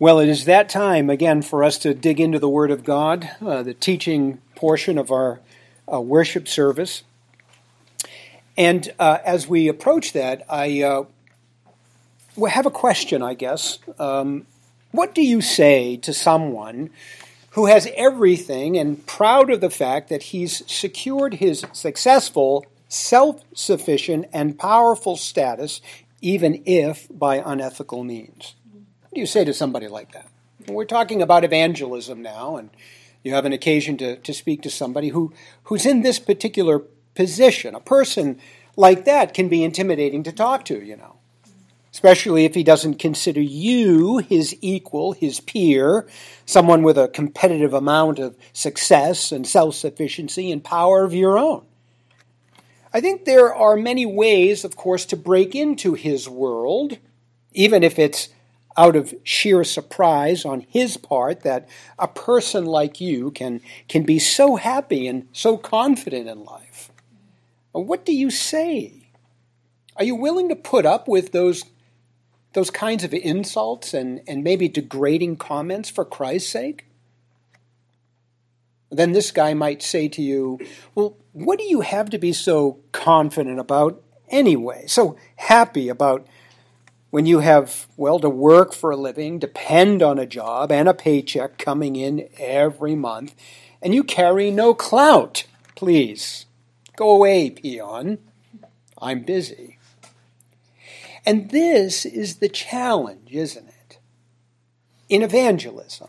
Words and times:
Well, 0.00 0.20
it 0.20 0.28
is 0.28 0.44
that 0.44 0.68
time 0.68 1.10
again 1.10 1.42
for 1.42 1.64
us 1.64 1.76
to 1.78 1.92
dig 1.92 2.20
into 2.20 2.38
the 2.38 2.48
Word 2.48 2.70
of 2.70 2.84
God, 2.84 3.28
uh, 3.44 3.64
the 3.64 3.74
teaching 3.74 4.40
portion 4.54 4.96
of 4.96 5.10
our 5.10 5.40
uh, 5.92 6.00
worship 6.00 6.46
service. 6.46 7.02
And 8.56 8.94
uh, 9.00 9.18
as 9.24 9.48
we 9.48 9.66
approach 9.66 10.12
that, 10.12 10.44
I 10.48 10.82
uh, 10.82 11.04
have 12.46 12.64
a 12.64 12.70
question, 12.70 13.24
I 13.24 13.34
guess. 13.34 13.80
Um, 13.98 14.46
what 14.92 15.16
do 15.16 15.22
you 15.22 15.40
say 15.40 15.96
to 15.96 16.14
someone 16.14 16.90
who 17.50 17.66
has 17.66 17.88
everything 17.96 18.78
and 18.78 19.04
proud 19.04 19.50
of 19.50 19.60
the 19.60 19.68
fact 19.68 20.10
that 20.10 20.22
he's 20.22 20.62
secured 20.70 21.34
his 21.34 21.66
successful, 21.72 22.64
self 22.88 23.42
sufficient, 23.52 24.26
and 24.32 24.56
powerful 24.56 25.16
status, 25.16 25.80
even 26.20 26.62
if 26.66 27.08
by 27.10 27.42
unethical 27.44 28.04
means? 28.04 28.54
What 29.08 29.14
do 29.14 29.20
you 29.22 29.26
say 29.26 29.42
to 29.46 29.54
somebody 29.54 29.88
like 29.88 30.12
that? 30.12 30.28
We're 30.68 30.84
talking 30.84 31.22
about 31.22 31.42
evangelism 31.42 32.20
now, 32.20 32.56
and 32.56 32.68
you 33.22 33.32
have 33.32 33.46
an 33.46 33.54
occasion 33.54 33.96
to, 33.96 34.16
to 34.16 34.34
speak 34.34 34.60
to 34.62 34.70
somebody 34.70 35.08
who, 35.08 35.32
who's 35.64 35.86
in 35.86 36.02
this 36.02 36.18
particular 36.18 36.80
position. 37.14 37.74
A 37.74 37.80
person 37.80 38.38
like 38.76 39.06
that 39.06 39.32
can 39.32 39.48
be 39.48 39.64
intimidating 39.64 40.24
to 40.24 40.32
talk 40.32 40.66
to, 40.66 40.84
you 40.84 40.94
know, 40.94 41.16
especially 41.90 42.44
if 42.44 42.54
he 42.54 42.62
doesn't 42.62 42.96
consider 42.98 43.40
you 43.40 44.18
his 44.18 44.54
equal, 44.60 45.12
his 45.12 45.40
peer, 45.40 46.06
someone 46.44 46.82
with 46.82 46.98
a 46.98 47.08
competitive 47.08 47.72
amount 47.72 48.18
of 48.18 48.36
success 48.52 49.32
and 49.32 49.46
self 49.46 49.74
sufficiency 49.74 50.52
and 50.52 50.62
power 50.62 51.02
of 51.02 51.14
your 51.14 51.38
own. 51.38 51.64
I 52.92 53.00
think 53.00 53.24
there 53.24 53.54
are 53.54 53.74
many 53.74 54.04
ways, 54.04 54.64
of 54.64 54.76
course, 54.76 55.06
to 55.06 55.16
break 55.16 55.54
into 55.54 55.94
his 55.94 56.28
world, 56.28 56.98
even 57.54 57.82
if 57.82 57.98
it's 57.98 58.28
out 58.78 58.94
of 58.94 59.12
sheer 59.24 59.64
surprise 59.64 60.44
on 60.44 60.64
his 60.68 60.96
part 60.96 61.40
that 61.40 61.68
a 61.98 62.06
person 62.06 62.64
like 62.64 63.00
you 63.00 63.32
can, 63.32 63.60
can 63.88 64.04
be 64.04 64.20
so 64.20 64.54
happy 64.54 65.08
and 65.08 65.26
so 65.32 65.58
confident 65.58 66.28
in 66.28 66.44
life. 66.44 66.90
What 67.72 68.06
do 68.06 68.14
you 68.14 68.30
say? 68.30 69.10
Are 69.96 70.04
you 70.04 70.14
willing 70.14 70.48
to 70.48 70.56
put 70.56 70.86
up 70.86 71.08
with 71.08 71.32
those, 71.32 71.64
those 72.52 72.70
kinds 72.70 73.02
of 73.02 73.12
insults 73.12 73.92
and, 73.92 74.20
and 74.28 74.44
maybe 74.44 74.68
degrading 74.68 75.36
comments 75.36 75.90
for 75.90 76.04
Christ's 76.04 76.50
sake? 76.50 76.86
Then 78.90 79.10
this 79.10 79.32
guy 79.32 79.54
might 79.54 79.82
say 79.82 80.08
to 80.08 80.22
you, 80.22 80.60
Well, 80.94 81.16
what 81.32 81.58
do 81.58 81.64
you 81.64 81.80
have 81.80 82.10
to 82.10 82.18
be 82.18 82.32
so 82.32 82.78
confident 82.92 83.58
about 83.58 84.02
anyway? 84.28 84.84
So 84.86 85.18
happy 85.36 85.88
about 85.88 86.26
when 87.10 87.26
you 87.26 87.40
have, 87.40 87.86
well, 87.96 88.18
to 88.20 88.28
work 88.28 88.74
for 88.74 88.90
a 88.90 88.96
living, 88.96 89.38
depend 89.38 90.02
on 90.02 90.18
a 90.18 90.26
job 90.26 90.70
and 90.70 90.88
a 90.88 90.94
paycheck 90.94 91.58
coming 91.58 91.96
in 91.96 92.28
every 92.38 92.94
month, 92.94 93.34
and 93.80 93.94
you 93.94 94.04
carry 94.04 94.50
no 94.50 94.74
clout, 94.74 95.44
please. 95.74 96.46
Go 96.96 97.10
away, 97.10 97.50
peon. 97.50 98.18
I'm 99.00 99.22
busy. 99.22 99.78
And 101.24 101.50
this 101.50 102.04
is 102.04 102.36
the 102.36 102.48
challenge, 102.48 103.30
isn't 103.32 103.68
it? 103.68 103.98
In 105.08 105.22
evangelism, 105.22 106.08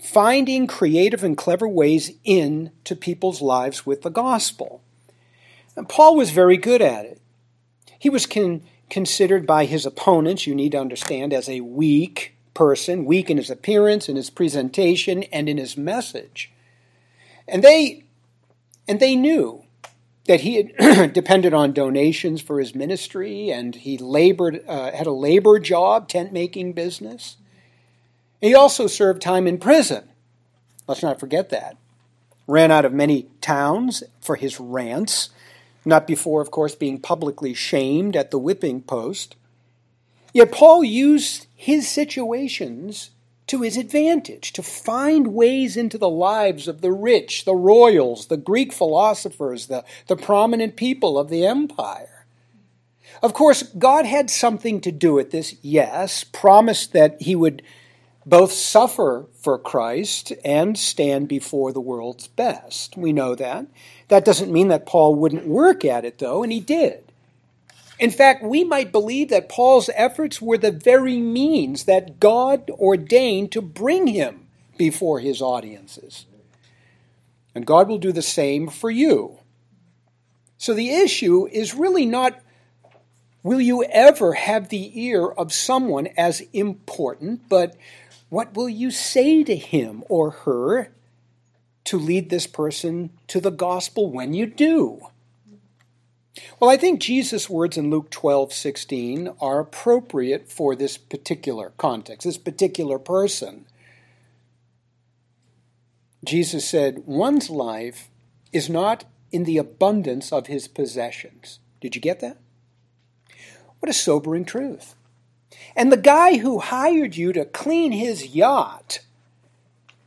finding 0.00 0.66
creative 0.66 1.24
and 1.24 1.36
clever 1.36 1.68
ways 1.68 2.12
into 2.24 2.96
people's 2.96 3.42
lives 3.42 3.84
with 3.84 4.02
the 4.02 4.10
gospel. 4.10 4.82
And 5.76 5.88
Paul 5.88 6.16
was 6.16 6.30
very 6.30 6.56
good 6.56 6.80
at 6.80 7.04
it. 7.04 7.20
He 7.98 8.08
was 8.08 8.24
con- 8.24 8.62
considered 8.90 9.46
by 9.46 9.64
his 9.64 9.86
opponents, 9.86 10.46
you 10.46 10.54
need 10.54 10.72
to 10.72 10.80
understand, 10.80 11.32
as 11.32 11.48
a 11.48 11.60
weak 11.60 12.34
person, 12.54 13.04
weak 13.04 13.30
in 13.30 13.36
his 13.36 13.50
appearance, 13.50 14.08
in 14.08 14.16
his 14.16 14.30
presentation, 14.30 15.24
and 15.24 15.48
in 15.48 15.58
his 15.58 15.76
message. 15.76 16.52
And 17.46 17.62
they 17.62 18.04
and 18.88 19.00
they 19.00 19.16
knew 19.16 19.64
that 20.26 20.40
he 20.40 20.56
had 20.56 21.12
depended 21.12 21.54
on 21.54 21.72
donations 21.72 22.40
for 22.40 22.58
his 22.58 22.74
ministry, 22.74 23.50
and 23.50 23.74
he 23.74 23.98
labored, 23.98 24.62
uh, 24.66 24.92
had 24.92 25.06
a 25.06 25.12
labor 25.12 25.58
job, 25.58 26.08
tent 26.08 26.32
making 26.32 26.72
business. 26.72 27.36
He 28.40 28.54
also 28.54 28.86
served 28.86 29.22
time 29.22 29.46
in 29.46 29.58
prison. 29.58 30.08
Let's 30.86 31.02
not 31.02 31.20
forget 31.20 31.50
that. 31.50 31.76
Ran 32.46 32.70
out 32.70 32.84
of 32.84 32.92
many 32.92 33.28
towns 33.40 34.02
for 34.20 34.36
his 34.36 34.60
rants 34.60 35.30
not 35.86 36.06
before, 36.06 36.40
of 36.40 36.50
course, 36.50 36.74
being 36.74 37.00
publicly 37.00 37.54
shamed 37.54 38.16
at 38.16 38.30
the 38.30 38.38
whipping 38.38 38.82
post. 38.82 39.36
Yet 40.32 40.52
Paul 40.52 40.84
used 40.84 41.46
his 41.54 41.88
situations 41.88 43.10
to 43.46 43.62
his 43.62 43.76
advantage, 43.76 44.52
to 44.52 44.62
find 44.62 45.28
ways 45.28 45.76
into 45.76 45.96
the 45.98 46.08
lives 46.08 46.66
of 46.66 46.80
the 46.80 46.90
rich, 46.90 47.44
the 47.44 47.54
royals, 47.54 48.26
the 48.26 48.36
Greek 48.36 48.72
philosophers, 48.72 49.66
the, 49.66 49.84
the 50.08 50.16
prominent 50.16 50.74
people 50.76 51.16
of 51.16 51.28
the 51.28 51.46
empire. 51.46 52.26
Of 53.22 53.34
course, 53.34 53.62
God 53.62 54.04
had 54.04 54.30
something 54.30 54.80
to 54.80 54.92
do 54.92 55.14
with 55.14 55.30
this, 55.30 55.54
yes, 55.62 56.24
promised 56.24 56.92
that 56.92 57.22
he 57.22 57.36
would 57.36 57.62
both 58.26 58.52
suffer 58.52 59.26
for 59.40 59.56
Christ 59.56 60.32
and 60.44 60.76
stand 60.76 61.28
before 61.28 61.72
the 61.72 61.80
world's 61.80 62.26
best. 62.26 62.96
We 62.96 63.12
know 63.12 63.36
that. 63.36 63.66
That 64.08 64.24
doesn't 64.24 64.52
mean 64.52 64.66
that 64.68 64.84
Paul 64.84 65.14
wouldn't 65.14 65.46
work 65.46 65.84
at 65.84 66.04
it, 66.04 66.18
though, 66.18 66.42
and 66.42 66.52
he 66.52 66.58
did. 66.58 67.04
In 68.00 68.10
fact, 68.10 68.42
we 68.42 68.64
might 68.64 68.90
believe 68.92 69.30
that 69.30 69.48
Paul's 69.48 69.88
efforts 69.94 70.42
were 70.42 70.58
the 70.58 70.72
very 70.72 71.18
means 71.18 71.84
that 71.84 72.18
God 72.18 72.68
ordained 72.72 73.52
to 73.52 73.62
bring 73.62 74.08
him 74.08 74.48
before 74.76 75.20
his 75.20 75.40
audiences. 75.40 76.26
And 77.54 77.64
God 77.64 77.88
will 77.88 77.98
do 77.98 78.12
the 78.12 78.22
same 78.22 78.68
for 78.68 78.90
you. 78.90 79.38
So 80.58 80.74
the 80.74 80.90
issue 80.90 81.46
is 81.50 81.74
really 81.74 82.04
not 82.04 82.40
will 83.42 83.60
you 83.60 83.84
ever 83.84 84.32
have 84.32 84.70
the 84.70 85.00
ear 85.00 85.24
of 85.24 85.52
someone 85.52 86.08
as 86.18 86.40
important, 86.52 87.48
but 87.48 87.76
what 88.28 88.54
will 88.54 88.68
you 88.68 88.90
say 88.90 89.44
to 89.44 89.56
him 89.56 90.02
or 90.08 90.30
her 90.30 90.92
to 91.84 91.98
lead 91.98 92.30
this 92.30 92.46
person 92.46 93.10
to 93.28 93.40
the 93.40 93.50
gospel 93.50 94.10
when 94.10 94.34
you 94.34 94.46
do? 94.46 95.00
Well, 96.60 96.70
I 96.70 96.76
think 96.76 97.00
Jesus' 97.00 97.48
words 97.48 97.76
in 97.76 97.90
Luke 97.90 98.10
12, 98.10 98.52
16 98.52 99.30
are 99.40 99.60
appropriate 99.60 100.50
for 100.50 100.74
this 100.74 100.96
particular 100.96 101.72
context, 101.78 102.26
this 102.26 102.38
particular 102.38 102.98
person. 102.98 103.66
Jesus 106.24 106.68
said, 106.68 107.04
One's 107.06 107.48
life 107.48 108.10
is 108.52 108.68
not 108.68 109.04
in 109.30 109.44
the 109.44 109.58
abundance 109.58 110.32
of 110.32 110.46
his 110.46 110.68
possessions. 110.68 111.60
Did 111.80 111.94
you 111.94 112.00
get 112.00 112.20
that? 112.20 112.38
What 113.78 113.90
a 113.90 113.94
sobering 113.94 114.44
truth. 114.44 114.94
And 115.74 115.92
the 115.92 115.96
guy 115.96 116.38
who 116.38 116.58
hired 116.58 117.16
you 117.16 117.32
to 117.32 117.44
clean 117.44 117.92
his 117.92 118.34
yacht, 118.34 119.00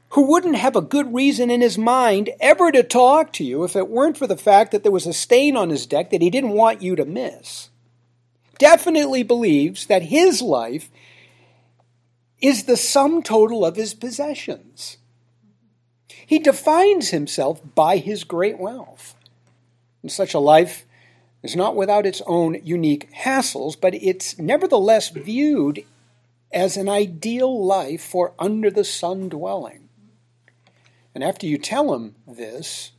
who 0.10 0.24
wouldn't 0.24 0.56
have 0.56 0.76
a 0.76 0.82
good 0.82 1.14
reason 1.14 1.52
in 1.52 1.62
his 1.62 1.78
mind 1.78 2.32
ever 2.40 2.72
to 2.72 2.82
talk 2.82 3.32
to 3.34 3.44
you 3.44 3.64
if 3.64 3.76
it 3.76 3.90
weren't 3.90 4.18
for 4.18 4.28
the 4.28 4.38
fact 4.38 4.72
that 4.72 4.84
there 4.84 4.92
was 4.92 5.06
a 5.06 5.14
stain 5.14 5.56
on 5.56 5.70
his 5.70 5.86
deck 5.86 6.10
that 6.10 6.22
he 6.22 6.30
didn't 6.30 6.52
want 6.52 6.82
you 6.82 6.96
to 6.96 7.06
miss, 7.06 7.70
definitely 8.58 9.24
believes 9.24 9.86
that 9.86 10.04
his 10.04 10.42
life 10.42 10.90
is 12.42 12.64
the 12.64 12.78
sum 12.78 13.22
total 13.22 13.66
of 13.66 13.76
his 13.76 13.94
possessions. 13.94 14.98
He 16.08 16.40
defines 16.40 17.10
himself 17.10 17.62
by 17.76 17.98
his 17.98 18.24
great 18.24 18.60
wealth. 18.60 19.16
And 20.02 20.12
such 20.12 20.34
a 20.34 20.40
life 20.40 20.86
is 21.42 21.56
not 21.56 21.76
without 21.76 22.06
its 22.06 22.22
own 22.28 22.58
unique 22.64 23.10
hassles, 23.14 23.80
but 23.80 23.94
it's 23.96 24.38
nevertheless 24.38 25.10
viewed 25.10 25.86
as 26.52 26.78
an 26.78 26.90
ideal 26.90 27.66
life 27.66 28.02
for 28.02 28.34
under 28.40 28.70
the 28.70 28.84
sun 28.84 29.30
dwelling. 29.30 29.90
And 31.14 31.24
after 31.24 31.46
you 31.46 31.58
tell 31.58 31.94
him 31.94 32.16
this, 32.28 32.92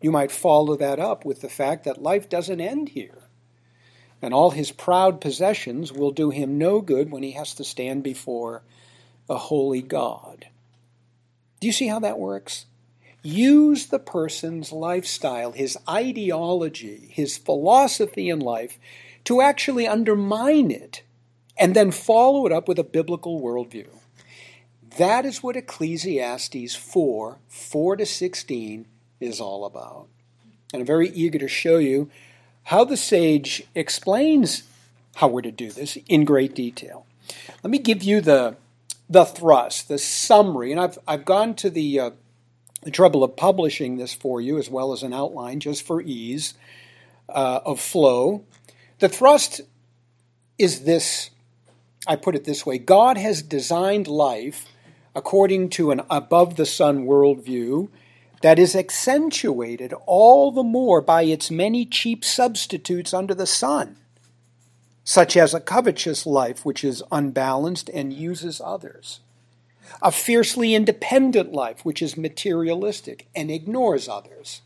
you 0.00 0.10
might 0.10 0.32
follow 0.32 0.76
that 0.76 0.98
up 0.98 1.24
with 1.24 1.40
the 1.40 1.48
fact 1.48 1.84
that 1.84 2.02
life 2.02 2.28
doesn't 2.28 2.60
end 2.60 2.90
here. 2.90 3.22
And 4.20 4.32
all 4.32 4.50
his 4.50 4.70
proud 4.70 5.20
possessions 5.20 5.92
will 5.92 6.12
do 6.12 6.30
him 6.30 6.58
no 6.58 6.80
good 6.80 7.10
when 7.10 7.22
he 7.22 7.32
has 7.32 7.54
to 7.54 7.64
stand 7.64 8.02
before 8.02 8.62
a 9.28 9.36
holy 9.36 9.82
God. 9.82 10.46
Do 11.60 11.66
you 11.66 11.72
see 11.72 11.88
how 11.88 12.00
that 12.00 12.18
works? 12.18 12.66
Use 13.22 13.86
the 13.86 13.98
person's 13.98 14.72
lifestyle, 14.72 15.52
his 15.52 15.78
ideology, 15.88 17.08
his 17.10 17.38
philosophy 17.38 18.28
in 18.28 18.40
life 18.40 18.78
to 19.24 19.40
actually 19.40 19.86
undermine 19.86 20.70
it 20.70 21.02
and 21.56 21.76
then 21.76 21.90
follow 21.90 22.46
it 22.46 22.52
up 22.52 22.66
with 22.66 22.78
a 22.78 22.84
biblical 22.84 23.40
worldview. 23.40 23.88
That 24.98 25.24
is 25.24 25.42
what 25.42 25.56
Ecclesiastes 25.56 26.74
4 26.74 27.38
4 27.48 27.96
to 27.96 28.06
16 28.06 28.86
is 29.20 29.40
all 29.40 29.64
about. 29.64 30.08
And 30.72 30.80
I'm 30.80 30.86
very 30.86 31.08
eager 31.10 31.38
to 31.38 31.48
show 31.48 31.78
you 31.78 32.10
how 32.64 32.84
the 32.84 32.96
sage 32.96 33.62
explains 33.74 34.64
how 35.16 35.28
we're 35.28 35.42
to 35.42 35.50
do 35.50 35.70
this 35.70 35.96
in 36.08 36.24
great 36.24 36.54
detail. 36.54 37.06
Let 37.62 37.70
me 37.70 37.78
give 37.78 38.02
you 38.02 38.20
the 38.20 38.56
the 39.08 39.24
thrust, 39.26 39.88
the 39.88 39.98
summary, 39.98 40.72
and 40.72 40.80
I've 40.80 40.98
I've 41.06 41.24
gone 41.24 41.54
to 41.56 41.70
the 41.70 42.00
uh, 42.00 42.10
the 42.82 42.90
trouble 42.90 43.24
of 43.24 43.36
publishing 43.36 43.96
this 43.96 44.12
for 44.12 44.40
you 44.40 44.58
as 44.58 44.68
well 44.68 44.92
as 44.92 45.02
an 45.02 45.12
outline 45.12 45.60
just 45.60 45.82
for 45.82 46.00
ease 46.02 46.54
uh, 47.28 47.60
of 47.64 47.80
flow. 47.80 48.44
The 48.98 49.08
thrust 49.08 49.62
is 50.58 50.84
this. 50.84 51.30
I 52.06 52.16
put 52.16 52.34
it 52.34 52.44
this 52.44 52.66
way: 52.66 52.78
God 52.78 53.16
has 53.16 53.42
designed 53.42 54.08
life 54.08 54.66
according 55.14 55.68
to 55.70 55.90
an 55.90 56.02
above 56.10 56.56
the 56.56 56.66
sun 56.66 57.06
worldview 57.06 57.88
that 58.42 58.58
is 58.58 58.74
accentuated 58.74 59.94
all 60.06 60.50
the 60.50 60.62
more 60.62 61.00
by 61.00 61.22
its 61.22 61.50
many 61.50 61.84
cheap 61.84 62.24
substitutes 62.24 63.14
under 63.14 63.34
the 63.34 63.46
sun, 63.46 63.96
such 65.04 65.36
as 65.36 65.54
a 65.54 65.60
covetous 65.60 66.26
life 66.26 66.64
which 66.64 66.82
is 66.82 67.04
unbalanced 67.12 67.88
and 67.90 68.12
uses 68.12 68.60
others, 68.64 69.20
a 70.00 70.12
fiercely 70.12 70.74
independent 70.74 71.52
life 71.52 71.84
which 71.84 72.02
is 72.02 72.16
materialistic 72.16 73.26
and 73.34 73.50
ignores 73.50 74.08
others, 74.08 74.62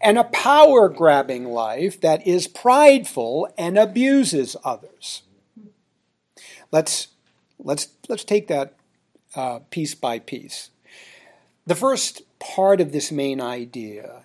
and 0.00 0.18
a 0.18 0.24
power 0.24 0.88
grabbing 0.88 1.44
life 1.44 2.00
that 2.00 2.26
is 2.26 2.48
prideful 2.48 3.48
and 3.56 3.78
abuses 3.78 4.56
others. 4.64 5.22
Let's, 6.72 7.08
let's, 7.58 7.88
let's 8.08 8.24
take 8.24 8.48
that 8.48 8.74
uh, 9.34 9.60
piece 9.70 9.94
by 9.94 10.18
piece. 10.18 10.70
The 11.66 11.74
first 11.74 12.22
part 12.38 12.80
of 12.80 12.90
this 12.90 13.12
main 13.12 13.40
idea, 13.40 14.24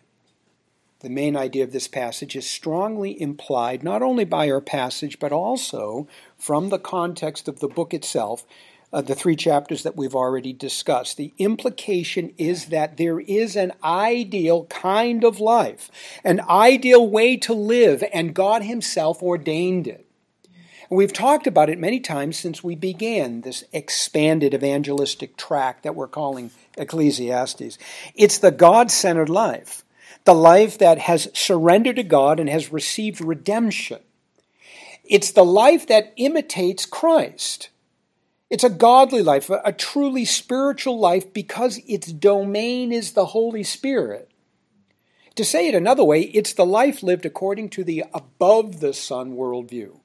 the 1.02 1.10
main 1.10 1.36
idea 1.36 1.64
of 1.64 1.74
this 1.74 1.88
passage, 1.88 2.36
is 2.36 2.50
strongly 2.50 3.20
implied 3.22 3.84
not 3.84 4.02
only 4.02 4.26
by 4.26 4.50
our 4.50 4.62
passage, 4.62 5.20
but 5.20 5.32
also 5.32 6.08
from 6.38 6.70
the 6.70 6.80
context 6.80 7.48
of 7.48 7.60
the 7.60 7.68
book 7.68 7.94
itself, 7.94 8.46
uh, 8.96 9.02
the 9.02 9.14
three 9.14 9.36
chapters 9.36 9.84
that 9.84 9.98
we've 9.98 10.16
already 10.16 10.54
discussed. 10.54 11.18
The 11.18 11.34
implication 11.38 12.34
is 12.38 12.68
that 12.68 12.96
there 12.96 13.20
is 13.20 13.58
an 13.58 13.74
ideal 13.84 14.64
kind 14.68 15.26
of 15.26 15.42
life, 15.42 15.92
an 16.24 16.40
ideal 16.50 17.06
way 17.06 17.36
to 17.38 17.54
live, 17.54 18.06
and 18.14 18.34
God 18.34 18.64
Himself 18.64 19.22
ordained 19.22 19.86
it. 19.86 20.06
We've 20.90 21.12
talked 21.12 21.46
about 21.46 21.70
it 21.70 21.78
many 21.78 22.00
times 22.00 22.38
since 22.38 22.64
we 22.64 22.76
began 22.76 23.42
this 23.42 23.66
expanded 23.74 24.54
evangelistic 24.54 25.36
tract 25.36 25.84
that 25.84 25.96
we're 25.96 26.08
calling 26.08 26.52
Ecclesiastes. 26.78 27.78
It's 28.14 28.38
the 28.38 28.52
God 28.52 28.92
centered 28.92 29.30
life, 29.30 29.84
the 30.24 30.36
life 30.36 30.78
that 30.78 31.00
has 31.00 31.28
surrendered 31.34 31.98
to 31.98 32.04
God 32.04 32.40
and 32.40 32.48
has 32.50 32.72
received 32.72 33.20
redemption. 33.20 34.00
It's 35.04 35.32
the 35.32 35.44
life 35.44 35.86
that 35.88 36.14
imitates 36.16 36.86
Christ. 36.86 37.70
It's 38.50 38.64
a 38.64 38.70
godly 38.70 39.24
life, 39.24 39.50
a, 39.50 39.74
truly 39.74 40.24
spiritual 40.24 41.00
life 41.00 41.34
because 41.34 41.82
its 41.88 42.12
domain 42.12 42.92
is 42.92 43.14
the 43.14 43.28
Holy 43.28 43.64
Spirit. 43.64 44.30
To 45.36 45.44
say 45.44 45.68
it 45.68 45.76
another 45.76 46.04
way, 46.04 46.22
it's 46.22 46.54
the 46.54 46.66
life 46.66 47.02
lived 47.04 47.26
according 47.26 47.70
to 47.70 47.84
the 47.84 48.06
above 48.14 48.80
the 48.80 48.94
sun 48.94 49.36
worldview. 49.36 50.00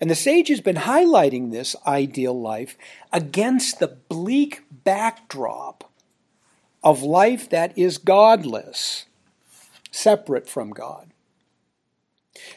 And 0.00 0.10
the 0.10 0.14
sage 0.14 0.48
has 0.48 0.60
been 0.60 0.76
highlighting 0.76 1.50
this 1.50 1.76
ideal 1.86 2.38
life 2.38 2.78
against 3.12 3.78
the 3.78 3.88
bleak 3.88 4.62
backdrop 4.70 5.90
of 6.82 7.02
life 7.02 7.50
that 7.50 7.76
is 7.76 7.98
godless, 7.98 9.04
separate 9.90 10.48
from 10.48 10.70
God. 10.70 11.10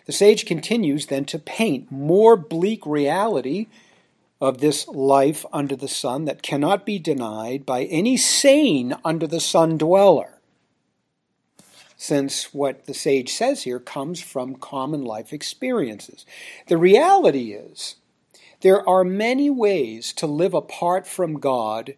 The 0.05 0.13
sage 0.13 0.45
continues 0.45 1.07
then 1.07 1.25
to 1.25 1.39
paint 1.39 1.91
more 1.91 2.37
bleak 2.37 2.85
reality 2.85 3.67
of 4.43 4.57
this 4.57 4.85
life 4.89 5.45
under 5.53 5.73
the 5.73 5.87
sun 5.87 6.25
that 6.25 6.41
cannot 6.41 6.85
be 6.85 6.99
denied 6.99 7.65
by 7.65 7.85
any 7.85 8.17
sane 8.17 8.93
under 9.05 9.25
the 9.25 9.39
sun 9.39 9.77
dweller 9.77 10.41
since 11.95 12.53
what 12.53 12.85
the 12.85 12.93
sage 12.93 13.31
says 13.31 13.63
here 13.63 13.79
comes 13.79 14.21
from 14.21 14.55
common 14.55 15.01
life 15.01 15.31
experiences. 15.31 16.25
The 16.67 16.77
reality 16.77 17.53
is, 17.53 17.95
there 18.59 18.87
are 18.87 19.05
many 19.05 19.49
ways 19.49 20.11
to 20.15 20.27
live 20.27 20.53
apart 20.53 21.07
from 21.07 21.39
God 21.39 21.95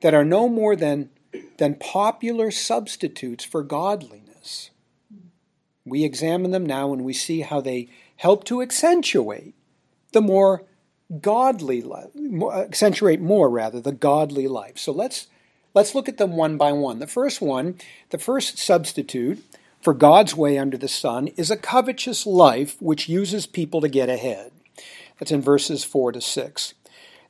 that 0.00 0.12
are 0.12 0.24
no 0.24 0.48
more 0.48 0.74
than, 0.74 1.10
than 1.58 1.76
popular 1.76 2.50
substitutes 2.50 3.44
for 3.44 3.62
godliness. 3.62 4.70
We 5.84 6.02
examine 6.02 6.50
them 6.50 6.66
now 6.66 6.92
and 6.92 7.04
we 7.04 7.12
see 7.12 7.42
how 7.42 7.60
they 7.60 7.88
help 8.16 8.42
to 8.46 8.60
accentuate 8.60 9.54
the 10.10 10.20
more 10.20 10.64
godly 11.20 11.82
life, 11.82 12.10
accentuate 12.52 13.20
more 13.20 13.48
rather 13.48 13.80
the 13.80 13.92
godly 13.92 14.48
life. 14.48 14.78
So 14.78 14.92
let's 14.92 15.28
Let's 15.76 15.94
look 15.94 16.08
at 16.08 16.16
them 16.16 16.38
one 16.38 16.56
by 16.56 16.72
one. 16.72 17.00
The 17.00 17.06
first 17.06 17.42
one, 17.42 17.74
the 18.08 18.16
first 18.16 18.56
substitute 18.56 19.44
for 19.78 19.92
God's 19.92 20.34
way 20.34 20.56
under 20.56 20.78
the 20.78 20.88
sun, 20.88 21.26
is 21.36 21.50
a 21.50 21.56
covetous 21.58 22.24
life 22.26 22.80
which 22.80 23.10
uses 23.10 23.44
people 23.44 23.82
to 23.82 23.88
get 23.90 24.08
ahead. 24.08 24.52
That's 25.18 25.32
in 25.32 25.42
verses 25.42 25.84
4 25.84 26.12
to 26.12 26.22
6. 26.22 26.72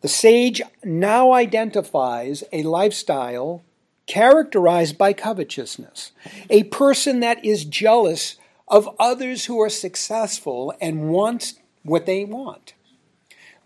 The 0.00 0.06
sage 0.06 0.62
now 0.84 1.32
identifies 1.32 2.44
a 2.52 2.62
lifestyle 2.62 3.64
characterized 4.06 4.96
by 4.96 5.12
covetousness, 5.12 6.12
a 6.48 6.62
person 6.62 7.18
that 7.18 7.44
is 7.44 7.64
jealous 7.64 8.36
of 8.68 8.88
others 9.00 9.46
who 9.46 9.60
are 9.60 9.68
successful 9.68 10.72
and 10.80 11.08
wants 11.08 11.54
what 11.82 12.06
they 12.06 12.24
want. 12.24 12.74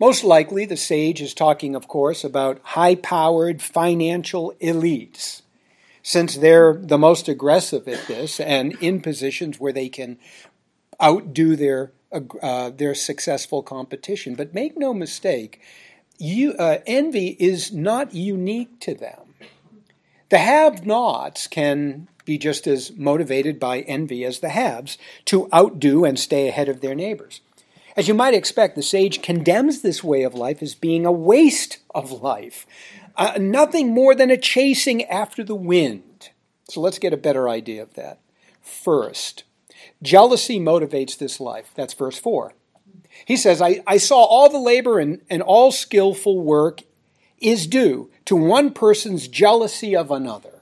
Most 0.01 0.23
likely, 0.23 0.65
the 0.65 0.77
sage 0.77 1.21
is 1.21 1.35
talking, 1.35 1.75
of 1.75 1.87
course, 1.87 2.23
about 2.23 2.59
high 2.63 2.95
powered 2.95 3.61
financial 3.61 4.51
elites, 4.59 5.43
since 6.01 6.37
they're 6.37 6.73
the 6.73 6.97
most 6.97 7.27
aggressive 7.27 7.87
at 7.87 8.07
this 8.07 8.39
and 8.39 8.73
in 8.81 9.01
positions 9.01 9.59
where 9.59 9.71
they 9.71 9.89
can 9.89 10.17
outdo 10.99 11.55
their, 11.55 11.91
uh, 12.41 12.71
their 12.71 12.95
successful 12.95 13.61
competition. 13.61 14.33
But 14.33 14.55
make 14.55 14.75
no 14.75 14.91
mistake, 14.91 15.61
you, 16.17 16.53
uh, 16.53 16.79
envy 16.87 17.37
is 17.39 17.71
not 17.71 18.15
unique 18.15 18.79
to 18.79 18.95
them. 18.95 19.35
The 20.29 20.39
have 20.39 20.83
nots 20.83 21.45
can 21.45 22.07
be 22.25 22.39
just 22.39 22.65
as 22.65 22.91
motivated 22.97 23.59
by 23.59 23.81
envy 23.81 24.25
as 24.25 24.39
the 24.39 24.49
haves 24.49 24.97
to 25.25 25.47
outdo 25.53 26.05
and 26.05 26.17
stay 26.17 26.47
ahead 26.47 26.69
of 26.69 26.81
their 26.81 26.95
neighbors. 26.95 27.41
As 27.97 28.07
you 28.07 28.13
might 28.13 28.33
expect, 28.33 28.75
the 28.75 28.83
sage 28.83 29.21
condemns 29.21 29.81
this 29.81 30.03
way 30.03 30.23
of 30.23 30.33
life 30.33 30.61
as 30.61 30.75
being 30.75 31.05
a 31.05 31.11
waste 31.11 31.79
of 31.93 32.11
life, 32.11 32.65
uh, 33.15 33.37
nothing 33.39 33.93
more 33.93 34.15
than 34.15 34.31
a 34.31 34.37
chasing 34.37 35.03
after 35.05 35.43
the 35.43 35.55
wind. 35.55 36.29
So 36.69 36.79
let's 36.79 36.99
get 36.99 37.13
a 37.13 37.17
better 37.17 37.49
idea 37.49 37.83
of 37.83 37.95
that. 37.95 38.19
First, 38.61 39.43
jealousy 40.01 40.59
motivates 40.59 41.17
this 41.17 41.39
life. 41.39 41.71
That's 41.75 41.93
verse 41.93 42.17
4. 42.17 42.53
He 43.25 43.35
says, 43.35 43.61
I, 43.61 43.83
I 43.85 43.97
saw 43.97 44.23
all 44.23 44.49
the 44.49 44.57
labor 44.57 44.99
and, 44.99 45.21
and 45.29 45.41
all 45.41 45.71
skillful 45.71 46.39
work 46.39 46.81
is 47.39 47.67
due 47.67 48.09
to 48.25 48.35
one 48.35 48.71
person's 48.71 49.27
jealousy 49.27 49.95
of 49.95 50.11
another. 50.11 50.61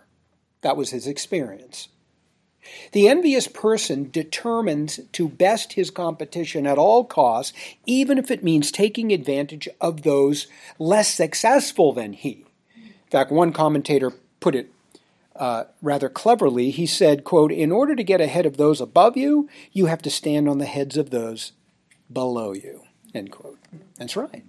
That 0.62 0.78
was 0.78 0.90
his 0.90 1.06
experience. 1.06 1.90
The 2.92 3.08
envious 3.08 3.48
person 3.48 4.10
determines 4.12 5.00
to 5.14 5.30
best 5.30 5.74
his 5.74 5.90
competition 5.90 6.68
at 6.68 6.78
all 6.78 7.04
costs, 7.04 7.54
even 7.86 8.18
if 8.18 8.30
it 8.30 8.44
means 8.44 8.72
taking 8.72 9.12
advantage 9.12 9.68
of 9.80 10.04
those 10.04 10.48
less 10.78 11.14
successful 11.14 11.94
than 11.94 12.14
he. 12.14 12.46
In 12.76 13.12
fact, 13.12 13.32
one 13.32 13.54
commentator 13.54 14.14
put 14.40 14.56
it 14.56 14.72
uh, 15.36 15.64
rather 15.82 16.10
cleverly. 16.10 16.70
He 16.70 16.86
said, 16.86 17.24
quote, 17.24 17.52
In 17.52 17.72
order 17.72 17.96
to 17.96 18.04
get 18.04 18.22
ahead 18.22 18.46
of 18.46 18.58
those 18.58 18.82
above 18.82 19.18
you, 19.18 19.50
you 19.72 19.88
have 19.88 20.02
to 20.04 20.10
stand 20.10 20.48
on 20.48 20.58
the 20.58 20.66
heads 20.66 20.98
of 20.98 21.10
those 21.10 21.54
below 22.12 22.54
you. 22.54 22.84
End 23.16 23.32
quote. 23.32 23.58
That's 23.98 24.16
right. 24.16 24.44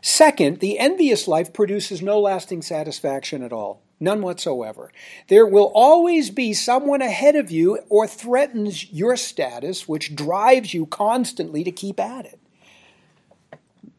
Second, 0.00 0.58
the 0.58 0.78
envious 0.78 1.28
life 1.28 1.52
produces 1.52 2.02
no 2.02 2.20
lasting 2.20 2.62
satisfaction 2.62 3.42
at 3.42 3.52
all. 3.52 3.80
None 4.02 4.20
whatsoever. 4.20 4.90
There 5.28 5.46
will 5.46 5.70
always 5.76 6.30
be 6.30 6.54
someone 6.54 7.02
ahead 7.02 7.36
of 7.36 7.52
you 7.52 7.78
or 7.88 8.08
threatens 8.08 8.90
your 8.90 9.16
status, 9.16 9.86
which 9.86 10.16
drives 10.16 10.74
you 10.74 10.86
constantly 10.86 11.62
to 11.62 11.70
keep 11.70 12.00
at 12.00 12.26
it. 12.26 12.40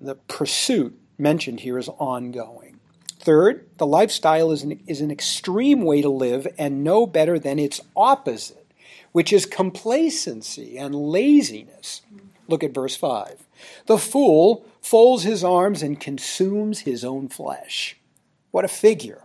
The 0.02 0.16
pursuit 0.16 1.00
mentioned 1.18 1.62
here 1.62 1.78
is 1.78 1.88
ongoing. 1.88 2.82
Third, 3.18 3.66
the 3.78 3.88
lifestyle 3.88 4.52
is 4.52 4.64
an, 4.64 4.78
is 4.88 5.00
an 5.00 5.10
extreme 5.10 5.84
way 5.84 6.02
to 6.02 6.10
live 6.10 6.50
and 6.58 6.84
no 6.84 7.08
better 7.08 7.40
than 7.40 7.58
its 7.58 7.80
opposite, 7.96 8.70
which 9.14 9.32
is 9.32 9.46
complacency 9.46 10.78
and 10.78 10.94
laziness. 10.94 12.02
Look 12.50 12.62
at 12.62 12.74
verse 12.74 12.98
5. 12.98 13.48
The 13.86 13.98
fool 13.98 14.66
folds 14.82 15.24
his 15.24 15.46
arms 15.46 15.82
and 15.82 15.98
consumes 15.98 16.80
his 16.82 17.06
own 17.06 17.30
flesh. 17.30 17.96
What 18.52 18.66
a 18.66 18.68
figure. 18.68 19.23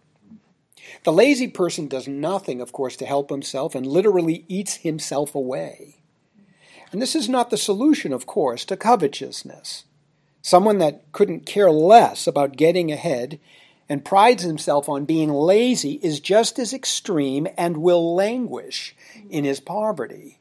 The 1.05 1.13
lazy 1.13 1.49
person 1.49 1.89
does 1.89 2.09
nothing, 2.09 2.61
of 2.61 2.73
course, 2.73 2.97
to 2.97 3.07
help 3.07 3.31
himself 3.31 3.75
and 3.75 3.87
literally 3.87 4.45
eats 4.49 4.77
himself 4.77 5.35
away. 5.35 5.97
And 6.93 7.03
this 7.03 7.15
is 7.15 7.29
not 7.29 7.51
the 7.51 7.57
solution, 7.57 8.13
of 8.13 8.27
course, 8.27 8.65
to 8.67 8.77
covetousness. 8.77 9.85
Someone 10.43 10.79
that 10.79 11.11
couldn't 11.13 11.47
care 11.47 11.71
less 11.71 12.27
about 12.27 12.57
getting 12.57 12.91
ahead 12.91 13.39
and 13.89 14.05
prides 14.05 14.43
himself 14.43 14.89
on 14.89 15.05
being 15.05 15.31
lazy 15.31 15.99
is 16.03 16.21
just 16.21 16.59
as 16.59 16.73
extreme 16.73 17.49
and 17.57 17.79
will 17.79 18.15
languish 18.15 18.95
in 19.31 19.45
his 19.45 19.61
poverty. 19.61 20.39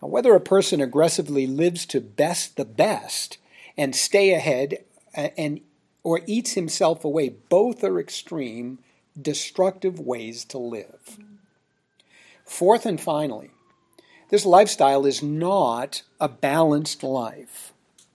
Now, 0.00 0.08
whether 0.08 0.34
a 0.34 0.40
person 0.40 0.80
aggressively 0.80 1.46
lives 1.46 1.86
to 1.86 2.00
best 2.00 2.56
the 2.56 2.64
best 2.64 3.38
and 3.76 3.94
stay 3.94 4.32
ahead 4.32 4.84
uh, 5.16 5.28
and 5.36 5.60
or 6.04 6.20
eats 6.26 6.52
himself 6.52 7.04
away, 7.04 7.28
both 7.28 7.82
are 7.84 7.98
extreme, 7.98 8.78
destructive 9.20 9.98
ways 9.98 10.44
to 10.46 10.58
live. 10.58 11.18
Fourth 12.44 12.86
and 12.86 13.00
finally, 13.00 13.50
this 14.30 14.44
lifestyle 14.44 15.06
is 15.06 15.22
not 15.22 16.02
a 16.20 16.28
balanced 16.28 17.02
life. 17.02 17.72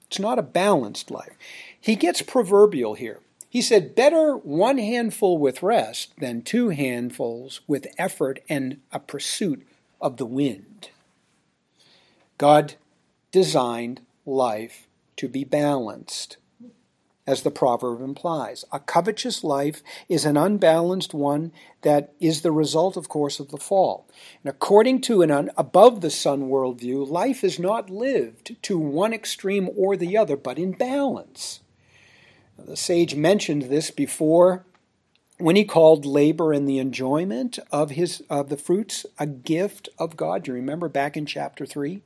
It's 0.07 0.19
not 0.19 0.39
a 0.39 0.43
balanced 0.43 1.09
life. 1.09 1.33
He 1.79 1.95
gets 1.95 2.21
proverbial 2.21 2.93
here. 2.93 3.19
He 3.49 3.61
said, 3.61 3.95
Better 3.95 4.35
one 4.35 4.77
handful 4.77 5.37
with 5.37 5.61
rest 5.61 6.13
than 6.19 6.41
two 6.41 6.69
handfuls 6.69 7.61
with 7.67 7.87
effort 7.97 8.39
and 8.49 8.77
a 8.91 8.99
pursuit 8.99 9.67
of 10.01 10.17
the 10.17 10.25
wind. 10.25 10.89
God 12.37 12.75
designed 13.31 14.01
life 14.25 14.87
to 15.17 15.27
be 15.27 15.43
balanced, 15.43 16.37
as 17.25 17.43
the 17.43 17.51
proverb 17.51 18.01
implies. 18.01 18.65
A 18.71 18.79
covetous 18.79 19.43
life 19.43 19.81
is 20.09 20.25
an 20.25 20.35
unbalanced 20.35 21.13
one 21.13 21.51
that 21.81 22.13
is 22.19 22.41
the 22.41 22.51
result, 22.51 22.97
of 22.97 23.07
course, 23.07 23.39
of 23.39 23.49
the 23.49 23.57
fall. 23.57 24.07
And 24.43 24.49
according 24.49 25.01
to 25.01 25.21
an 25.21 25.49
above 25.57 26.01
the 26.01 26.09
sun 26.09 26.49
worldview, 26.49 27.09
life 27.09 27.43
is 27.43 27.59
not 27.59 27.89
lived 27.89 28.55
to 28.63 28.77
one 28.77 29.13
extreme 29.13 29.69
or 29.75 29.95
the 29.95 30.17
other, 30.17 30.35
but 30.35 30.59
in 30.59 30.73
balance. 30.73 31.61
The 32.57 32.77
sage 32.77 33.15
mentioned 33.15 33.63
this 33.63 33.89
before 33.89 34.65
when 35.37 35.55
he 35.55 35.65
called 35.65 36.05
labor 36.05 36.53
and 36.53 36.67
the 36.67 36.77
enjoyment 36.77 37.57
of 37.71 37.91
his 37.91 38.21
of 38.29 38.49
the 38.49 38.57
fruits 38.57 39.05
a 39.17 39.25
gift 39.25 39.89
of 39.97 40.15
God. 40.15 40.47
You 40.47 40.53
remember 40.53 40.87
back 40.87 41.17
in 41.17 41.25
chapter 41.25 41.65
3? 41.65 42.01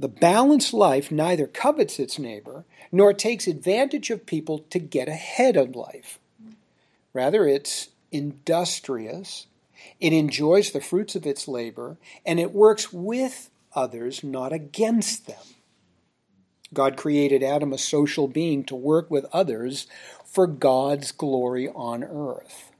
The 0.00 0.08
balanced 0.08 0.72
life 0.72 1.12
neither 1.12 1.46
covets 1.46 1.98
its 1.98 2.18
neighbor 2.18 2.64
nor 2.90 3.12
takes 3.12 3.46
advantage 3.46 4.08
of 4.08 4.24
people 4.24 4.60
to 4.70 4.78
get 4.78 5.08
ahead 5.08 5.58
of 5.58 5.76
life. 5.76 6.18
Rather, 7.12 7.46
it's 7.46 7.90
industrious, 8.10 9.46
it 10.00 10.14
enjoys 10.14 10.70
the 10.70 10.80
fruits 10.80 11.16
of 11.16 11.26
its 11.26 11.46
labor, 11.46 11.98
and 12.24 12.40
it 12.40 12.54
works 12.54 12.94
with 12.94 13.50
others, 13.74 14.24
not 14.24 14.54
against 14.54 15.26
them. 15.26 15.42
God 16.72 16.96
created 16.96 17.42
Adam 17.42 17.74
a 17.74 17.78
social 17.78 18.26
being 18.26 18.64
to 18.64 18.74
work 18.74 19.10
with 19.10 19.26
others 19.34 19.86
for 20.24 20.46
God's 20.46 21.12
glory 21.12 21.68
on 21.68 22.04
earth. 22.04 22.72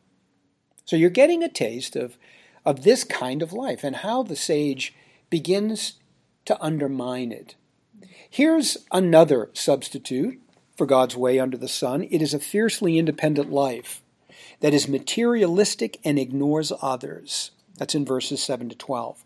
So 0.87 0.97
you're 0.97 1.11
getting 1.11 1.43
a 1.43 1.51
taste 1.51 1.97
of, 1.97 2.17
of 2.65 2.83
this 2.83 3.05
kind 3.05 3.43
of 3.43 3.53
life 3.53 3.85
and 3.85 3.97
how 3.97 4.23
the 4.23 4.37
sage 4.37 4.95
begins 5.29 6.00
to 6.51 6.61
undermine 6.61 7.31
it. 7.31 7.55
Here's 8.29 8.77
another 8.91 9.51
substitute 9.53 10.41
for 10.77 10.85
God's 10.85 11.17
way 11.17 11.39
under 11.39 11.57
the 11.57 11.69
sun 11.69 12.03
it 12.11 12.21
is 12.21 12.35
a 12.35 12.41
fiercely 12.41 12.99
independent 12.99 13.53
life 13.53 14.03
that 14.59 14.75
is 14.75 14.89
materialistic 14.89 16.01
and 16.05 16.19
ignores 16.19 16.73
others. 16.83 17.53
That's 17.79 17.95
in 17.95 18.05
verses 18.05 18.43
7 18.43 18.69
to 18.71 18.75
12. 18.75 19.25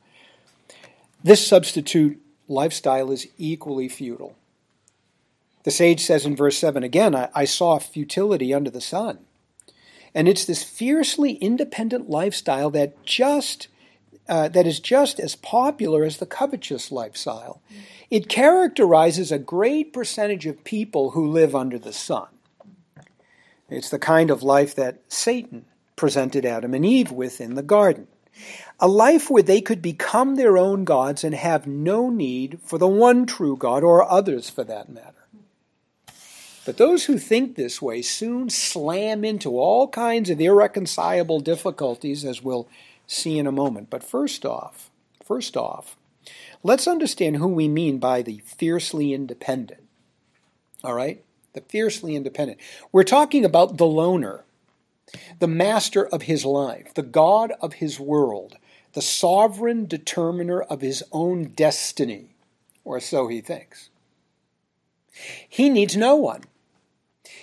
This 1.23 1.47
substitute 1.47 2.21
lifestyle 2.47 3.11
is 3.11 3.27
equally 3.39 3.89
futile. 3.89 4.37
The 5.63 5.71
sage 5.71 6.05
says 6.05 6.27
in 6.27 6.37
verse 6.37 6.59
7 6.59 6.83
again, 6.83 7.15
I, 7.15 7.31
I 7.35 7.47
saw 7.47 7.79
futility 7.79 8.53
under 8.53 8.71
the 8.71 8.83
sun. 8.83 9.21
And 10.15 10.29
it's 10.29 10.45
this 10.45 10.63
fiercely 10.63 11.33
independent 11.37 12.11
lifestyle 12.11 12.69
that 12.73 13.03
just 13.07 13.69
uh, 14.29 14.49
that 14.49 14.67
is 14.67 14.81
just 14.81 15.21
as 15.21 15.37
popular 15.37 16.05
as 16.05 16.17
the 16.17 16.27
covetous 16.27 16.91
lifestyle. 16.91 17.61
It 18.11 18.29
characterizes 18.29 19.31
a 19.31 19.39
great 19.39 19.93
percentage 19.93 20.47
of 20.47 20.65
people 20.65 21.11
who 21.11 21.27
live 21.27 21.55
under 21.55 21.79
the 21.79 21.93
sun. 21.93 22.29
It's 23.69 23.91
the 23.91 23.99
kind 23.99 24.31
of 24.31 24.43
life 24.43 24.75
that 24.75 25.01
Satan 25.09 25.65
presented 25.97 26.45
Adam 26.45 26.75
and 26.75 26.85
Eve 26.85 27.11
with 27.11 27.41
in 27.41 27.55
the 27.55 27.63
garden. 27.63 28.07
A 28.81 28.89
life 28.89 29.31
where 29.31 29.43
they 29.43 29.61
could 29.61 29.81
become 29.81 30.35
their 30.35 30.59
own 30.59 30.85
gods 30.85 31.23
and 31.23 31.35
have 31.35 31.67
no 31.67 32.11
need 32.11 32.59
for 32.65 32.79
the 32.79 32.89
one 32.89 33.27
true 33.27 33.57
God 33.57 33.85
or 33.85 34.11
others 34.11 34.51
for 34.51 34.65
that 34.65 34.89
matter. 34.89 35.15
But 36.65 36.79
those 36.79 37.05
who 37.05 37.19
think 37.19 37.57
this 37.57 37.81
way 37.83 38.03
soon 38.03 38.49
slam 38.49 39.25
into 39.25 39.59
all 39.59 39.87
kinds 39.89 40.31
of 40.31 40.41
irreconcilable 40.41 41.41
difficulties, 41.41 42.25
as 42.25 42.43
we'll 42.43 42.69
see 43.07 43.39
in 43.39 43.47
a 43.47 43.53
moment. 43.53 43.91
But 43.91 44.03
first 44.03 44.45
off, 44.45 44.91
first 45.23 45.57
off, 45.57 45.97
let's 46.63 46.87
understand 46.87 47.37
who 47.37 47.49
we 47.49 47.69
mean 47.69 47.99
by 47.99 48.23
the 48.23 48.43
fiercely 48.45 49.13
independent. 49.13 49.83
All 50.83 50.95
right? 50.95 51.25
The 51.53 51.61
fiercely 51.63 52.17
independent. 52.17 52.61
We're 52.93 53.05
talking 53.05 53.45
about 53.45 53.77
the 53.77 53.87
loner, 53.87 54.45
the 55.39 55.49
master 55.49 56.07
of 56.07 56.23
his 56.23 56.45
life, 56.45 56.93
the 56.95 57.03
God 57.03 57.53
of 57.61 57.75
his 57.75 58.01
world, 58.01 58.57
the 58.93 59.03
sovereign 59.03 59.87
determiner 59.87 60.63
of 60.63 60.81
his 60.81 61.03
own 61.13 61.45
destiny, 61.45 62.37
or 62.85 63.01
so 63.01 63.29
he 63.29 63.41
thinks. 63.41 63.91
He 65.49 65.69
needs 65.69 65.97
no 65.97 66.17
one. 66.17 66.43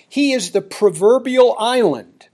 He 0.08 0.32
is 0.32 0.50
the 0.50 0.60
proverbial 0.60 1.56
island. 1.58 2.28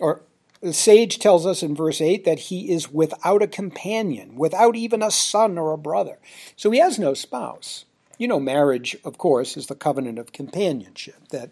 Or 0.00 0.22
the 0.60 0.72
sage 0.72 1.18
tells 1.18 1.46
us 1.46 1.62
in 1.62 1.74
verse 1.74 2.00
8 2.00 2.24
that 2.24 2.38
he 2.38 2.70
is 2.70 2.92
without 2.92 3.42
a 3.42 3.46
companion, 3.46 4.36
without 4.36 4.76
even 4.76 5.02
a 5.02 5.10
son 5.10 5.56
or 5.58 5.72
a 5.72 5.78
brother. 5.78 6.18
So 6.56 6.70
he 6.70 6.78
has 6.80 6.98
no 6.98 7.14
spouse. 7.14 7.84
You 8.18 8.26
know, 8.26 8.40
marriage, 8.40 8.96
of 9.04 9.18
course, 9.18 9.56
is 9.56 9.68
the 9.68 9.76
covenant 9.76 10.18
of 10.18 10.32
companionship 10.32 11.28
that 11.28 11.50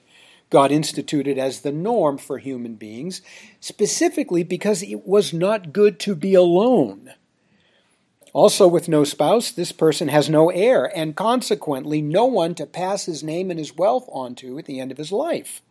God 0.51 0.73
instituted 0.73 1.39
as 1.39 1.61
the 1.61 1.73
norm 1.73 2.19
for 2.19 2.39
human 2.39 2.75
beings, 2.75 3.23
specifically 3.61 4.43
because 4.43 4.83
it 4.83 5.07
was 5.07 5.33
not 5.33 5.73
good 5.73 5.99
to 6.01 6.15
be 6.15 6.35
alone. 6.35 7.13
Also, 8.33 8.69
with 8.69 8.89
no 8.89 9.03
spouse, 9.03 9.51
this 9.51 9.73
person 9.73 10.09
has 10.09 10.29
no 10.29 10.51
heir, 10.51 10.93
and 10.95 11.17
consequently, 11.17 12.03
no 12.03 12.27
one 12.27 12.55
to 12.57 12.67
pass 12.67 13.07
his 13.07 13.23
name 13.23 13.51
and 13.51 13.59
his 13.59 13.77
wealth 13.77 14.07
on 14.13 14.35
to 14.35 14.59
at 14.59 14.67
the 14.67 14.79
end 14.79 14.91
of 14.91 14.99
his 14.99 15.11
life. 15.11 15.63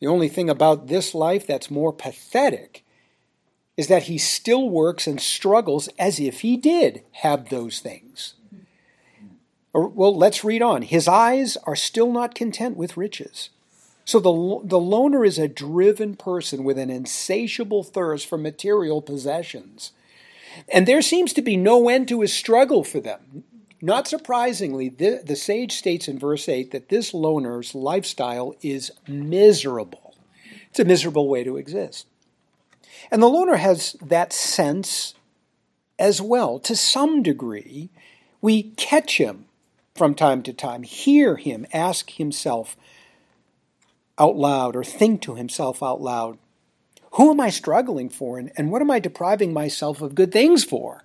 The 0.00 0.06
only 0.06 0.28
thing 0.28 0.50
about 0.50 0.88
this 0.88 1.14
life 1.14 1.46
that's 1.46 1.70
more 1.70 1.92
pathetic 1.92 2.84
is 3.76 3.86
that 3.88 4.04
he 4.04 4.18
still 4.18 4.68
works 4.68 5.06
and 5.06 5.20
struggles 5.20 5.88
as 5.98 6.18
if 6.18 6.40
he 6.40 6.56
did 6.56 7.02
have 7.12 7.48
those 7.48 7.80
things. 7.80 8.34
well, 9.72 10.16
let's 10.16 10.42
read 10.42 10.62
on. 10.62 10.82
His 10.82 11.06
eyes 11.06 11.56
are 11.64 11.76
still 11.76 12.10
not 12.10 12.34
content 12.34 12.76
with 12.76 12.96
riches. 12.96 13.50
So 14.04 14.18
the, 14.18 14.66
the 14.66 14.80
loner 14.80 15.24
is 15.24 15.38
a 15.38 15.48
driven 15.48 16.16
person 16.16 16.64
with 16.64 16.78
an 16.78 16.90
insatiable 16.90 17.84
thirst 17.84 18.26
for 18.26 18.36
material 18.36 19.00
possessions. 19.00 19.92
And 20.68 20.86
there 20.86 21.02
seems 21.02 21.32
to 21.34 21.42
be 21.42 21.56
no 21.56 21.88
end 21.88 22.08
to 22.08 22.22
his 22.22 22.32
struggle 22.32 22.82
for 22.82 23.00
them. 23.00 23.44
Not 23.82 24.06
surprisingly, 24.06 24.90
the, 24.90 25.22
the 25.24 25.36
sage 25.36 25.72
states 25.72 26.06
in 26.06 26.18
verse 26.18 26.48
8 26.48 26.70
that 26.72 26.90
this 26.90 27.14
loner's 27.14 27.74
lifestyle 27.74 28.54
is 28.60 28.92
miserable. 29.08 30.14
It's 30.68 30.80
a 30.80 30.84
miserable 30.84 31.28
way 31.28 31.44
to 31.44 31.56
exist. 31.56 32.06
And 33.10 33.22
the 33.22 33.28
loner 33.28 33.56
has 33.56 33.96
that 34.02 34.32
sense 34.32 35.14
as 35.98 36.20
well. 36.20 36.58
To 36.60 36.76
some 36.76 37.22
degree, 37.22 37.90
we 38.40 38.62
catch 38.62 39.18
him 39.18 39.46
from 39.94 40.14
time 40.14 40.42
to 40.42 40.52
time, 40.52 40.82
hear 40.82 41.36
him 41.36 41.66
ask 41.72 42.10
himself 42.10 42.76
out 44.18 44.36
loud 44.36 44.76
or 44.76 44.84
think 44.84 45.22
to 45.22 45.34
himself 45.34 45.82
out 45.82 46.00
loud, 46.00 46.38
who 47.12 47.30
am 47.30 47.40
I 47.40 47.50
struggling 47.50 48.08
for? 48.08 48.38
And, 48.38 48.52
and 48.56 48.70
what 48.70 48.82
am 48.82 48.90
I 48.90 48.98
depriving 48.98 49.52
myself 49.52 50.00
of 50.00 50.14
good 50.14 50.32
things 50.32 50.62
for? 50.62 51.04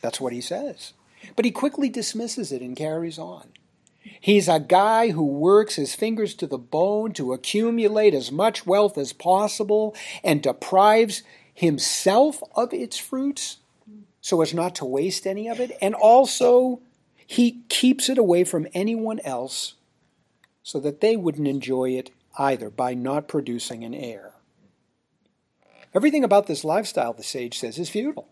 That's 0.00 0.20
what 0.20 0.32
he 0.32 0.40
says. 0.40 0.94
But 1.34 1.44
he 1.44 1.50
quickly 1.50 1.88
dismisses 1.88 2.52
it 2.52 2.62
and 2.62 2.76
carries 2.76 3.18
on. 3.18 3.48
He's 4.20 4.48
a 4.48 4.60
guy 4.60 5.10
who 5.10 5.24
works 5.24 5.76
his 5.76 5.94
fingers 5.94 6.34
to 6.34 6.46
the 6.46 6.58
bone 6.58 7.12
to 7.14 7.32
accumulate 7.32 8.14
as 8.14 8.32
much 8.32 8.66
wealth 8.66 8.96
as 8.96 9.12
possible 9.12 9.94
and 10.22 10.42
deprives 10.42 11.22
himself 11.52 12.42
of 12.54 12.72
its 12.72 12.98
fruits 12.98 13.58
so 14.20 14.42
as 14.42 14.52
not 14.52 14.74
to 14.74 14.84
waste 14.84 15.26
any 15.26 15.48
of 15.48 15.60
it. 15.60 15.76
And 15.80 15.94
also, 15.94 16.80
he 17.26 17.62
keeps 17.68 18.08
it 18.08 18.18
away 18.18 18.42
from 18.44 18.66
anyone 18.74 19.20
else 19.20 19.74
so 20.62 20.80
that 20.80 21.00
they 21.00 21.16
wouldn't 21.16 21.46
enjoy 21.46 21.90
it 21.90 22.10
either 22.38 22.70
by 22.70 22.94
not 22.94 23.28
producing 23.28 23.84
an 23.84 23.94
heir. 23.94 24.32
Everything 25.94 26.24
about 26.24 26.48
this 26.48 26.64
lifestyle, 26.64 27.12
the 27.12 27.22
sage 27.22 27.58
says, 27.58 27.78
is 27.78 27.88
futile. 27.88 28.28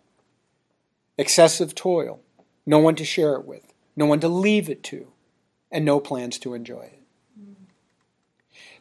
Excessive 1.17 1.75
toil, 1.75 2.21
no 2.67 2.79
one 2.79 2.95
to 2.97 3.05
share 3.05 3.35
it 3.35 3.45
with, 3.45 3.73
no 3.97 4.07
one 4.07 4.21
to 4.21 4.29
leave 4.29 4.69
it 4.69 4.83
to, 4.85 5.09
and 5.71 5.85
no 5.85 6.01
plans 6.01 6.39
to 6.39 6.55
enjoy 6.55 6.83
it. 6.83 7.01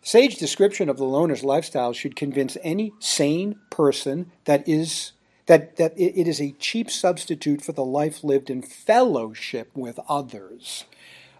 Sage 0.01 0.35
description 0.35 0.89
of 0.89 0.97
the 0.97 1.05
loner's 1.05 1.45
lifestyle 1.45 1.93
should 1.93 2.15
convince 2.15 2.57
any 2.61 2.93
sane 2.99 3.55
person 3.69 4.31
that 4.43 4.67
is 4.67 5.13
that, 5.45 5.75
that 5.75 5.93
it 5.97 6.27
is 6.27 6.39
a 6.39 6.53
cheap 6.53 6.89
substitute 6.89 7.61
for 7.61 7.73
the 7.73 7.83
life 7.83 8.23
lived 8.23 8.49
in 8.49 8.61
fellowship 8.61 9.69
with 9.73 9.99
others, 10.07 10.85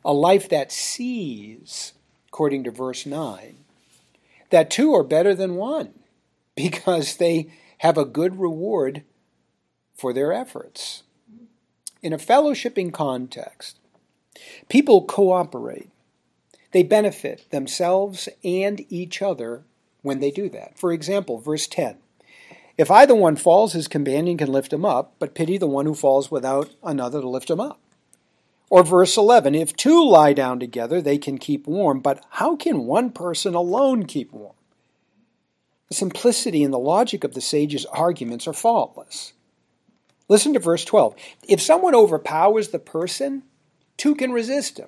a 0.03 0.13
life 0.13 0.50
that 0.50 0.71
sees, 0.71 1.93
according 2.27 2.65
to 2.65 2.71
verse 2.71 3.05
9, 3.05 3.55
that 4.50 4.69
two 4.69 4.93
are 4.93 5.03
better 5.03 5.33
than 5.33 5.55
one 5.55 5.93
because 6.55 7.17
they 7.17 7.50
have 7.79 7.97
a 7.97 8.05
good 8.05 8.39
reward 8.39 9.03
for 9.95 10.13
their 10.13 10.33
efforts. 10.33 11.03
In 12.03 12.12
a 12.12 12.17
fellowshipping 12.17 12.91
context, 12.91 13.79
people 14.67 15.05
cooperate. 15.05 15.89
They 16.72 16.83
benefit 16.83 17.50
themselves 17.50 18.27
and 18.43 18.86
each 18.89 19.22
other 19.22 19.63
when 20.01 20.19
they 20.19 20.29
do 20.29 20.50
that. 20.50 20.77
For 20.77 20.91
example, 20.91 21.38
verse 21.38 21.65
10 21.65 21.95
If 22.77 22.91
either 22.91 23.15
one 23.15 23.38
falls, 23.38 23.72
his 23.72 23.88
companion 23.88 24.38
can 24.38 24.51
lift 24.51 24.74
him 24.74 24.83
up, 24.83 25.13
but 25.17 25.33
pity 25.33 25.57
the 25.57 25.65
one 25.65 25.86
who 25.86 25.95
falls 25.95 26.29
without 26.29 26.72
another 26.83 27.22
to 27.22 27.29
lift 27.29 27.50
him 27.50 27.62
up. 27.62 27.79
Or 28.69 28.83
verse 28.83 29.15
11 29.15 29.55
If 29.55 29.74
two 29.74 30.05
lie 30.05 30.33
down 30.33 30.60
together, 30.60 31.01
they 31.01 31.17
can 31.17 31.38
keep 31.38 31.67
warm, 31.67 32.01
but 32.01 32.22
how 32.31 32.57
can 32.57 32.86
one 32.86 33.12
person 33.12 33.55
alone 33.55 34.07
keep 34.07 34.33
warm? 34.33 34.55
The 35.88 35.95
simplicity 35.95 36.65
and 36.65 36.74
the 36.74 36.79
logic 36.79 37.24
of 37.24 37.33
the 37.33 37.39
sage's 37.39 37.86
arguments 37.86 38.45
are 38.45 38.51
faultless. 38.51 39.31
Listen 40.33 40.53
to 40.53 40.59
verse 40.59 40.83
12. 40.83 41.13
If 41.47 41.61
someone 41.61 41.93
overpowers 41.93 42.69
the 42.69 42.79
person, 42.79 43.43
two 43.97 44.15
can 44.15 44.31
resist 44.31 44.79
him. 44.79 44.87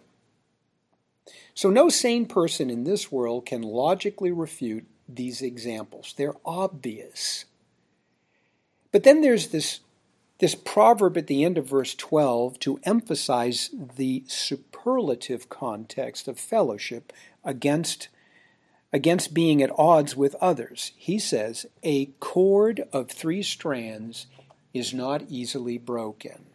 So, 1.54 1.70
no 1.70 1.88
sane 1.88 2.26
person 2.26 2.72
in 2.72 2.84
this 2.84 3.12
world 3.12 3.46
can 3.46 3.62
logically 3.62 4.32
refute 4.32 4.88
these 5.08 5.44
examples. 5.44 6.16
They're 6.18 6.34
obvious. 6.44 7.46
But 8.92 9.04
then 9.04 9.22
there's 9.22 9.50
this, 9.50 9.82
this 10.40 10.56
proverb 10.56 11.16
at 11.16 11.28
the 11.28 11.44
end 11.44 11.60
of 11.60 11.70
verse 11.70 11.94
12 11.94 12.58
to 12.62 12.80
emphasize 12.82 13.70
the 13.98 14.24
superlative 14.26 15.48
context 15.48 16.28
of 16.28 16.40
fellowship 16.40 17.14
against, 17.44 18.10
against 18.92 19.36
being 19.36 19.62
at 19.62 19.70
odds 19.78 20.16
with 20.16 20.34
others. 20.42 20.92
He 20.98 21.20
says, 21.20 21.68
A 21.84 22.08
cord 22.20 22.88
of 22.92 23.12
three 23.12 23.44
strands 23.44 24.26
is 24.76 24.94
not 24.94 25.24
easily 25.30 25.78
broken. 25.78 26.46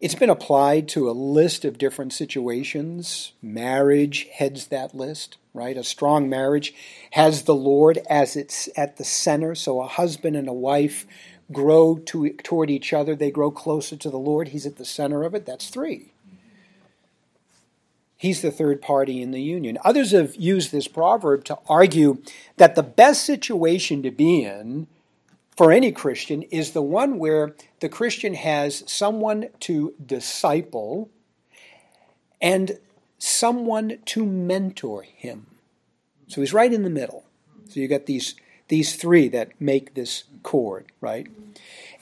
It's 0.00 0.14
been 0.14 0.30
applied 0.30 0.88
to 0.90 1.10
a 1.10 1.12
list 1.12 1.64
of 1.64 1.76
different 1.76 2.12
situations. 2.12 3.32
Marriage 3.42 4.28
heads 4.32 4.68
that 4.68 4.94
list, 4.94 5.38
right? 5.52 5.76
A 5.76 5.82
strong 5.82 6.28
marriage 6.28 6.72
has 7.12 7.42
the 7.42 7.54
Lord 7.54 7.98
as 8.08 8.36
it's 8.36 8.68
at 8.76 8.96
the 8.96 9.04
center. 9.04 9.56
So 9.56 9.80
a 9.80 9.88
husband 9.88 10.36
and 10.36 10.48
a 10.48 10.52
wife 10.52 11.04
grow 11.50 11.96
to, 11.96 12.30
toward 12.44 12.70
each 12.70 12.92
other. 12.92 13.16
They 13.16 13.32
grow 13.32 13.50
closer 13.50 13.96
to 13.96 14.10
the 14.10 14.18
Lord. 14.18 14.48
He's 14.48 14.66
at 14.66 14.76
the 14.76 14.84
center 14.84 15.24
of 15.24 15.34
it. 15.34 15.46
That's 15.46 15.68
three. 15.68 16.12
He's 18.16 18.40
the 18.40 18.52
third 18.52 18.80
party 18.80 19.20
in 19.20 19.32
the 19.32 19.42
union. 19.42 19.78
Others 19.84 20.12
have 20.12 20.36
used 20.36 20.70
this 20.70 20.86
proverb 20.86 21.44
to 21.44 21.58
argue 21.68 22.22
that 22.56 22.76
the 22.76 22.82
best 22.84 23.24
situation 23.24 24.02
to 24.04 24.10
be 24.12 24.44
in 24.44 24.86
for 25.56 25.72
any 25.72 25.90
Christian 25.90 26.42
is 26.42 26.72
the 26.72 26.82
one 26.82 27.18
where 27.18 27.54
the 27.80 27.88
Christian 27.88 28.34
has 28.34 28.84
someone 28.86 29.48
to 29.60 29.94
disciple 30.04 31.10
and 32.40 32.78
someone 33.18 33.98
to 34.04 34.26
mentor 34.26 35.02
him. 35.02 35.46
So 36.28 36.40
he's 36.40 36.52
right 36.52 36.72
in 36.72 36.82
the 36.82 36.90
middle. 36.90 37.24
So 37.68 37.80
you 37.80 37.88
got 37.88 38.06
these 38.06 38.34
these 38.68 38.96
three 38.96 39.28
that 39.28 39.52
make 39.60 39.94
this 39.94 40.24
cord, 40.42 40.86
right? 41.00 41.28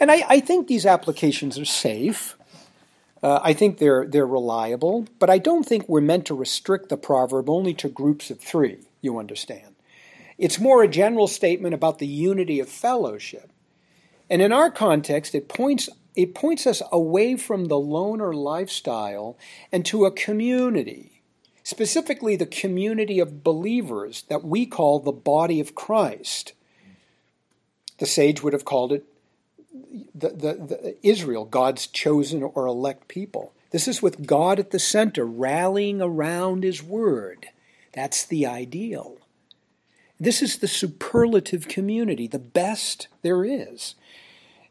And 0.00 0.10
I, 0.10 0.24
I 0.28 0.40
think 0.40 0.66
these 0.66 0.86
applications 0.86 1.58
are 1.58 1.66
safe. 1.66 2.36
Uh, 3.22 3.38
I 3.42 3.52
think 3.52 3.78
they're 3.78 4.06
they're 4.06 4.26
reliable, 4.26 5.06
but 5.18 5.30
I 5.30 5.38
don't 5.38 5.64
think 5.64 5.88
we're 5.88 6.00
meant 6.00 6.26
to 6.26 6.34
restrict 6.34 6.88
the 6.88 6.96
proverb 6.96 7.48
only 7.48 7.74
to 7.74 7.88
groups 7.88 8.30
of 8.30 8.40
three. 8.40 8.78
You 9.00 9.18
understand? 9.18 9.73
It's 10.38 10.58
more 10.58 10.82
a 10.82 10.88
general 10.88 11.28
statement 11.28 11.74
about 11.74 11.98
the 11.98 12.06
unity 12.06 12.60
of 12.60 12.68
fellowship. 12.68 13.50
And 14.28 14.42
in 14.42 14.52
our 14.52 14.70
context, 14.70 15.34
it 15.34 15.48
points, 15.48 15.88
it 16.16 16.34
points 16.34 16.66
us 16.66 16.82
away 16.90 17.36
from 17.36 17.66
the 17.66 17.78
loner 17.78 18.32
lifestyle 18.32 19.38
and 19.70 19.84
to 19.86 20.04
a 20.04 20.10
community, 20.10 21.22
specifically 21.62 22.36
the 22.36 22.46
community 22.46 23.20
of 23.20 23.44
believers 23.44 24.24
that 24.28 24.44
we 24.44 24.66
call 24.66 24.98
the 24.98 25.12
body 25.12 25.60
of 25.60 25.74
Christ. 25.74 26.52
The 27.98 28.06
sage 28.06 28.42
would 28.42 28.52
have 28.52 28.64
called 28.64 28.92
it 28.92 29.04
the, 30.14 30.30
the, 30.30 30.54
the 30.54 30.96
Israel, 31.06 31.44
God's 31.44 31.86
chosen 31.86 32.42
or 32.42 32.66
elect 32.66 33.08
people. 33.08 33.52
This 33.70 33.88
is 33.88 34.02
with 34.02 34.26
God 34.26 34.58
at 34.58 34.70
the 34.70 34.78
center, 34.78 35.24
rallying 35.24 36.00
around 36.00 36.62
His 36.62 36.82
Word. 36.82 37.46
That's 37.92 38.24
the 38.24 38.46
ideal. 38.46 39.18
This 40.18 40.42
is 40.42 40.58
the 40.58 40.68
superlative 40.68 41.68
community, 41.68 42.26
the 42.26 42.38
best 42.38 43.08
there 43.22 43.44
is. 43.44 43.94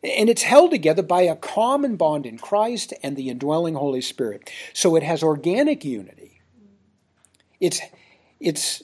And 0.03 0.29
it's 0.29 0.43
held 0.43 0.71
together 0.71 1.01
by 1.01 1.21
a 1.21 1.35
common 1.35 1.95
bond 1.95 2.25
in 2.25 2.37
Christ 2.37 2.93
and 3.01 3.15
the 3.15 3.29
indwelling 3.29 3.75
Holy 3.75 4.01
Spirit. 4.01 4.51
So 4.73 4.95
it 4.95 5.03
has 5.03 5.23
organic 5.23 5.85
unity. 5.85 6.41
It's, 7.59 7.79
it's, 8.39 8.83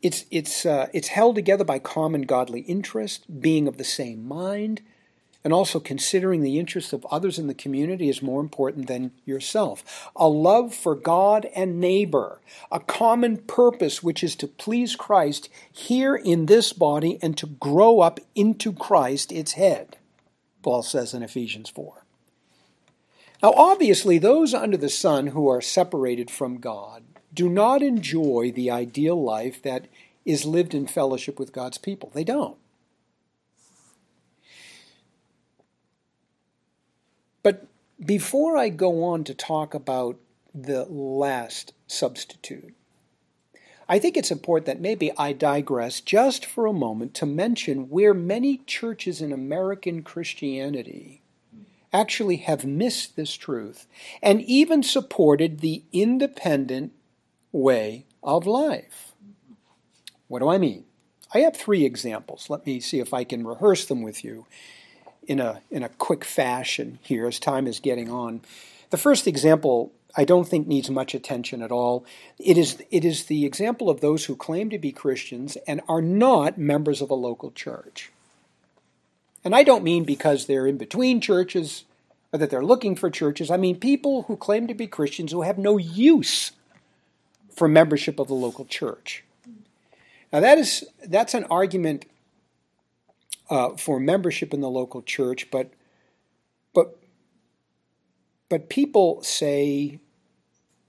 it's, 0.00 0.24
it's, 0.30 0.64
uh, 0.64 0.88
it's 0.94 1.08
held 1.08 1.34
together 1.34 1.64
by 1.64 1.78
common 1.78 2.22
godly 2.22 2.60
interest, 2.60 3.40
being 3.40 3.68
of 3.68 3.76
the 3.76 3.84
same 3.84 4.26
mind, 4.26 4.80
and 5.46 5.52
also 5.52 5.78
considering 5.78 6.40
the 6.40 6.58
interests 6.58 6.92
of 6.92 7.06
others 7.08 7.38
in 7.38 7.46
the 7.46 7.54
community 7.54 8.08
is 8.08 8.20
more 8.20 8.40
important 8.40 8.88
than 8.88 9.12
yourself. 9.24 10.10
A 10.16 10.26
love 10.26 10.74
for 10.74 10.96
God 10.96 11.46
and 11.54 11.78
neighbor, 11.78 12.40
a 12.72 12.80
common 12.80 13.36
purpose 13.36 14.02
which 14.02 14.24
is 14.24 14.34
to 14.34 14.48
please 14.48 14.96
Christ 14.96 15.48
here 15.70 16.16
in 16.16 16.46
this 16.46 16.72
body 16.72 17.20
and 17.22 17.38
to 17.38 17.46
grow 17.46 18.00
up 18.00 18.18
into 18.34 18.72
Christ, 18.72 19.30
its 19.30 19.52
head, 19.52 19.98
Paul 20.64 20.82
says 20.82 21.14
in 21.14 21.22
Ephesians 21.22 21.70
4. 21.70 22.04
Now, 23.40 23.52
obviously, 23.52 24.18
those 24.18 24.52
under 24.52 24.76
the 24.76 24.88
sun 24.88 25.28
who 25.28 25.48
are 25.48 25.60
separated 25.60 26.28
from 26.28 26.58
God 26.58 27.04
do 27.32 27.48
not 27.48 27.84
enjoy 27.84 28.50
the 28.52 28.72
ideal 28.72 29.22
life 29.22 29.62
that 29.62 29.86
is 30.24 30.44
lived 30.44 30.74
in 30.74 30.88
fellowship 30.88 31.38
with 31.38 31.52
God's 31.52 31.78
people. 31.78 32.10
They 32.12 32.24
don't. 32.24 32.56
But 37.46 37.68
before 38.04 38.56
I 38.56 38.70
go 38.70 39.04
on 39.04 39.22
to 39.22 39.32
talk 39.32 39.72
about 39.72 40.18
the 40.52 40.84
last 40.86 41.74
substitute, 41.86 42.74
I 43.88 44.00
think 44.00 44.16
it's 44.16 44.32
important 44.32 44.66
that 44.66 44.80
maybe 44.80 45.12
I 45.16 45.32
digress 45.32 46.00
just 46.00 46.44
for 46.44 46.66
a 46.66 46.72
moment 46.72 47.14
to 47.14 47.24
mention 47.24 47.88
where 47.88 48.12
many 48.12 48.62
churches 48.66 49.22
in 49.22 49.32
American 49.32 50.02
Christianity 50.02 51.22
actually 51.92 52.38
have 52.38 52.64
missed 52.64 53.14
this 53.14 53.34
truth 53.34 53.86
and 54.20 54.42
even 54.42 54.82
supported 54.82 55.60
the 55.60 55.84
independent 55.92 56.94
way 57.52 58.06
of 58.24 58.44
life. 58.48 59.12
What 60.26 60.40
do 60.40 60.48
I 60.48 60.58
mean? 60.58 60.84
I 61.32 61.42
have 61.42 61.56
three 61.56 61.84
examples. 61.84 62.50
Let 62.50 62.66
me 62.66 62.80
see 62.80 62.98
if 62.98 63.14
I 63.14 63.22
can 63.22 63.46
rehearse 63.46 63.84
them 63.84 64.02
with 64.02 64.24
you 64.24 64.46
in 65.26 65.40
a, 65.40 65.60
in 65.70 65.82
a 65.82 65.88
quick 65.88 66.24
fashion 66.24 66.98
here 67.02 67.26
as 67.26 67.38
time 67.38 67.66
is 67.66 67.80
getting 67.80 68.10
on. 68.10 68.40
The 68.90 68.96
first 68.96 69.26
example 69.26 69.92
I 70.16 70.24
don't 70.24 70.48
think 70.48 70.66
needs 70.66 70.88
much 70.88 71.14
attention 71.14 71.60
at 71.60 71.70
all. 71.70 72.06
It 72.38 72.56
is, 72.56 72.82
it 72.90 73.04
is 73.04 73.24
the 73.24 73.44
example 73.44 73.90
of 73.90 74.00
those 74.00 74.24
who 74.24 74.34
claim 74.34 74.70
to 74.70 74.78
be 74.78 74.90
Christians 74.90 75.56
and 75.66 75.82
are 75.88 76.00
not 76.00 76.56
members 76.56 77.02
of 77.02 77.10
a 77.10 77.14
local 77.14 77.50
church. 77.50 78.10
And 79.44 79.54
I 79.54 79.62
don't 79.62 79.84
mean 79.84 80.04
because 80.04 80.46
they're 80.46 80.66
in 80.66 80.78
between 80.78 81.20
churches 81.20 81.84
or 82.32 82.38
that 82.38 82.48
they're 82.50 82.64
looking 82.64 82.96
for 82.96 83.10
churches. 83.10 83.50
I 83.50 83.58
mean 83.58 83.78
people 83.78 84.22
who 84.22 84.36
claim 84.36 84.66
to 84.68 84.74
be 84.74 84.86
Christians 84.86 85.32
who 85.32 85.42
have 85.42 85.58
no 85.58 85.76
use 85.76 86.52
for 87.54 87.68
membership 87.68 88.18
of 88.18 88.28
the 88.28 88.34
local 88.34 88.64
church. 88.64 89.22
Now 90.32 90.40
that 90.40 90.58
is 90.58 90.84
that's 91.06 91.34
an 91.34 91.44
argument 91.44 92.06
uh, 93.50 93.70
for 93.76 94.00
membership 94.00 94.52
in 94.54 94.60
the 94.60 94.70
local 94.70 95.02
church, 95.02 95.50
but 95.50 95.70
but 96.74 96.98
but 98.48 98.68
people 98.68 99.22
say 99.22 99.98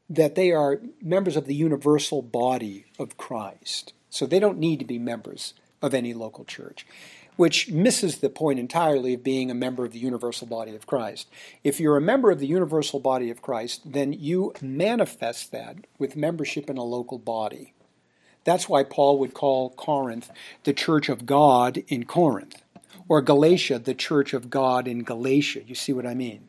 that 0.10 0.36
they 0.36 0.52
are 0.52 0.82
members 1.02 1.36
of 1.36 1.46
the 1.46 1.56
universal 1.56 2.22
body 2.22 2.86
of 2.98 3.17
Christ, 3.17 3.93
so 4.10 4.26
they 4.26 4.39
don't 4.39 4.58
need 4.58 4.80
to 4.80 4.86
be 4.86 5.00
members 5.00 5.54
of 5.82 5.93
any 5.93 6.13
local 6.13 6.46
church. 6.46 6.86
which 7.38 7.70
misses 7.70 8.17
the 8.17 8.30
point 8.30 8.60
entirely 8.60 9.13
of 9.13 9.24
being 9.24 9.50
a 9.50 9.56
member 9.56 9.86
of 9.86 9.93
the 9.93 10.00
universal 10.00 10.48
body 10.48 10.76
of 10.76 10.88
Christ. 10.88 11.30
If 11.63 11.80
you're 11.80 11.96
a 11.96 12.02
member 12.02 12.32
of 12.32 12.39
the 12.39 12.48
universal 12.48 13.00
body 13.00 13.30
of 13.30 13.41
Christ, 13.41 13.93
then 13.93 14.12
you 14.12 14.54
manifest 14.62 15.52
that 15.52 15.78
with 15.98 16.15
membership 16.15 16.70
in 16.70 16.78
a 16.78 16.84
local 16.84 17.20
body. 17.20 17.74
That's 18.48 18.70
why 18.70 18.84
Paul 18.84 19.20
would 19.20 19.34
call 19.34 19.72
Corinth 19.72 20.32
the 20.64 20.72
church 20.72 21.10
of 21.10 21.26
God 21.26 21.84
in 21.90 22.06
Corinth, 22.06 22.62
or 23.10 23.22
Galatia 23.22 23.78
the 23.78 23.94
church 23.94 24.34
of 24.34 24.50
God 24.50 24.88
in 24.88 25.04
Galatia. 25.04 25.64
You 25.68 25.76
see 25.76 25.92
what 25.92 26.06
I 26.06 26.14
mean? 26.14 26.48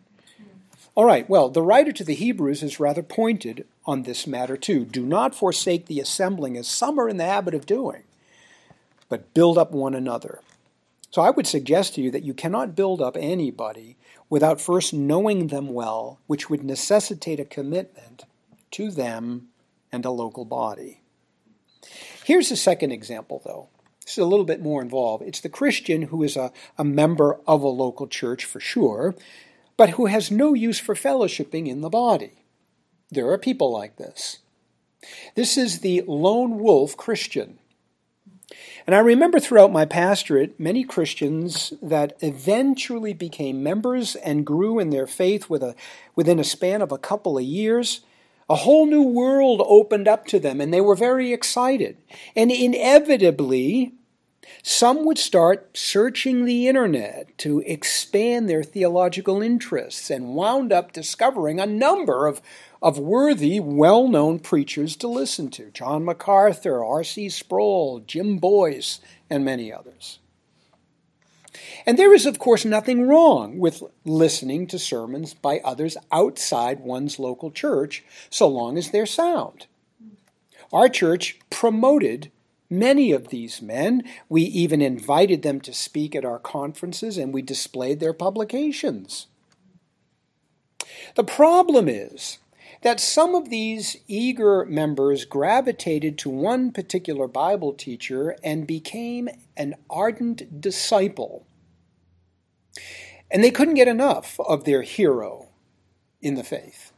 All 0.94 1.04
right, 1.04 1.28
well, 1.28 1.48
the 1.48 1.60
writer 1.60 1.90
to 1.90 2.04
the 2.04 2.14
Hebrews 2.14 2.62
is 2.62 2.78
rather 2.78 3.02
pointed 3.02 3.66
on 3.84 4.04
this 4.04 4.28
matter 4.28 4.56
too. 4.56 4.84
Do 4.84 5.04
not 5.04 5.34
forsake 5.34 5.86
the 5.86 5.98
assembling 5.98 6.56
as 6.56 6.68
some 6.68 7.00
are 7.00 7.08
in 7.08 7.16
the 7.16 7.24
habit 7.24 7.52
of 7.52 7.66
doing, 7.66 8.04
but 9.08 9.34
build 9.34 9.58
up 9.58 9.72
one 9.72 9.96
another. 9.96 10.38
So 11.10 11.22
I 11.22 11.30
would 11.30 11.48
suggest 11.48 11.96
to 11.96 12.00
you 12.00 12.12
that 12.12 12.22
you 12.22 12.32
cannot 12.32 12.76
build 12.76 13.02
up 13.02 13.16
anybody 13.18 13.96
without 14.30 14.60
first 14.60 14.94
knowing 14.94 15.48
them 15.48 15.74
well, 15.74 16.20
which 16.28 16.48
would 16.48 16.62
necessitate 16.62 17.40
a 17.40 17.44
commitment 17.44 18.22
to 18.70 18.92
them 18.92 19.48
and 19.90 20.04
a 20.04 20.10
local 20.10 20.44
body. 20.44 21.00
Here's 22.28 22.50
a 22.50 22.56
second 22.56 22.92
example, 22.92 23.40
though. 23.42 23.70
This 24.04 24.12
is 24.12 24.18
a 24.18 24.26
little 24.26 24.44
bit 24.44 24.60
more 24.60 24.82
involved. 24.82 25.24
It's 25.26 25.40
the 25.40 25.48
Christian 25.48 26.02
who 26.02 26.22
is 26.22 26.36
a, 26.36 26.52
a 26.76 26.84
member 26.84 27.40
of 27.46 27.62
a 27.62 27.68
local 27.68 28.06
church 28.06 28.44
for 28.44 28.60
sure, 28.60 29.14
but 29.78 29.88
who 29.92 30.04
has 30.04 30.30
no 30.30 30.52
use 30.52 30.78
for 30.78 30.94
fellowshipping 30.94 31.66
in 31.66 31.80
the 31.80 31.88
body. 31.88 32.44
There 33.10 33.30
are 33.30 33.38
people 33.38 33.72
like 33.72 33.96
this. 33.96 34.40
This 35.36 35.56
is 35.56 35.80
the 35.80 36.04
lone 36.06 36.58
wolf 36.58 36.98
Christian. 36.98 37.60
And 38.86 38.94
I 38.94 38.98
remember 38.98 39.40
throughout 39.40 39.72
my 39.72 39.86
pastorate 39.86 40.60
many 40.60 40.84
Christians 40.84 41.72
that 41.80 42.14
eventually 42.20 43.14
became 43.14 43.62
members 43.62 44.16
and 44.16 44.44
grew 44.44 44.78
in 44.78 44.90
their 44.90 45.06
faith 45.06 45.48
with 45.48 45.62
a, 45.62 45.74
within 46.14 46.38
a 46.38 46.44
span 46.44 46.82
of 46.82 46.92
a 46.92 46.98
couple 46.98 47.38
of 47.38 47.44
years. 47.44 48.02
A 48.50 48.56
whole 48.56 48.86
new 48.86 49.02
world 49.02 49.62
opened 49.66 50.08
up 50.08 50.26
to 50.28 50.38
them, 50.38 50.60
and 50.60 50.72
they 50.72 50.80
were 50.80 50.94
very 50.94 51.32
excited. 51.32 51.98
And 52.34 52.50
inevitably, 52.50 53.92
some 54.62 55.04
would 55.04 55.18
start 55.18 55.76
searching 55.76 56.44
the 56.44 56.66
internet 56.66 57.36
to 57.38 57.60
expand 57.60 58.48
their 58.48 58.62
theological 58.62 59.42
interests 59.42 60.10
and 60.10 60.34
wound 60.34 60.72
up 60.72 60.92
discovering 60.92 61.60
a 61.60 61.66
number 61.66 62.26
of 62.26 62.40
of 62.80 62.98
worthy, 62.98 63.58
well 63.58 64.06
known 64.06 64.38
preachers 64.38 64.96
to 64.96 65.08
listen 65.08 65.50
to 65.50 65.70
John 65.72 66.04
MacArthur, 66.04 66.84
R.C. 66.84 67.28
Sproul, 67.28 68.00
Jim 68.00 68.38
Boice, 68.38 69.00
and 69.28 69.44
many 69.44 69.72
others. 69.72 70.20
And 71.88 71.98
there 71.98 72.12
is, 72.12 72.26
of 72.26 72.38
course, 72.38 72.66
nothing 72.66 73.08
wrong 73.08 73.56
with 73.58 73.82
listening 74.04 74.66
to 74.66 74.78
sermons 74.78 75.32
by 75.32 75.60
others 75.64 75.96
outside 76.12 76.80
one's 76.80 77.18
local 77.18 77.50
church, 77.50 78.04
so 78.28 78.46
long 78.46 78.76
as 78.76 78.90
they're 78.90 79.06
sound. 79.06 79.68
Our 80.70 80.90
church 80.90 81.38
promoted 81.48 82.30
many 82.68 83.10
of 83.10 83.28
these 83.28 83.62
men. 83.62 84.02
We 84.28 84.42
even 84.42 84.82
invited 84.82 85.40
them 85.40 85.62
to 85.62 85.72
speak 85.72 86.14
at 86.14 86.26
our 86.26 86.38
conferences 86.38 87.16
and 87.16 87.32
we 87.32 87.40
displayed 87.40 88.00
their 88.00 88.12
publications. 88.12 89.28
The 91.14 91.24
problem 91.24 91.88
is 91.88 92.36
that 92.82 93.00
some 93.00 93.34
of 93.34 93.48
these 93.48 93.96
eager 94.06 94.66
members 94.66 95.24
gravitated 95.24 96.18
to 96.18 96.28
one 96.28 96.70
particular 96.70 97.26
Bible 97.26 97.72
teacher 97.72 98.36
and 98.44 98.66
became 98.66 99.30
an 99.56 99.74
ardent 99.88 100.60
disciple. 100.60 101.46
And 103.30 103.44
they 103.44 103.50
couldn't 103.50 103.74
get 103.74 103.88
enough 103.88 104.38
of 104.40 104.64
their 104.64 104.82
hero 104.82 105.48
in 106.20 106.34
the 106.34 106.44
faith. 106.44 106.92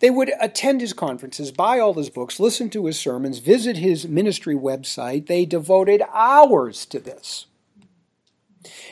They 0.00 0.10
would 0.10 0.32
attend 0.40 0.80
his 0.80 0.92
conferences, 0.92 1.50
buy 1.50 1.78
all 1.80 1.94
his 1.94 2.10
books, 2.10 2.38
listen 2.38 2.70
to 2.70 2.86
his 2.86 2.98
sermons, 2.98 3.38
visit 3.38 3.76
his 3.76 4.06
ministry 4.06 4.54
website. 4.54 5.26
They 5.26 5.44
devoted 5.44 6.02
hours 6.12 6.86
to 6.86 7.00
this. 7.00 7.46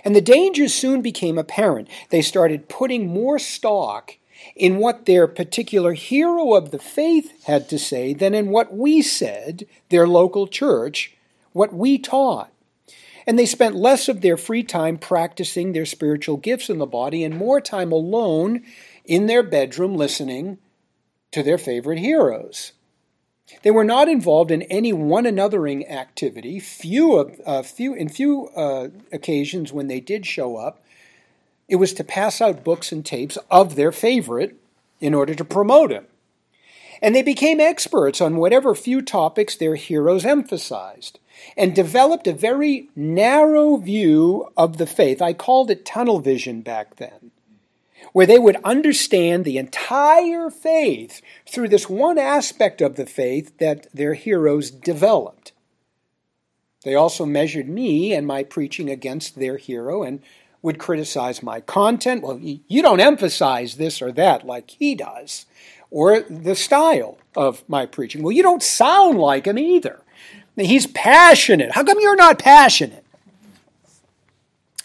And 0.04 0.14
the 0.14 0.20
danger 0.20 0.68
soon 0.68 1.00
became 1.02 1.38
apparent. 1.38 1.88
They 2.10 2.22
started 2.22 2.68
putting 2.68 3.06
more 3.06 3.38
stock 3.38 4.16
in 4.56 4.78
what 4.78 5.06
their 5.06 5.26
particular 5.26 5.92
hero 5.92 6.54
of 6.54 6.72
the 6.72 6.78
faith 6.78 7.44
had 7.44 7.68
to 7.68 7.78
say 7.78 8.12
than 8.12 8.34
in 8.34 8.48
what 8.48 8.74
we 8.74 9.02
said, 9.02 9.66
their 9.88 10.06
local 10.06 10.46
church, 10.46 11.16
what 11.52 11.72
we 11.72 11.96
taught. 11.96 12.51
And 13.26 13.38
they 13.38 13.46
spent 13.46 13.76
less 13.76 14.08
of 14.08 14.20
their 14.20 14.36
free 14.36 14.62
time 14.62 14.98
practicing 14.98 15.72
their 15.72 15.86
spiritual 15.86 16.36
gifts 16.36 16.68
in 16.68 16.78
the 16.78 16.86
body 16.86 17.22
and 17.24 17.36
more 17.36 17.60
time 17.60 17.92
alone 17.92 18.62
in 19.04 19.26
their 19.26 19.42
bedroom 19.42 19.94
listening 19.94 20.58
to 21.30 21.42
their 21.42 21.58
favorite 21.58 21.98
heroes. 21.98 22.72
They 23.62 23.70
were 23.70 23.84
not 23.84 24.08
involved 24.08 24.50
in 24.50 24.62
any 24.62 24.92
one 24.92 25.24
anothering 25.24 25.88
activity. 25.90 26.58
Few 26.58 27.16
of, 27.16 27.40
uh, 27.44 27.62
few 27.62 27.94
in 27.94 28.08
few 28.08 28.48
uh, 28.48 28.88
occasions 29.12 29.72
when 29.72 29.88
they 29.88 30.00
did 30.00 30.26
show 30.26 30.56
up, 30.56 30.82
it 31.68 31.76
was 31.76 31.92
to 31.94 32.04
pass 32.04 32.40
out 32.40 32.64
books 32.64 32.92
and 32.92 33.04
tapes 33.04 33.38
of 33.50 33.74
their 33.74 33.92
favorite 33.92 34.56
in 35.00 35.14
order 35.14 35.34
to 35.34 35.44
promote 35.44 35.90
him. 35.90 36.06
And 37.00 37.14
they 37.14 37.22
became 37.22 37.60
experts 37.60 38.20
on 38.20 38.36
whatever 38.36 38.74
few 38.74 39.02
topics 39.02 39.56
their 39.56 39.74
heroes 39.74 40.24
emphasized 40.24 41.18
and 41.56 41.74
developed 41.74 42.26
a 42.26 42.32
very 42.32 42.88
narrow 42.96 43.76
view 43.76 44.50
of 44.56 44.76
the 44.76 44.86
faith. 44.86 45.20
I 45.20 45.32
called 45.32 45.70
it 45.70 45.84
tunnel 45.84 46.20
vision 46.20 46.62
back 46.62 46.96
then, 46.96 47.30
where 48.12 48.26
they 48.26 48.38
would 48.38 48.56
understand 48.64 49.44
the 49.44 49.58
entire 49.58 50.50
faith 50.50 51.20
through 51.48 51.68
this 51.68 51.88
one 51.88 52.18
aspect 52.18 52.80
of 52.80 52.96
the 52.96 53.06
faith 53.06 53.56
that 53.58 53.86
their 53.94 54.14
heroes 54.14 54.70
developed. 54.70 55.52
They 56.84 56.94
also 56.94 57.24
measured 57.24 57.68
me 57.68 58.12
and 58.12 58.26
my 58.26 58.42
preaching 58.42 58.90
against 58.90 59.36
their 59.36 59.56
hero 59.56 60.02
and 60.02 60.20
would 60.62 60.78
criticize 60.78 61.42
my 61.42 61.60
content. 61.60 62.22
Well, 62.22 62.38
you 62.40 62.82
don't 62.82 63.00
emphasize 63.00 63.76
this 63.76 64.00
or 64.00 64.12
that 64.12 64.46
like 64.46 64.70
he 64.70 64.94
does, 64.94 65.46
or 65.90 66.20
the 66.20 66.54
style 66.54 67.18
of 67.36 67.68
my 67.68 67.86
preaching. 67.86 68.22
Well, 68.22 68.32
you 68.32 68.42
don't 68.42 68.62
sound 68.62 69.18
like 69.18 69.46
him 69.46 69.58
either. 69.58 70.01
He's 70.56 70.86
passionate. 70.86 71.72
How 71.72 71.84
come 71.84 71.98
you're 72.00 72.16
not 72.16 72.38
passionate? 72.38 73.04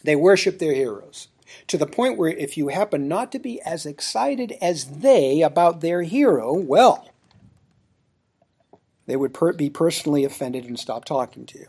They 0.04 0.16
worship 0.16 0.60
their 0.60 0.74
heroes 0.74 1.28
to 1.68 1.78
the 1.78 1.86
point 1.86 2.18
where 2.18 2.30
if 2.30 2.58
you 2.58 2.70
happen 2.70 3.08
not 3.08 3.32
to 3.34 3.40
be 3.40 3.62
as 3.62 3.86
excited 3.86 4.54
as 4.62 4.86
they 4.86 5.42
about 5.42 5.82
their 5.82 6.04
hero, 6.04 6.54
well, 6.54 7.10
they 9.06 9.16
would 9.16 9.34
per- 9.34 9.54
be 9.54 9.70
personally 9.70 10.24
offended 10.24 10.66
and 10.66 10.80
stop 10.80 11.06
talking 11.06 11.46
to 11.48 11.60
you. 11.60 11.68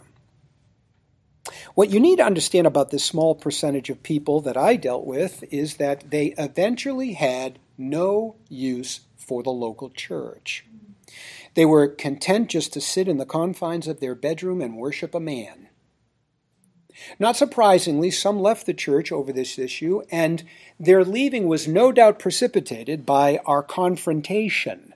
What 1.74 1.90
you 1.90 1.98
need 1.98 2.16
to 2.16 2.24
understand 2.24 2.66
about 2.66 2.90
this 2.90 3.04
small 3.04 3.34
percentage 3.34 3.90
of 3.90 4.02
people 4.02 4.40
that 4.42 4.56
I 4.56 4.76
dealt 4.76 5.06
with 5.06 5.44
is 5.50 5.76
that 5.76 6.10
they 6.10 6.34
eventually 6.36 7.14
had 7.14 7.58
no 7.78 8.36
use 8.48 9.00
for 9.16 9.42
the 9.42 9.50
local 9.50 9.88
church. 9.90 10.64
They 11.54 11.64
were 11.64 11.88
content 11.88 12.48
just 12.48 12.72
to 12.74 12.80
sit 12.80 13.08
in 13.08 13.18
the 13.18 13.26
confines 13.26 13.88
of 13.88 14.00
their 14.00 14.14
bedroom 14.14 14.60
and 14.60 14.76
worship 14.76 15.14
a 15.14 15.20
man. 15.20 15.68
Not 17.18 17.36
surprisingly, 17.36 18.10
some 18.10 18.40
left 18.40 18.66
the 18.66 18.74
church 18.74 19.12
over 19.12 19.32
this 19.32 19.58
issue, 19.58 20.02
and 20.10 20.42
their 20.80 21.04
leaving 21.04 21.46
was 21.46 21.68
no 21.68 21.92
doubt 21.92 22.18
precipitated 22.18 23.06
by 23.06 23.40
our 23.46 23.62
confrontation. 23.62 24.94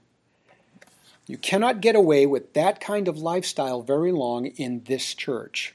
You 1.27 1.38
cannot 1.38 1.81
get 1.81 1.95
away 1.95 2.27
with 2.27 2.55
that 2.55 2.81
kind 2.81 3.07
of 3.07 3.19
lifestyle 3.19 3.83
very 3.83 4.12
long 4.12 4.47
in 4.47 4.83
this 4.85 5.15
church. 5.15 5.75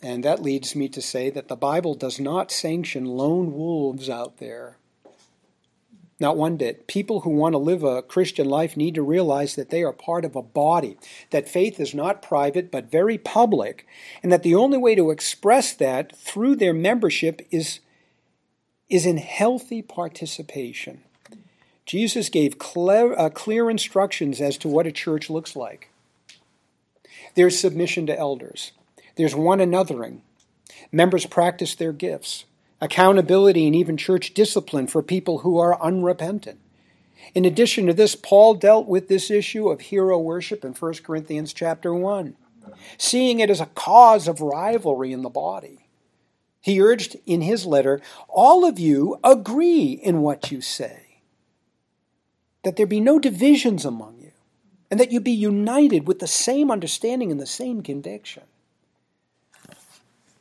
And 0.00 0.24
that 0.24 0.42
leads 0.42 0.74
me 0.74 0.88
to 0.88 1.02
say 1.02 1.28
that 1.30 1.48
the 1.48 1.56
Bible 1.56 1.94
does 1.94 2.18
not 2.18 2.50
sanction 2.50 3.04
lone 3.04 3.52
wolves 3.52 4.08
out 4.08 4.38
there. 4.38 4.76
Not 6.20 6.36
one 6.36 6.56
bit. 6.56 6.88
People 6.88 7.20
who 7.20 7.30
want 7.30 7.52
to 7.52 7.58
live 7.58 7.84
a 7.84 8.02
Christian 8.02 8.48
life 8.48 8.76
need 8.76 8.96
to 8.96 9.02
realize 9.02 9.54
that 9.54 9.70
they 9.70 9.84
are 9.84 9.92
part 9.92 10.24
of 10.24 10.34
a 10.34 10.42
body, 10.42 10.96
that 11.30 11.48
faith 11.48 11.78
is 11.78 11.94
not 11.94 12.22
private 12.22 12.72
but 12.72 12.90
very 12.90 13.18
public, 13.18 13.86
and 14.22 14.32
that 14.32 14.42
the 14.42 14.54
only 14.54 14.78
way 14.78 14.96
to 14.96 15.10
express 15.10 15.72
that 15.74 16.16
through 16.16 16.56
their 16.56 16.74
membership 16.74 17.46
is, 17.52 17.78
is 18.88 19.06
in 19.06 19.18
healthy 19.18 19.80
participation. 19.80 21.02
Jesus 21.86 22.28
gave 22.28 22.58
clear, 22.58 23.16
uh, 23.16 23.30
clear 23.30 23.70
instructions 23.70 24.40
as 24.40 24.58
to 24.58 24.68
what 24.68 24.86
a 24.86 24.92
church 24.92 25.30
looks 25.30 25.54
like. 25.54 25.90
There's 27.34 27.58
submission 27.58 28.06
to 28.06 28.18
elders. 28.18 28.72
There's 29.16 29.34
one 29.34 29.60
anothering. 29.60 30.20
Members 30.90 31.26
practice 31.26 31.74
their 31.74 31.92
gifts, 31.92 32.44
accountability, 32.80 33.66
and 33.66 33.74
even 33.74 33.96
church 33.96 34.34
discipline 34.34 34.86
for 34.86 35.02
people 35.02 35.38
who 35.38 35.58
are 35.58 35.80
unrepentant. 35.82 36.60
In 37.34 37.44
addition 37.44 37.86
to 37.86 37.92
this, 37.92 38.14
Paul 38.14 38.54
dealt 38.54 38.86
with 38.86 39.08
this 39.08 39.30
issue 39.30 39.68
of 39.68 39.80
hero 39.80 40.18
worship 40.18 40.64
in 40.64 40.72
1 40.72 40.94
Corinthians 41.04 41.52
chapter 41.52 41.92
1. 41.92 42.36
seeing 42.96 43.40
it 43.40 43.50
as 43.50 43.60
a 43.60 43.66
cause 43.66 44.28
of 44.28 44.40
rivalry 44.40 45.12
in 45.12 45.22
the 45.22 45.28
body. 45.30 45.86
He 46.60 46.80
urged 46.80 47.16
in 47.26 47.40
his 47.40 47.64
letter, 47.64 48.00
All 48.28 48.64
of 48.64 48.78
you 48.78 49.18
agree 49.24 49.92
in 49.92 50.20
what 50.20 50.50
you 50.50 50.60
say, 50.60 51.22
that 52.62 52.76
there 52.76 52.86
be 52.86 53.00
no 53.00 53.18
divisions 53.18 53.84
among 53.84 54.18
you, 54.20 54.32
and 54.90 54.98
that 55.00 55.12
you 55.12 55.20
be 55.20 55.32
united 55.32 56.06
with 56.06 56.18
the 56.18 56.26
same 56.26 56.70
understanding 56.70 57.30
and 57.30 57.40
the 57.40 57.46
same 57.46 57.82
conviction. 57.82 58.44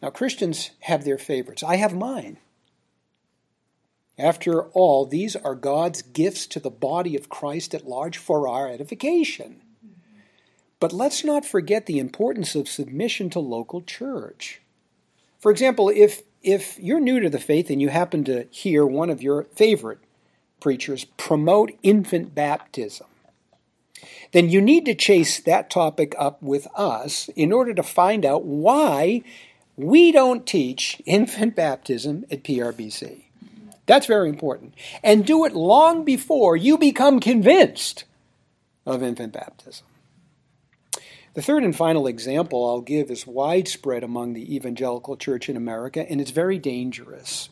Now, 0.01 0.09
Christians 0.09 0.71
have 0.81 1.03
their 1.03 1.17
favorites. 1.17 1.63
I 1.63 1.77
have 1.77 1.95
mine. 1.95 2.37
After 4.19 4.63
all, 4.69 5.05
these 5.05 5.35
are 5.35 5.55
God's 5.55 6.01
gifts 6.01 6.47
to 6.47 6.59
the 6.59 6.71
body 6.71 7.15
of 7.15 7.29
Christ 7.29 7.75
at 7.75 7.87
large 7.87 8.17
for 8.17 8.47
our 8.47 8.67
edification. 8.67 9.61
But 10.79 10.93
let's 10.93 11.23
not 11.23 11.45
forget 11.45 11.85
the 11.85 11.99
importance 11.99 12.55
of 12.55 12.67
submission 12.67 13.29
to 13.31 13.39
local 13.39 13.81
church. 13.81 14.61
For 15.39 15.51
example, 15.51 15.89
if, 15.89 16.23
if 16.41 16.79
you're 16.79 16.99
new 16.99 17.19
to 17.19 17.29
the 17.29 17.39
faith 17.39 17.69
and 17.69 17.81
you 17.81 17.89
happen 17.89 18.23
to 18.25 18.47
hear 18.49 18.85
one 18.85 19.09
of 19.09 19.21
your 19.21 19.43
favorite 19.55 19.99
preachers 20.59 21.05
promote 21.05 21.77
infant 21.83 22.33
baptism, 22.33 23.07
then 24.31 24.49
you 24.49 24.61
need 24.61 24.85
to 24.85 24.95
chase 24.95 25.39
that 25.41 25.69
topic 25.69 26.15
up 26.17 26.41
with 26.41 26.67
us 26.75 27.29
in 27.35 27.51
order 27.51 27.73
to 27.73 27.83
find 27.83 28.25
out 28.25 28.43
why 28.43 29.23
we 29.77 30.11
don't 30.11 30.45
teach 30.45 31.01
infant 31.05 31.55
baptism 31.55 32.25
at 32.31 32.43
PRBC. 32.43 33.23
That's 33.85 34.07
very 34.07 34.27
important. 34.27 34.73
And 35.03 35.25
do 35.25 35.45
it 35.45 35.53
long 35.53 36.03
before 36.03 36.57
you 36.57 36.77
become 36.77 37.19
convinced 37.19 38.03
of 38.85 39.03
infant 39.03 39.33
baptism. 39.33 39.85
The 41.35 41.43
third 41.43 41.63
and 41.63 41.75
final 41.75 42.07
example 42.07 42.67
I'll 42.67 42.81
give 42.81 43.11
is 43.11 43.27
widespread 43.27 44.03
among 44.03 44.33
the 44.33 44.55
evangelical 44.55 45.15
church 45.15 45.47
in 45.47 45.55
America, 45.55 46.03
and 46.09 46.19
it's 46.19 46.31
very 46.31 46.57
dangerous. 46.57 47.49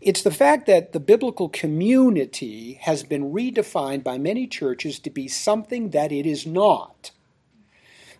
It's 0.00 0.22
the 0.22 0.30
fact 0.30 0.66
that 0.66 0.92
the 0.92 0.98
biblical 0.98 1.50
community 1.50 2.78
has 2.80 3.04
been 3.04 3.30
redefined 3.30 4.02
by 4.02 4.16
many 4.16 4.46
churches 4.46 4.98
to 5.00 5.10
be 5.10 5.28
something 5.28 5.90
that 5.90 6.10
it 6.10 6.24
is 6.24 6.46
not. 6.46 7.10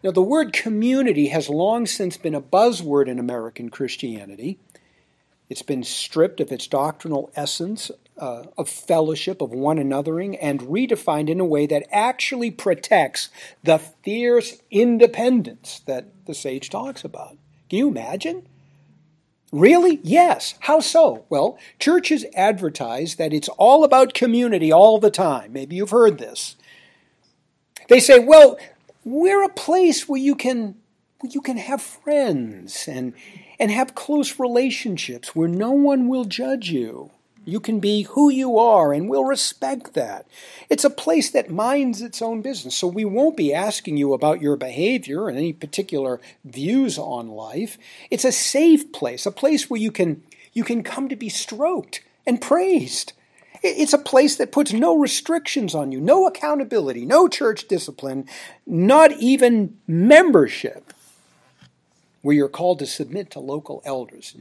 Now, 0.03 0.11
the 0.11 0.23
word 0.23 0.53
community 0.53 1.29
has 1.29 1.49
long 1.49 1.87
since 1.87 2.17
been 2.17 2.35
a 2.35 2.41
buzzword 2.41 3.07
in 3.07 3.19
American 3.19 3.69
Christianity. 3.69 4.59
It's 5.49 5.62
been 5.62 5.85
stripped 5.85 6.41
of 6.41 6.51
its 6.51 6.67
doctrinal 6.67 7.31
essence 7.37 7.91
uh, 8.19 8.45
of 8.59 8.69
fellowship, 8.69 9.41
of 9.41 9.51
one 9.51 9.79
anothering, 9.79 10.37
and 10.41 10.61
redefined 10.61 11.29
in 11.29 11.41
a 11.41 11.45
way 11.45 11.67
that 11.67 11.87
actually 11.91 12.51
protects 12.51 13.29
the 13.62 13.79
fierce 13.79 14.61
independence 14.71 15.81
that 15.87 16.07
the 16.27 16.35
sage 16.35 16.69
talks 16.69 17.05
about. 17.05 17.37
Can 17.69 17.79
you 17.79 17.88
imagine? 17.88 18.47
Really? 19.53 20.01
Yes. 20.03 20.55
How 20.61 20.81
so? 20.81 21.27
Well, 21.29 21.59
churches 21.79 22.25
advertise 22.35 23.17
that 23.17 23.33
it's 23.33 23.49
all 23.51 23.85
about 23.85 24.15
community 24.15 24.73
all 24.73 24.99
the 24.99 25.11
time. 25.11 25.53
Maybe 25.53 25.77
you've 25.77 25.91
heard 25.91 26.19
this. 26.19 26.57
They 27.88 28.01
say, 28.01 28.19
well, 28.19 28.59
we're 29.05 29.45
a 29.45 29.49
place 29.49 30.09
where 30.09 30.21
you 30.21 30.35
can 30.35 30.77
where 31.21 31.31
you 31.31 31.41
can 31.41 31.57
have 31.57 31.81
friends 31.81 32.88
and 32.88 33.15
and 33.59 33.71
have 33.71 33.95
close 33.95 34.38
relationships 34.38 35.37
where 35.37 35.49
no 35.49 35.71
one 35.71 36.09
will 36.09 36.25
judge 36.25 36.71
you. 36.71 37.11
You 37.45 37.59
can 37.59 37.81
be 37.81 38.03
who 38.03 38.31
you 38.31 38.57
are, 38.57 38.93
and 38.93 39.09
we'll 39.09 39.25
respect 39.25 39.95
that. 39.95 40.27
It's 40.71 40.85
a 40.85 40.91
place 40.91 41.31
that 41.31 41.51
minds 41.51 42.01
its 42.01 42.23
own 42.23 42.41
business, 42.41 42.77
so 42.77 42.87
we 42.87 43.05
won't 43.05 43.37
be 43.37 43.53
asking 43.53 43.97
you 43.97 44.15
about 44.15 44.41
your 44.41 44.57
behavior 44.57 45.29
and 45.29 45.37
any 45.37 45.53
particular 45.53 46.21
views 46.45 46.99
on 46.99 47.29
life. 47.29 47.79
It's 48.11 48.25
a 48.25 48.31
safe 48.31 48.93
place, 48.93 49.27
a 49.27 49.33
place 49.33 49.69
where 49.69 49.81
you 49.81 49.91
can 49.91 50.23
you 50.53 50.62
can 50.62 50.83
come 50.83 51.09
to 51.09 51.17
be 51.17 51.29
stroked 51.29 52.03
and 52.27 52.41
praised. 52.41 53.12
It's 53.62 53.92
a 53.92 53.98
place 53.98 54.37
that 54.37 54.51
puts 54.51 54.72
no 54.72 54.96
restrictions 54.96 55.75
on 55.75 55.92
you, 55.92 56.01
no 56.01 56.27
accountability, 56.27 57.07
no 57.07 57.29
church 57.29 57.68
discipline, 57.68 58.29
not 58.66 59.12
even 59.12 59.79
membership, 59.87 60.92
where 62.22 62.35
you're 62.35 62.48
called 62.48 62.81
to 62.81 62.87
submit 62.87 63.31
to 63.31 63.40
local 63.40 63.81
elders. 63.85 64.35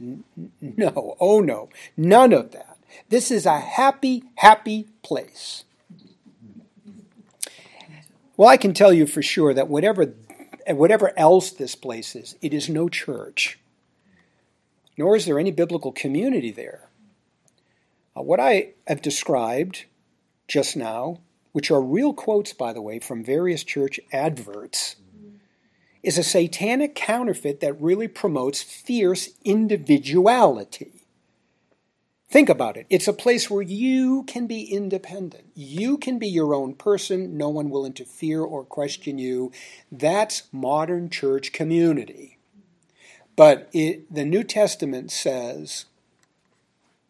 No, 0.60 1.16
oh 1.20 1.40
no, 1.40 1.68
none 1.96 2.32
of 2.32 2.50
that. 2.52 2.76
This 3.08 3.30
is 3.30 3.46
a 3.46 3.60
happy, 3.60 4.24
happy 4.36 4.88
place. 5.02 5.64
Well, 8.36 8.48
I 8.48 8.56
can 8.56 8.74
tell 8.74 8.92
you 8.92 9.06
for 9.06 9.22
sure 9.22 9.54
that 9.54 9.68
whatever, 9.68 10.14
whatever 10.66 11.16
else 11.16 11.50
this 11.50 11.74
place 11.74 12.16
is, 12.16 12.36
it 12.42 12.52
is 12.52 12.68
no 12.68 12.88
church, 12.88 13.58
nor 14.98 15.14
is 15.14 15.26
there 15.26 15.38
any 15.38 15.52
biblical 15.52 15.92
community 15.92 16.50
there. 16.50 16.88
Uh, 18.16 18.22
what 18.22 18.40
I 18.40 18.74
have 18.86 19.02
described 19.02 19.84
just 20.48 20.76
now, 20.76 21.20
which 21.52 21.70
are 21.70 21.80
real 21.80 22.12
quotes, 22.12 22.52
by 22.52 22.72
the 22.72 22.82
way, 22.82 22.98
from 22.98 23.24
various 23.24 23.64
church 23.64 23.98
adverts, 24.12 24.96
is 26.02 26.18
a 26.18 26.22
satanic 26.22 26.94
counterfeit 26.94 27.60
that 27.60 27.80
really 27.80 28.08
promotes 28.08 28.62
fierce 28.62 29.30
individuality. 29.44 31.02
Think 32.28 32.48
about 32.48 32.78
it. 32.78 32.86
It's 32.88 33.06
a 33.06 33.12
place 33.12 33.50
where 33.50 33.62
you 33.62 34.24
can 34.24 34.46
be 34.46 34.62
independent. 34.62 35.44
You 35.54 35.98
can 35.98 36.18
be 36.18 36.28
your 36.28 36.54
own 36.54 36.74
person. 36.74 37.36
No 37.36 37.50
one 37.50 37.68
will 37.68 37.84
interfere 37.84 38.42
or 38.42 38.64
question 38.64 39.18
you. 39.18 39.52
That's 39.90 40.44
modern 40.50 41.10
church 41.10 41.52
community. 41.52 42.38
But 43.36 43.68
it, 43.74 44.12
the 44.12 44.24
New 44.24 44.44
Testament 44.44 45.10
says 45.10 45.84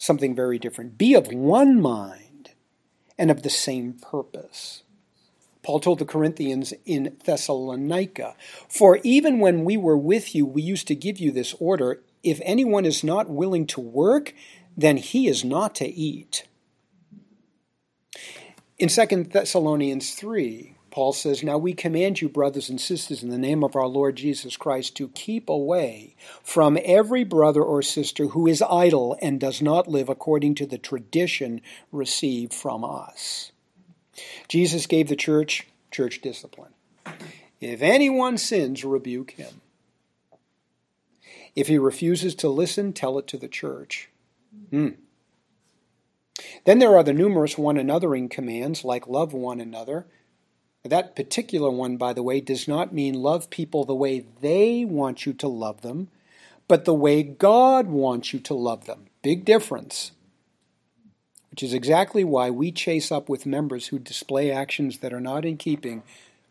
something 0.02 0.34
very 0.34 0.58
different 0.58 0.98
be 0.98 1.14
of 1.14 1.28
one 1.28 1.80
mind 1.80 2.50
and 3.16 3.30
of 3.30 3.42
the 3.42 3.50
same 3.50 3.92
purpose. 3.92 4.82
Paul 5.62 5.78
told 5.78 6.00
the 6.00 6.04
Corinthians 6.04 6.74
in 6.84 7.16
Thessalonica, 7.24 8.34
For 8.68 8.98
even 9.04 9.38
when 9.38 9.64
we 9.64 9.76
were 9.76 9.96
with 9.96 10.34
you, 10.34 10.44
we 10.44 10.60
used 10.60 10.88
to 10.88 10.96
give 10.96 11.18
you 11.18 11.30
this 11.30 11.54
order 11.60 12.02
if 12.24 12.40
anyone 12.42 12.84
is 12.84 13.04
not 13.04 13.30
willing 13.30 13.64
to 13.68 13.80
work, 13.80 14.34
then 14.76 14.96
he 14.96 15.28
is 15.28 15.44
not 15.44 15.76
to 15.76 15.86
eat. 15.86 16.48
In 18.78 18.88
2 18.88 19.24
Thessalonians 19.24 20.14
3, 20.14 20.71
Paul 20.92 21.14
says, 21.14 21.42
Now 21.42 21.56
we 21.56 21.72
command 21.72 22.20
you, 22.20 22.28
brothers 22.28 22.68
and 22.68 22.78
sisters, 22.78 23.22
in 23.22 23.30
the 23.30 23.38
name 23.38 23.64
of 23.64 23.74
our 23.74 23.86
Lord 23.86 24.14
Jesus 24.14 24.58
Christ, 24.58 24.94
to 24.96 25.08
keep 25.08 25.48
away 25.48 26.14
from 26.44 26.78
every 26.84 27.24
brother 27.24 27.62
or 27.62 27.80
sister 27.80 28.26
who 28.26 28.46
is 28.46 28.62
idle 28.62 29.16
and 29.22 29.40
does 29.40 29.62
not 29.62 29.88
live 29.88 30.10
according 30.10 30.54
to 30.56 30.66
the 30.66 30.76
tradition 30.76 31.62
received 31.90 32.52
from 32.52 32.84
us. 32.84 33.52
Jesus 34.48 34.86
gave 34.86 35.08
the 35.08 35.16
church 35.16 35.66
church 35.90 36.20
discipline. 36.20 36.74
If 37.58 37.80
anyone 37.80 38.36
sins, 38.36 38.84
rebuke 38.84 39.32
him. 39.32 39.62
If 41.56 41.68
he 41.68 41.78
refuses 41.78 42.34
to 42.36 42.48
listen, 42.48 42.92
tell 42.92 43.18
it 43.18 43.26
to 43.28 43.38
the 43.38 43.48
church. 43.48 44.10
Hmm. 44.70 44.88
Then 46.66 46.80
there 46.80 46.96
are 46.96 47.02
the 47.02 47.14
numerous 47.14 47.56
one 47.56 47.76
anothering 47.76 48.30
commands, 48.30 48.84
like 48.84 49.06
love 49.06 49.32
one 49.32 49.60
another. 49.60 50.06
That 50.84 51.14
particular 51.14 51.70
one, 51.70 51.96
by 51.96 52.12
the 52.12 52.24
way, 52.24 52.40
does 52.40 52.66
not 52.66 52.92
mean 52.92 53.14
love 53.14 53.50
people 53.50 53.84
the 53.84 53.94
way 53.94 54.24
they 54.40 54.84
want 54.84 55.24
you 55.24 55.32
to 55.34 55.46
love 55.46 55.82
them, 55.82 56.08
but 56.66 56.84
the 56.84 56.94
way 56.94 57.22
God 57.22 57.86
wants 57.86 58.32
you 58.32 58.40
to 58.40 58.54
love 58.54 58.86
them. 58.86 59.06
Big 59.22 59.44
difference. 59.44 60.10
Which 61.50 61.62
is 61.62 61.72
exactly 61.72 62.24
why 62.24 62.50
we 62.50 62.72
chase 62.72 63.12
up 63.12 63.28
with 63.28 63.46
members 63.46 63.88
who 63.88 63.98
display 63.98 64.50
actions 64.50 64.98
that 64.98 65.12
are 65.12 65.20
not 65.20 65.44
in 65.44 65.56
keeping 65.56 66.02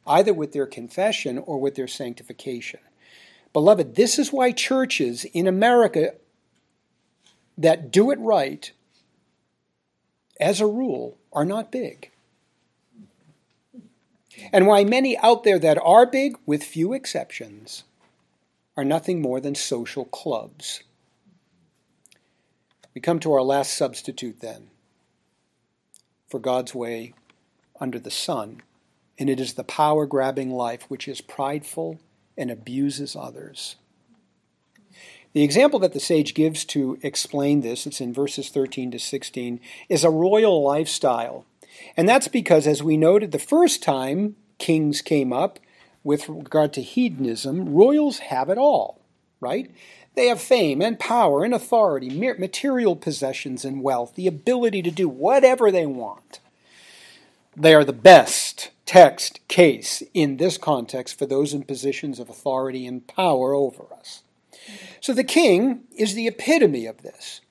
either 0.08 0.34
with 0.34 0.54
their 0.54 0.66
confession 0.66 1.38
or 1.38 1.60
with 1.60 1.76
their 1.76 1.88
sanctification. 1.88 2.80
Beloved, 3.52 3.96
this 3.96 4.18
is 4.18 4.32
why 4.32 4.52
churches 4.52 5.26
in 5.26 5.46
America 5.46 6.14
that 7.58 7.92
do 7.92 8.12
it 8.12 8.20
right, 8.20 8.72
as 10.40 10.62
a 10.62 10.66
rule, 10.66 11.18
are 11.34 11.46
not 11.46 11.72
big. 11.72 12.12
And 14.54 14.68
why 14.68 14.84
many 14.84 15.18
out 15.18 15.44
there 15.44 15.60
that 15.60 15.78
are 15.84 16.06
big, 16.06 16.38
with 16.46 16.64
few 16.64 16.94
exceptions, 16.94 17.84
are 18.78 18.86
nothing 18.86 19.22
more 19.22 19.40
than 19.40 19.56
social 19.56 20.06
clubs. 20.06 20.84
We 22.94 23.02
come 23.02 23.20
to 23.20 23.34
our 23.34 23.42
last 23.42 23.74
substitute 23.74 24.40
then 24.42 24.70
for 26.28 26.40
God's 26.40 26.74
way 26.74 27.14
under 27.80 28.00
the 28.00 28.12
sun, 28.12 28.62
and 29.18 29.30
it 29.30 29.40
is 29.40 29.54
the 29.54 29.64
power 29.64 30.06
grabbing 30.06 30.52
life 30.52 30.84
which 30.88 31.08
is 31.08 31.22
prideful 31.22 32.00
and 32.38 32.50
abuses 32.50 33.16
others. 33.16 33.76
The 35.34 35.44
example 35.44 35.80
that 35.80 35.94
the 35.94 36.00
sage 36.00 36.34
gives 36.34 36.66
to 36.66 36.98
explain 37.02 37.62
this, 37.62 37.88
it's 37.88 38.02
in 38.02 38.14
verses 38.14 38.50
13 38.50 38.92
to 38.92 39.00
16, 39.00 39.62
is 39.88 40.04
a 40.04 40.10
royal 40.10 40.62
lifestyle. 40.62 41.46
And 41.98 42.08
that's 42.08 42.28
because, 42.28 42.68
as 42.68 42.84
we 42.84 42.98
noted 42.98 43.32
the 43.32 43.40
first 43.40 43.84
time 43.84 44.36
kings 44.58 45.02
came 45.02 45.34
up, 45.34 45.60
with 46.04 46.30
regard 46.30 46.74
to 46.74 46.82
hedonism, 46.82 47.74
royals 47.74 48.20
have 48.20 48.50
it 48.50 48.58
all, 48.58 49.02
right? 49.40 49.72
They 50.16 50.28
have 50.28 50.42
fame 50.42 50.82
and 50.82 51.00
power 51.00 51.44
and 51.44 51.54
authority, 51.54 52.10
material 52.10 52.96
possessions 52.96 53.64
and 53.64 53.84
wealth, 53.84 54.16
the 54.16 54.28
ability 54.28 54.82
to 54.82 54.92
do 54.92 55.08
whatever 55.08 55.72
they 55.72 55.86
want. 55.86 56.40
They 57.56 57.74
are 57.74 57.86
the 57.86 57.94
best 57.94 58.72
text 58.86 59.40
case 59.48 60.04
in 60.14 60.38
this 60.38 60.58
context 60.58 61.18
for 61.18 61.26
those 61.26 61.54
in 61.54 61.64
positions 61.64 62.20
of 62.20 62.30
authority 62.30 62.86
and 62.86 63.08
power 63.08 63.54
over 63.54 63.86
us. 63.98 64.24
So 65.00 65.14
the 65.14 65.24
king 65.24 65.84
is 65.96 66.14
the 66.14 66.28
epitome 66.28 66.86
of 66.86 67.02
this. 67.02 67.42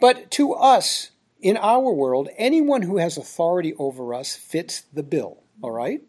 But 0.00 0.30
to 0.32 0.52
us, 0.52 1.10
in 1.44 1.58
our 1.58 1.92
world, 1.92 2.30
anyone 2.38 2.80
who 2.80 2.96
has 2.96 3.18
authority 3.18 3.74
over 3.74 4.14
us 4.14 4.34
fits 4.34 4.80
the 4.94 5.02
bill, 5.02 5.42
all 5.60 5.70
right? 5.70 6.00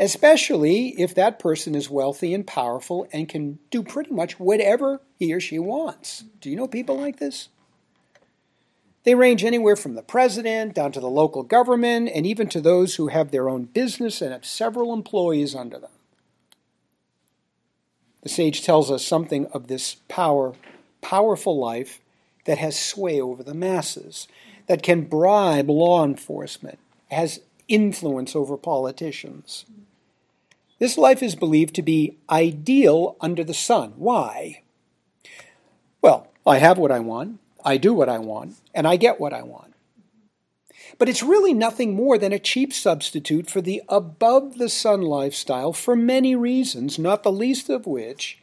Especially 0.00 1.00
if 1.00 1.14
that 1.14 1.38
person 1.38 1.76
is 1.76 1.88
wealthy 1.88 2.34
and 2.34 2.44
powerful 2.44 3.06
and 3.12 3.28
can 3.28 3.60
do 3.70 3.84
pretty 3.84 4.10
much 4.12 4.40
whatever 4.40 5.00
he 5.16 5.32
or 5.32 5.38
she 5.38 5.60
wants. 5.60 6.24
Do 6.40 6.50
you 6.50 6.56
know 6.56 6.66
people 6.66 6.98
like 6.98 7.20
this? 7.20 7.50
They 9.04 9.14
range 9.14 9.44
anywhere 9.44 9.76
from 9.76 9.94
the 9.94 10.02
president 10.02 10.74
down 10.74 10.90
to 10.90 11.00
the 11.00 11.08
local 11.08 11.44
government 11.44 12.10
and 12.12 12.26
even 12.26 12.48
to 12.48 12.60
those 12.60 12.96
who 12.96 13.06
have 13.08 13.30
their 13.30 13.48
own 13.48 13.66
business 13.66 14.20
and 14.20 14.32
have 14.32 14.44
several 14.44 14.92
employees 14.92 15.54
under 15.54 15.78
them. 15.78 15.92
The 18.24 18.28
sage 18.28 18.64
tells 18.64 18.90
us 18.90 19.06
something 19.06 19.46
of 19.46 19.68
this 19.68 19.98
power, 20.08 20.54
powerful 21.00 21.60
life 21.60 22.00
that 22.44 22.58
has 22.58 22.78
sway 22.78 23.20
over 23.20 23.42
the 23.42 23.54
masses, 23.54 24.26
that 24.68 24.82
can 24.82 25.02
bribe 25.02 25.68
law 25.68 26.04
enforcement, 26.04 26.78
has 27.10 27.40
influence 27.66 28.36
over 28.36 28.56
politicians. 28.56 29.64
This 30.78 30.96
life 30.96 31.22
is 31.22 31.34
believed 31.34 31.74
to 31.74 31.82
be 31.82 32.18
ideal 32.30 33.16
under 33.20 33.42
the 33.42 33.54
sun. 33.54 33.94
Why? 33.96 34.62
Well, 36.00 36.28
I 36.46 36.58
have 36.58 36.78
what 36.78 36.92
I 36.92 37.00
want, 37.00 37.40
I 37.64 37.76
do 37.76 37.92
what 37.92 38.08
I 38.08 38.18
want, 38.18 38.56
and 38.74 38.86
I 38.86 38.96
get 38.96 39.18
what 39.18 39.32
I 39.32 39.42
want. 39.42 39.74
But 40.96 41.08
it's 41.08 41.22
really 41.22 41.52
nothing 41.52 41.94
more 41.94 42.16
than 42.16 42.32
a 42.32 42.38
cheap 42.38 42.72
substitute 42.72 43.50
for 43.50 43.60
the 43.60 43.82
above 43.88 44.58
the 44.58 44.68
sun 44.68 45.02
lifestyle 45.02 45.72
for 45.72 45.94
many 45.94 46.34
reasons, 46.34 46.98
not 46.98 47.22
the 47.22 47.32
least 47.32 47.68
of 47.68 47.86
which 47.86 48.38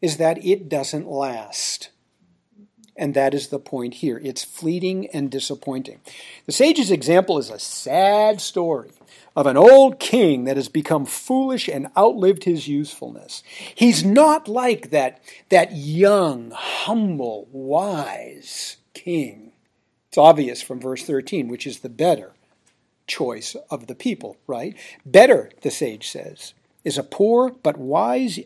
is 0.00 0.16
that 0.16 0.44
it 0.44 0.68
doesn't 0.68 1.08
last. 1.08 1.90
And 2.98 3.14
that 3.14 3.32
is 3.32 3.48
the 3.48 3.60
point 3.60 3.94
here. 3.94 4.20
It's 4.22 4.44
fleeting 4.44 5.06
and 5.08 5.30
disappointing. 5.30 6.00
The 6.46 6.52
sage's 6.52 6.90
example 6.90 7.38
is 7.38 7.48
a 7.48 7.58
sad 7.58 8.40
story 8.40 8.90
of 9.36 9.46
an 9.46 9.56
old 9.56 10.00
king 10.00 10.44
that 10.44 10.56
has 10.56 10.68
become 10.68 11.06
foolish 11.06 11.68
and 11.68 11.88
outlived 11.96 12.44
his 12.44 12.66
usefulness. 12.66 13.42
He's 13.74 14.04
not 14.04 14.48
like 14.48 14.90
that, 14.90 15.22
that 15.48 15.76
young, 15.76 16.50
humble, 16.50 17.48
wise 17.52 18.78
king 18.94 19.48
it's 20.08 20.18
obvious 20.18 20.62
from 20.62 20.80
verse 20.80 21.04
13, 21.04 21.48
which 21.48 21.66
is 21.66 21.80
the 21.80 21.88
better 21.88 22.32
choice 23.06 23.54
of 23.70 23.86
the 23.86 23.94
people, 23.94 24.36
right? 24.46 24.76
Better, 25.04 25.50
the 25.60 25.70
sage 25.70 26.08
says, 26.08 26.54
is 26.82 26.96
a 26.96 27.02
poor 27.02 27.50
but 27.50 27.76
wise, 27.76 28.40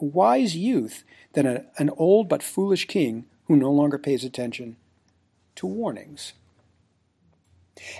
wise 0.00 0.56
youth 0.56 1.04
than 1.34 1.46
a, 1.46 1.64
an 1.78 1.90
old 1.96 2.28
but 2.28 2.42
foolish 2.42 2.86
king 2.86 3.26
who 3.46 3.56
no 3.56 3.70
longer 3.70 3.98
pays 3.98 4.24
attention 4.24 4.76
to 5.56 5.66
warnings. 5.66 6.32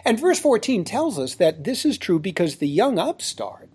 And 0.05 0.19
verse 0.21 0.39
14 0.39 0.85
tells 0.85 1.19
us 1.19 1.35
that 1.35 1.65
this 1.65 1.85
is 1.85 1.99
true 1.99 2.19
because 2.19 2.57
the 2.57 2.69
young 2.69 2.99
upstart, 2.99 3.69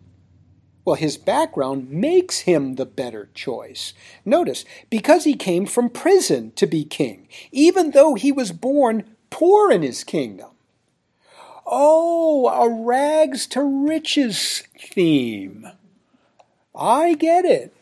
well, 0.85 0.95
his 0.95 1.17
background 1.17 1.89
makes 1.89 2.39
him 2.39 2.75
the 2.75 2.85
better 2.85 3.29
choice. 3.33 3.93
Notice, 4.25 4.65
because 4.89 5.23
he 5.23 5.35
came 5.35 5.65
from 5.65 5.89
prison 5.89 6.51
to 6.55 6.65
be 6.65 6.83
king, 6.83 7.27
even 7.51 7.91
though 7.91 8.15
he 8.15 8.31
was 8.31 8.51
born 8.51 9.03
poor 9.29 9.71
in 9.71 9.83
his 9.83 10.03
kingdom. 10.03 10.49
Oh, 11.65 12.47
a 12.47 12.83
rags 12.83 13.45
to 13.47 13.61
riches 13.61 14.63
theme. 14.79 15.67
I 16.73 17.13
get 17.13 17.45
it. 17.45 17.75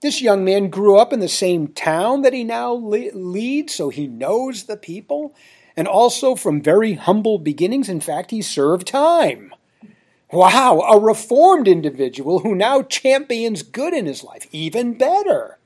This 0.00 0.22
young 0.22 0.44
man 0.44 0.70
grew 0.70 0.96
up 0.96 1.12
in 1.12 1.20
the 1.20 1.28
same 1.28 1.68
town 1.68 2.22
that 2.22 2.32
he 2.32 2.44
now 2.44 2.72
le- 2.72 3.12
leads, 3.12 3.74
so 3.74 3.88
he 3.88 4.06
knows 4.06 4.64
the 4.64 4.76
people, 4.76 5.34
and 5.76 5.88
also 5.88 6.34
from 6.34 6.62
very 6.62 6.94
humble 6.94 7.38
beginnings. 7.38 7.88
In 7.88 8.00
fact, 8.00 8.30
he 8.30 8.42
served 8.42 8.86
time. 8.86 9.54
Wow, 10.30 10.80
a 10.80 10.98
reformed 10.98 11.66
individual 11.66 12.40
who 12.40 12.54
now 12.54 12.82
champions 12.82 13.62
good 13.62 13.94
in 13.94 14.06
his 14.06 14.22
life. 14.22 14.46
Even 14.52 14.96
better. 14.96 15.58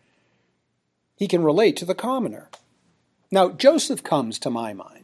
He 1.17 1.29
can 1.29 1.43
relate 1.43 1.77
to 1.79 1.85
the 1.85 1.95
commoner. 1.95 2.49
Now, 3.31 3.51
Joseph 3.51 4.03
comes 4.03 4.39
to 4.41 4.51
my 4.51 4.73
mind 4.73 5.03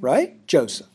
right? 0.00 0.46
Joseph. 0.46 0.88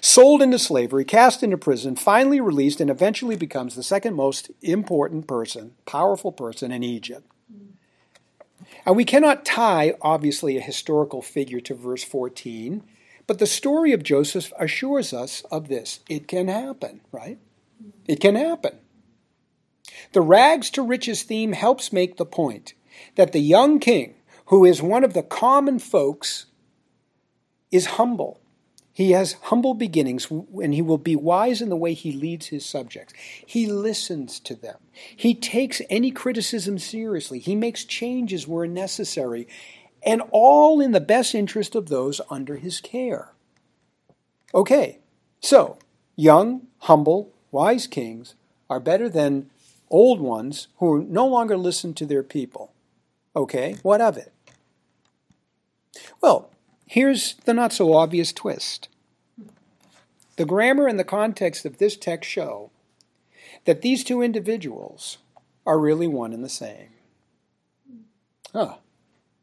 Sold 0.00 0.42
into 0.42 0.58
slavery, 0.58 1.04
cast 1.04 1.42
into 1.42 1.56
prison, 1.56 1.96
finally 1.96 2.40
released, 2.40 2.80
and 2.80 2.90
eventually 2.90 3.36
becomes 3.36 3.74
the 3.74 3.82
second 3.82 4.14
most 4.14 4.50
important 4.62 5.26
person, 5.26 5.74
powerful 5.86 6.32
person 6.32 6.70
in 6.70 6.82
Egypt. 6.82 7.26
And 8.84 8.96
we 8.96 9.04
cannot 9.04 9.44
tie, 9.44 9.94
obviously, 10.00 10.56
a 10.56 10.62
historical 10.62 11.22
figure 11.22 11.60
to 11.60 11.74
verse 11.74 12.04
14, 12.04 12.82
but 13.26 13.38
the 13.38 13.46
story 13.46 13.92
of 13.92 14.02
Joseph 14.02 14.52
assures 14.58 15.12
us 15.12 15.42
of 15.50 15.68
this. 15.68 16.00
It 16.08 16.28
can 16.28 16.48
happen, 16.48 17.00
right? 17.12 17.38
It 18.06 18.20
can 18.20 18.34
happen. 18.34 18.78
The 20.12 20.20
rags 20.20 20.70
to 20.70 20.82
riches 20.82 21.22
theme 21.22 21.52
helps 21.52 21.92
make 21.92 22.16
the 22.16 22.26
point 22.26 22.74
that 23.16 23.32
the 23.32 23.40
young 23.40 23.78
king, 23.78 24.14
who 24.46 24.64
is 24.64 24.82
one 24.82 25.04
of 25.04 25.14
the 25.14 25.22
common 25.22 25.78
folks 25.78 26.46
is 27.70 27.86
humble. 27.86 28.39
He 29.00 29.12
has 29.12 29.36
humble 29.44 29.72
beginnings, 29.72 30.30
and 30.30 30.74
he 30.74 30.82
will 30.82 30.98
be 30.98 31.16
wise 31.16 31.62
in 31.62 31.70
the 31.70 31.76
way 31.76 31.94
he 31.94 32.12
leads 32.12 32.48
his 32.48 32.66
subjects. 32.66 33.14
He 33.46 33.66
listens 33.66 34.38
to 34.40 34.54
them. 34.54 34.76
He 35.16 35.32
takes 35.34 35.80
any 35.88 36.10
criticism 36.10 36.78
seriously. 36.78 37.38
He 37.38 37.56
makes 37.56 37.84
changes 37.84 38.46
where 38.46 38.66
necessary, 38.66 39.48
and 40.02 40.20
all 40.32 40.82
in 40.82 40.92
the 40.92 41.00
best 41.00 41.34
interest 41.34 41.74
of 41.74 41.88
those 41.88 42.20
under 42.28 42.56
his 42.56 42.78
care. 42.78 43.32
Okay, 44.54 44.98
so 45.40 45.78
young, 46.14 46.66
humble, 46.80 47.32
wise 47.50 47.86
kings 47.86 48.34
are 48.68 48.80
better 48.80 49.08
than 49.08 49.48
old 49.88 50.20
ones 50.20 50.68
who 50.76 51.04
no 51.04 51.26
longer 51.26 51.56
listen 51.56 51.94
to 51.94 52.04
their 52.04 52.22
people. 52.22 52.74
Okay, 53.34 53.76
what 53.82 54.02
of 54.02 54.18
it? 54.18 54.30
Well, 56.20 56.50
Here's 56.90 57.34
the 57.44 57.54
not 57.54 57.72
so 57.72 57.94
obvious 57.94 58.32
twist. 58.32 58.88
The 60.34 60.44
grammar 60.44 60.88
and 60.88 60.98
the 60.98 61.04
context 61.04 61.64
of 61.64 61.78
this 61.78 61.96
text 61.96 62.28
show 62.28 62.72
that 63.64 63.82
these 63.82 64.02
two 64.02 64.22
individuals 64.22 65.18
are 65.64 65.78
really 65.78 66.08
one 66.08 66.32
and 66.32 66.42
the 66.42 66.48
same. 66.48 66.88
Ah, 68.52 68.78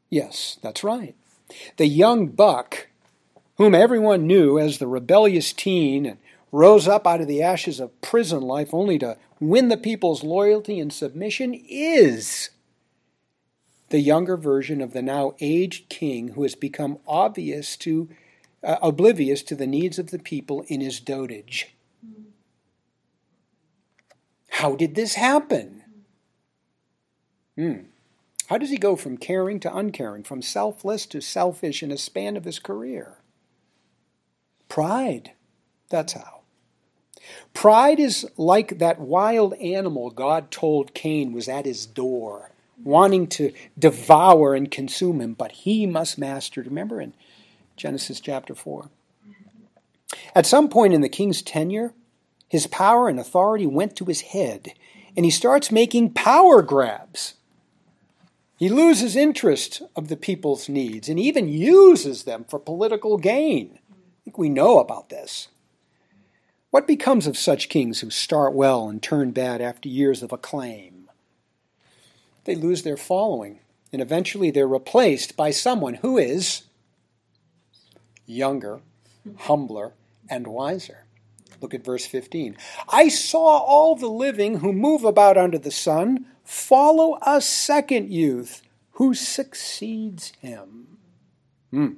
yes, 0.10 0.60
that's 0.62 0.84
right. 0.84 1.16
The 1.78 1.88
young 1.88 2.28
buck, 2.28 2.90
whom 3.56 3.74
everyone 3.74 4.28
knew 4.28 4.60
as 4.60 4.80
the 4.80 4.88
rebellious 4.88 5.54
teen 5.54 6.06
and 6.06 6.18
rose 6.52 6.86
up 6.86 7.08
out 7.08 7.22
of 7.22 7.28
the 7.28 7.42
ashes 7.42 7.80
of 7.80 8.02
prison 8.02 8.42
life 8.42 8.74
only 8.74 9.00
to 9.00 9.16
win 9.40 9.70
the 9.70 9.78
people's 9.78 10.22
loyalty 10.22 10.82
and 10.82 10.92
submission, 10.92 11.54
is 11.70 12.50
the 13.90 14.00
younger 14.00 14.38
version 14.38 14.82
of 14.82 14.94
the 14.94 15.02
now 15.02 15.36
aged 15.40 15.90
king 15.90 16.30
who 16.30 16.44
has 16.44 16.56
become 16.56 17.00
obvious 17.08 17.78
to 17.78 18.10
uh, 18.64 18.78
oblivious 18.82 19.44
to 19.44 19.56
the 19.56 19.68
needs 19.68 20.00
of 20.00 20.12
the 20.12 20.20
people 20.20 20.66
in 20.68 20.82
his 20.82 21.00
dotage. 21.00 21.68
How 24.50 24.76
did 24.76 24.96
this 24.96 25.14
happen? 25.14 25.84
Hmm. 27.56 27.78
How 28.48 28.58
does 28.58 28.70
he 28.70 28.78
go 28.78 28.96
from 28.96 29.18
caring 29.18 29.60
to 29.62 29.76
uncaring, 29.76 30.24
from 30.24 30.42
selfless 30.42 31.06
to 31.08 31.22
selfish 31.22 31.84
in 31.84 31.92
a 31.92 31.98
span 31.98 32.38
of 32.38 32.46
his 32.46 32.60
career? 32.60 33.18
Pride. 34.70 35.32
That's 35.90 36.14
how. 36.14 36.42
Pride 37.54 38.00
is 38.00 38.26
like 38.38 38.80
that 38.80 39.00
wild 39.00 39.54
animal 39.56 40.10
God 40.10 40.50
told 40.50 40.94
Cain 40.94 41.34
was 41.34 41.50
at 41.50 41.66
his 41.66 41.86
door 41.86 42.52
wanting 42.84 43.28
to 43.28 43.54
devour 43.78 44.54
and 44.54 44.70
consume 44.70 45.22
him, 45.22 45.34
but 45.34 45.52
he 45.52 45.86
must 45.86 46.18
master. 46.18 46.62
Remember 46.62 47.02
in 47.02 47.14
Genesis 47.76 48.20
chapter 48.20 48.56
4. 48.56 48.90
At 50.36 50.46
some 50.46 50.70
point 50.70 50.94
in 50.94 51.02
the 51.02 51.10
king's 51.10 51.42
tenure, 51.42 51.94
his 52.48 52.68
power 52.68 53.10
and 53.10 53.20
authority 53.20 53.68
went 53.68 53.96
to 53.98 54.06
his 54.06 54.22
head, 54.22 54.74
and 55.16 55.26
he 55.26 55.32
starts 55.32 55.72
making 55.72 56.14
power 56.14 56.62
grabs. 56.62 57.34
He 58.58 58.70
loses 58.70 59.16
interest 59.16 59.84
of 59.96 60.08
the 60.08 60.18
people's 60.18 60.68
needs 60.68 61.10
and 61.10 61.20
even 61.20 61.48
uses 61.48 62.24
them 62.24 62.44
for 62.50 62.58
political 62.58 63.18
gain. 63.18 63.80
I 63.92 63.96
think 64.24 64.38
we 64.38 64.50
know 64.50 64.80
about 64.80 65.10
this. 65.10 65.50
What 66.72 66.88
becomes 66.88 67.28
of 67.28 67.38
such 67.38 67.70
kings 67.70 68.00
who 68.00 68.10
start 68.10 68.54
well 68.54 68.90
and 68.90 69.02
turn 69.02 69.32
bad 69.32 69.62
after 69.62 69.90
years 69.90 70.24
of 70.24 70.32
acclaim? 70.32 70.97
They 72.48 72.56
lose 72.56 72.84
their 72.84 72.96
following, 72.96 73.60
and 73.92 74.02
eventually 74.02 74.52
they're 74.52 74.66
replaced 74.66 75.36
by 75.36 75.52
someone 75.52 75.96
who 75.96 76.18
is 76.18 76.64
younger, 78.26 78.80
humbler, 79.36 79.96
and 80.30 80.48
wiser. 80.48 81.04
Look 81.60 81.74
at 81.74 81.84
verse 81.84 82.06
15. 82.06 82.56
I 82.88 83.10
saw 83.10 83.58
all 83.58 83.98
the 83.98 84.08
living 84.08 84.60
who 84.60 84.72
move 84.72 85.04
about 85.04 85.38
under 85.38 85.58
the 85.58 85.72
sun 85.72 86.26
follow 86.46 87.20
a 87.22 87.42
second 87.42 88.14
youth 88.14 88.62
who 88.92 89.14
succeeds 89.14 90.32
him. 90.40 91.00
Hmm. 91.72 91.94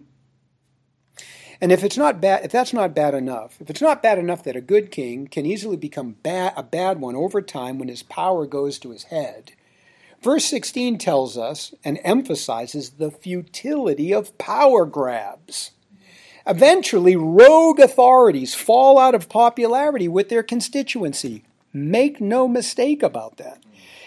And 1.62 1.72
if 1.72 1.84
it's 1.84 1.98
not 1.98 2.22
bad, 2.22 2.44
if 2.44 2.52
that's 2.52 2.74
not 2.74 2.96
bad 2.96 3.14
enough, 3.14 3.62
if 3.62 3.70
it's 3.70 3.82
not 3.82 4.02
bad 4.02 4.18
enough 4.18 4.44
that 4.46 4.56
a 4.56 4.62
good 4.62 4.90
king 4.90 5.28
can 5.28 5.46
easily 5.46 5.78
become 5.78 6.16
a 6.26 6.64
bad 6.64 7.00
one 7.00 7.16
over 7.16 7.40
time 7.40 7.78
when 7.78 7.88
his 7.88 8.02
power 8.02 8.48
goes 8.48 8.80
to 8.80 8.90
his 8.90 9.04
head, 9.04 9.52
verse 10.22 10.46
16 10.46 10.98
tells 10.98 11.38
us 11.38 11.74
and 11.84 12.00
emphasizes 12.04 12.92
the 12.92 13.12
futility 13.12 14.14
of 14.14 14.38
power 14.38 14.86
grabs. 14.86 15.72
Eventually, 16.48 17.16
rogue 17.16 17.80
authorities 17.80 18.56
fall 18.56 18.98
out 18.98 19.14
of 19.16 19.30
popularity 19.30 20.08
with 20.08 20.30
their 20.30 20.44
constituency. 20.44 21.44
Make 21.72 22.20
no 22.20 22.48
mistake 22.48 23.04
about 23.04 23.38
that. 23.38 23.62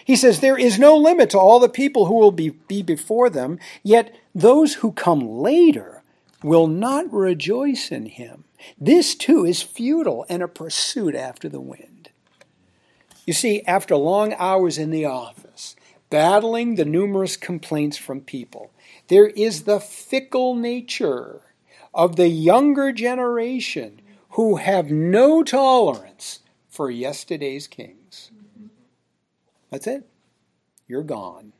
He 0.04 0.16
says, 0.16 0.40
There 0.40 0.58
is 0.58 0.78
no 0.78 0.96
limit 0.96 1.30
to 1.30 1.38
all 1.38 1.60
the 1.60 1.68
people 1.68 2.06
who 2.06 2.14
will 2.14 2.32
be, 2.32 2.50
be 2.50 2.82
before 2.82 3.30
them, 3.30 3.58
yet 3.82 4.14
those 4.34 4.74
who 4.74 4.92
come 4.92 5.20
later 5.20 6.02
will 6.42 6.66
not 6.66 7.12
rejoice 7.12 7.92
in 7.92 8.06
him. 8.06 8.44
This 8.78 9.14
too 9.14 9.44
is 9.44 9.62
futile 9.62 10.26
and 10.28 10.42
a 10.42 10.48
pursuit 10.48 11.14
after 11.14 11.48
the 11.48 11.60
wind. 11.60 12.10
You 13.26 13.32
see, 13.32 13.62
after 13.62 13.94
long 13.94 14.34
hours 14.34 14.78
in 14.78 14.90
the 14.90 15.04
office, 15.04 15.76
battling 16.12 16.74
the 16.74 16.84
numerous 16.84 17.38
complaints 17.38 17.96
from 17.96 18.20
people, 18.20 18.70
there 19.08 19.28
is 19.28 19.62
the 19.62 19.80
fickle 19.80 20.54
nature 20.54 21.40
of 21.94 22.16
the 22.16 22.28
younger 22.28 22.92
generation 22.92 23.98
who 24.32 24.56
have 24.56 24.90
no 24.90 25.42
tolerance 25.42 26.40
for 26.68 26.90
yesterday's 26.90 27.66
kings. 27.66 28.30
That's 29.70 29.86
it. 29.86 30.06
You're 30.86 31.02
gone. 31.02 31.54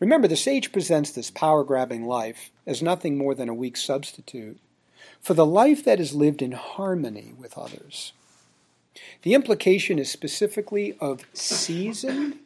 Remember, 0.00 0.26
the 0.26 0.34
sage 0.34 0.72
presents 0.72 1.12
this 1.12 1.30
power 1.30 1.62
grabbing 1.62 2.04
life 2.04 2.50
as 2.66 2.82
nothing 2.82 3.16
more 3.16 3.36
than 3.36 3.48
a 3.48 3.54
weak 3.54 3.76
substitute 3.76 4.58
for 5.20 5.34
the 5.34 5.46
life 5.46 5.84
that 5.84 6.00
is 6.00 6.16
lived 6.16 6.42
in 6.42 6.50
harmony 6.50 7.32
with 7.38 7.56
others. 7.56 8.12
The 9.22 9.34
implication 9.34 10.00
is 10.00 10.10
specifically 10.10 10.96
of 10.98 11.24
seasoned, 11.32 12.40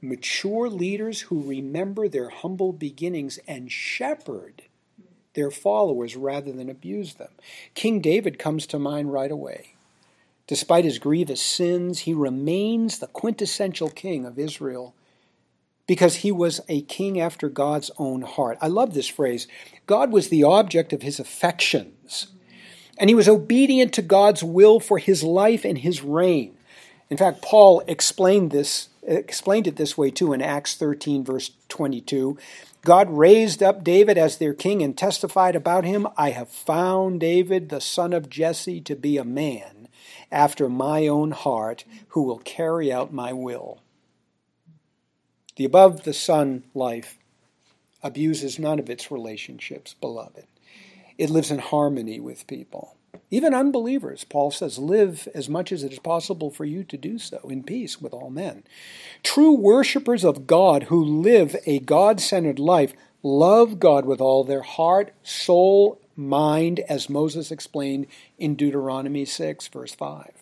mature 0.00 0.68
leaders 0.68 1.22
who 1.22 1.42
remember 1.42 2.08
their 2.08 2.28
humble 2.28 2.72
beginnings 2.72 3.38
and 3.48 3.70
shepherd 3.70 4.62
their 5.34 5.50
followers 5.50 6.16
rather 6.16 6.50
than 6.50 6.68
abuse 6.68 7.14
them. 7.14 7.30
King 7.74 8.00
David 8.00 8.38
comes 8.38 8.66
to 8.66 8.78
mind 8.78 9.12
right 9.12 9.30
away. 9.30 9.74
Despite 10.48 10.84
his 10.84 10.98
grievous 10.98 11.42
sins, 11.42 12.00
he 12.00 12.14
remains 12.14 12.98
the 12.98 13.06
quintessential 13.06 13.90
king 13.90 14.24
of 14.24 14.38
Israel 14.38 14.94
because 15.86 16.16
he 16.16 16.32
was 16.32 16.60
a 16.68 16.82
king 16.82 17.20
after 17.20 17.48
God's 17.48 17.90
own 17.98 18.22
heart. 18.22 18.58
I 18.60 18.68
love 18.68 18.94
this 18.94 19.06
phrase. 19.06 19.46
God 19.86 20.10
was 20.10 20.28
the 20.28 20.42
object 20.42 20.92
of 20.92 21.02
his 21.02 21.20
affections, 21.20 22.28
and 22.98 23.10
he 23.10 23.14
was 23.14 23.28
obedient 23.28 23.92
to 23.94 24.02
God's 24.02 24.42
will 24.42 24.80
for 24.80 24.98
his 24.98 25.22
life 25.22 25.64
and 25.64 25.78
his 25.78 26.02
reign. 26.02 26.56
In 27.10 27.16
fact, 27.16 27.42
Paul 27.42 27.82
explained 27.86 28.50
this 28.50 28.88
explained 29.08 29.66
it 29.66 29.76
this 29.76 29.96
way 29.96 30.10
too 30.10 30.32
in 30.32 30.42
Acts 30.42 30.74
13 30.76 31.24
verse 31.24 31.50
22. 31.68 32.38
God 32.82 33.10
raised 33.10 33.62
up 33.62 33.82
David 33.82 34.16
as 34.16 34.38
their 34.38 34.54
king 34.54 34.82
and 34.82 34.96
testified 34.96 35.56
about 35.56 35.84
him 35.84 36.06
I 36.16 36.30
have 36.30 36.48
found 36.48 37.20
David, 37.20 37.68
the 37.68 37.80
son 37.80 38.12
of 38.12 38.30
Jesse, 38.30 38.80
to 38.82 38.94
be 38.94 39.16
a 39.16 39.24
man 39.24 39.88
after 40.30 40.68
my 40.68 41.06
own 41.06 41.32
heart 41.32 41.84
who 42.08 42.22
will 42.22 42.38
carry 42.38 42.92
out 42.92 43.12
my 43.12 43.32
will. 43.32 43.80
The 45.56 45.64
above 45.64 46.04
the 46.04 46.14
sun 46.14 46.64
life 46.74 47.18
abuses 48.02 48.58
none 48.58 48.78
of 48.78 48.88
its 48.88 49.10
relationships, 49.10 49.94
beloved. 50.00 50.46
It 51.16 51.30
lives 51.30 51.50
in 51.50 51.58
harmony 51.58 52.20
with 52.20 52.46
people. 52.46 52.96
Even 53.30 53.52
unbelievers, 53.52 54.24
Paul 54.24 54.50
says, 54.50 54.78
live 54.78 55.28
as 55.34 55.48
much 55.48 55.70
as 55.70 55.84
it 55.84 55.92
is 55.92 55.98
possible 55.98 56.50
for 56.50 56.64
you 56.64 56.82
to 56.84 56.96
do 56.96 57.18
so 57.18 57.40
in 57.48 57.62
peace 57.62 58.00
with 58.00 58.14
all 58.14 58.30
men. 58.30 58.64
True 59.22 59.52
worshippers 59.52 60.24
of 60.24 60.46
God 60.46 60.84
who 60.84 61.04
live 61.04 61.54
a 61.66 61.78
God 61.80 62.20
centered 62.20 62.58
life 62.58 62.94
love 63.22 63.78
God 63.78 64.06
with 64.06 64.20
all 64.20 64.44
their 64.44 64.62
heart, 64.62 65.12
soul, 65.22 66.00
mind, 66.16 66.80
as 66.88 67.10
Moses 67.10 67.50
explained 67.50 68.06
in 68.38 68.54
Deuteronomy 68.54 69.24
6, 69.24 69.68
verse 69.68 69.94
5. 69.94 70.32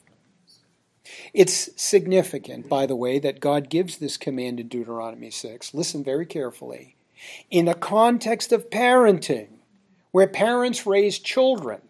It's 1.32 1.70
significant, 1.80 2.68
by 2.68 2.86
the 2.86 2.96
way, 2.96 3.18
that 3.18 3.40
God 3.40 3.68
gives 3.68 3.98
this 3.98 4.16
command 4.16 4.60
in 4.60 4.68
Deuteronomy 4.68 5.30
6. 5.30 5.74
Listen 5.74 6.04
very 6.04 6.26
carefully. 6.26 6.96
In 7.50 7.68
a 7.68 7.74
context 7.74 8.52
of 8.52 8.70
parenting, 8.70 9.48
where 10.12 10.26
parents 10.26 10.86
raise 10.86 11.18
children 11.18 11.80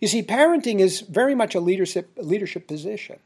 you 0.00 0.08
see, 0.08 0.22
parenting 0.22 0.80
is 0.80 1.00
very 1.00 1.34
much 1.34 1.54
a 1.54 1.60
leadership, 1.60 2.10
leadership 2.16 2.66
position, 2.66 3.18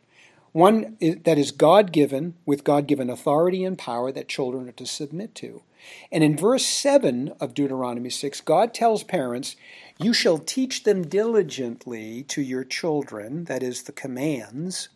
one 0.53 0.97
that 1.01 1.39
is 1.39 1.51
God 1.51 1.93
given, 1.93 2.35
with 2.47 2.65
God 2.65 2.87
given 2.87 3.11
authority 3.11 3.65
and 3.65 3.79
power 3.79 4.11
that 4.13 4.29
children 4.29 4.69
are 4.69 4.73
to 4.73 4.87
submit 4.87 5.35
to. 5.37 5.63
And 6.11 6.25
in 6.25 6.37
verse 6.37 6.65
7 6.65 7.35
of 7.41 7.55
Deuteronomy 7.55 8.11
6, 8.11 8.41
God 8.43 8.75
tells 8.75 9.05
parents, 9.05 9.57
You 9.99 10.13
shall 10.13 10.39
teach 10.39 10.85
them 10.85 11.07
diligently 11.07 12.25
to 12.25 12.43
your 12.43 12.65
children, 12.65 13.45
that 13.45 13.63
is, 13.63 13.85
the 13.85 13.93
commands, 13.93 14.89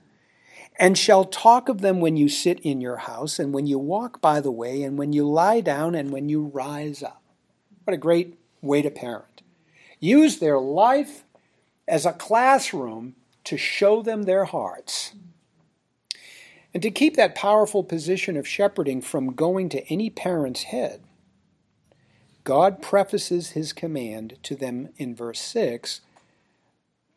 and 0.79 0.97
shall 0.97 1.25
talk 1.25 1.69
of 1.69 1.81
them 1.81 2.01
when 2.01 2.17
you 2.17 2.29
sit 2.29 2.59
in 2.61 2.81
your 2.81 2.99
house, 2.99 3.39
and 3.39 3.53
when 3.53 3.67
you 3.67 3.79
walk 3.79 4.21
by 4.21 4.41
the 4.41 4.51
way, 4.51 4.83
and 4.83 4.99
when 4.99 5.13
you 5.13 5.29
lie 5.29 5.61
down, 5.61 5.95
and 5.95 6.11
when 6.11 6.29
you 6.29 6.51
rise 6.53 7.03
up. 7.03 7.23
What 7.85 7.95
a 7.95 7.99
great 7.99 8.39
way 8.61 8.83
to 8.83 8.91
parent. 8.91 9.43
Use 10.01 10.39
their 10.39 10.59
life 10.59 11.25
as 11.93 12.07
a 12.07 12.13
classroom 12.15 13.15
to 13.45 13.59
show 13.59 14.01
them 14.01 14.23
their 14.23 14.47
hearts. 14.47 15.13
And 16.73 16.83
to 16.83 16.91
keep 16.91 17.17
that 17.17 17.35
powerful 17.35 17.85
position 17.85 18.35
of 18.39 18.49
shepherding 18.49 19.03
from 19.03 19.35
going 19.35 19.69
to 19.69 19.87
any 19.93 20.09
parent's 20.09 20.63
head, 20.63 21.03
God 22.45 22.81
prefaces 22.81 23.51
his 23.51 23.75
command 23.75 24.39
to 24.45 24.57
them 24.57 24.89
in 24.97 25.15
verse 25.15 25.39
6, 25.41 26.01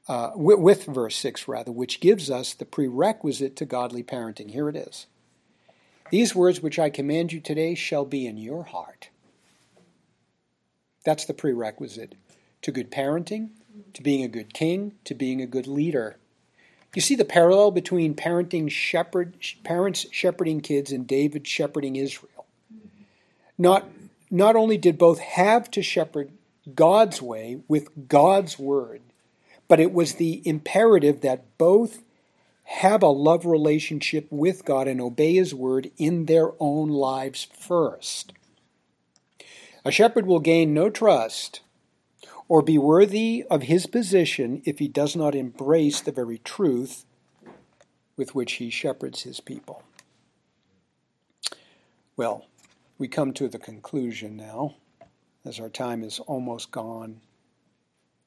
uh, 0.09 0.31
with, 0.35 0.59
with 0.59 0.83
verse 0.83 1.15
6 1.15 1.47
rather, 1.47 1.71
which 1.71 2.01
gives 2.01 2.29
us 2.29 2.53
the 2.53 2.65
prerequisite 2.65 3.55
to 3.55 3.65
godly 3.65 4.03
parenting. 4.03 4.51
Here 4.51 4.67
it 4.67 4.75
is. 4.75 5.07
These 6.11 6.35
words 6.35 6.61
which 6.61 6.77
I 6.77 6.89
command 6.89 7.31
you 7.31 7.39
today 7.39 7.75
shall 7.75 8.03
be 8.03 8.27
in 8.27 8.35
your 8.35 8.65
heart. 8.65 9.07
That's 11.05 11.23
the 11.23 11.33
prerequisite 11.33 12.15
to 12.61 12.73
good 12.73 12.91
parenting 12.91 13.51
to 13.93 14.01
being 14.01 14.23
a 14.23 14.27
good 14.27 14.53
king, 14.53 14.93
to 15.05 15.13
being 15.13 15.41
a 15.41 15.47
good 15.47 15.67
leader. 15.67 16.17
You 16.95 17.01
see 17.01 17.15
the 17.15 17.25
parallel 17.25 17.71
between 17.71 18.15
parenting 18.15 18.71
shepherd, 18.71 19.35
parents 19.63 20.05
shepherding 20.11 20.61
kids 20.61 20.91
and 20.91 21.05
David 21.05 21.45
shepherding 21.45 21.95
Israel. 21.95 22.45
Not, 23.57 23.89
not 24.31 24.55
only 24.55 24.77
did 24.77 24.97
both 24.97 25.19
have 25.19 25.69
to 25.71 25.81
shepherd 25.81 26.31
God's 26.73 27.21
way 27.21 27.59
with 27.67 28.07
God's 28.07 28.57
word, 28.57 29.01
but 29.67 29.79
it 29.79 29.91
was 29.91 30.13
the 30.13 30.41
imperative 30.47 31.21
that 31.21 31.57
both 31.57 32.01
have 32.63 33.03
a 33.03 33.07
love 33.07 33.45
relationship 33.45 34.27
with 34.31 34.65
God 34.65 34.87
and 34.87 34.99
obey 34.99 35.35
His 35.35 35.53
word 35.53 35.91
in 35.97 36.25
their 36.25 36.51
own 36.59 36.89
lives 36.89 37.47
first. 37.57 38.33
A 39.83 39.91
shepherd 39.91 40.25
will 40.25 40.39
gain 40.39 40.73
no 40.73 40.89
trust 40.89 41.59
or 42.47 42.61
be 42.61 42.77
worthy 42.77 43.43
of 43.49 43.63
his 43.63 43.87
position 43.87 44.61
if 44.65 44.79
he 44.79 44.87
does 44.87 45.15
not 45.15 45.35
embrace 45.35 46.01
the 46.01 46.11
very 46.11 46.37
truth 46.39 47.05
with 48.15 48.35
which 48.35 48.53
he 48.53 48.69
shepherds 48.69 49.23
his 49.23 49.39
people. 49.39 49.83
Well, 52.17 52.45
we 52.97 53.07
come 53.07 53.33
to 53.33 53.47
the 53.47 53.59
conclusion 53.59 54.37
now, 54.37 54.75
as 55.43 55.59
our 55.59 55.69
time 55.69 56.03
is 56.03 56.19
almost 56.19 56.71
gone. 56.71 57.21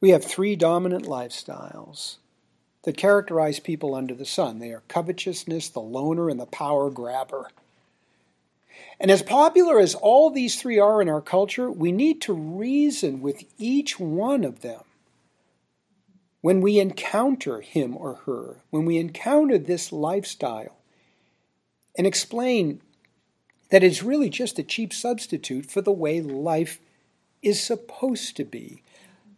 We 0.01 0.11
have 0.11 0.25
three 0.25 0.57
dominant 0.57 1.05
lifestyles 1.05 2.16
that 2.83 2.97
characterize 2.97 3.61
people 3.61 3.95
under 3.95 4.14
the 4.14 4.27
sun. 4.27 4.59
They 4.59 4.73
are 4.73 4.83
covetousness, 4.89 5.71
the 5.71 5.81
loner, 5.81 6.29
and 6.29 6.39
the 6.39 6.47
power 6.47 6.91
grabber. 6.91 7.51
And 9.01 9.11
as 9.11 9.22
popular 9.22 9.79
as 9.79 9.95
all 9.95 10.31
these 10.31 10.61
three 10.61 10.79
are 10.79 11.01
in 11.01 11.09
our 11.09 11.20
culture, 11.20 11.70
we 11.70 11.93
need 11.93 12.20
to 12.22 12.33
reason 12.33 13.20
with 13.20 13.45
each 13.59 14.01
one 14.01 14.45
of 14.45 14.61
them 14.61 14.83
when 16.41 16.61
we 16.61 16.79
encounter 16.79 17.61
him 17.61 17.97
or 17.97 18.14
her, 18.26 18.57
when 18.70 18.85
we 18.85 18.99
encounter 18.99 19.59
this 19.59 19.93
lifestyle, 19.93 20.76
and 21.97 22.07
explain 22.07 22.81
that 23.70 23.83
it's 23.83 24.03
really 24.03 24.31
just 24.31 24.59
a 24.59 24.62
cheap 24.62 24.93
substitute 24.93 25.66
for 25.66 25.81
the 25.81 25.93
way 25.93 26.20
life 26.20 26.81
is 27.43 27.61
supposed 27.61 28.37
to 28.37 28.45
be, 28.45 28.83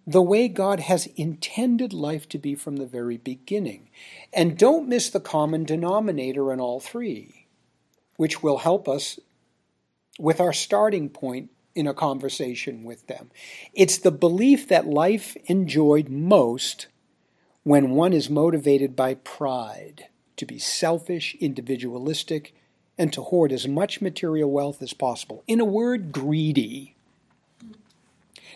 the 0.07 0.23
way 0.23 0.49
God 0.49 0.81
has 0.81 1.07
intended 1.17 1.93
life 1.93 2.29
to 2.31 2.39
be 2.39 2.55
from 2.55 2.77
the 2.77 2.87
very 2.87 3.17
beginning. 3.17 3.91
And 4.33 4.59
don't 4.59 4.89
miss 4.89 5.11
the 5.11 5.21
common 5.21 5.65
denominator 5.65 6.53
in 6.53 6.61
all 6.61 6.81
three, 6.81 7.47
which 8.17 8.43
will 8.43 8.59
help 8.59 8.89
us 8.89 9.19
with 10.19 10.41
our 10.41 10.53
starting 10.53 11.09
point 11.09 11.51
in 11.75 11.87
a 11.87 11.95
conversation 11.95 12.85
with 12.85 13.07
them. 13.07 13.31
It's 13.73 13.99
the 13.99 14.11
belief 14.11 14.69
that 14.69 14.87
life 14.87 15.37
enjoyed 15.47 16.09
most 16.09 16.89
when 17.63 17.91
one 17.91 18.13
is 18.13 18.29
motivated 18.29 18.97
by 18.97 19.15
pride 19.15 20.07
to 20.37 20.47
be 20.47 20.59
selfish, 20.59 21.37
individualistic, 21.41 22.55
and 22.99 23.13
to 23.13 23.23
hoard 23.23 23.53
as 23.53 23.69
much 23.69 24.01
material 24.01 24.51
wealth 24.51 24.83
as 24.83 24.93
possible. 24.93 25.45
In 25.47 25.61
a 25.61 25.65
word, 25.65 26.13
greedy. 26.13 26.97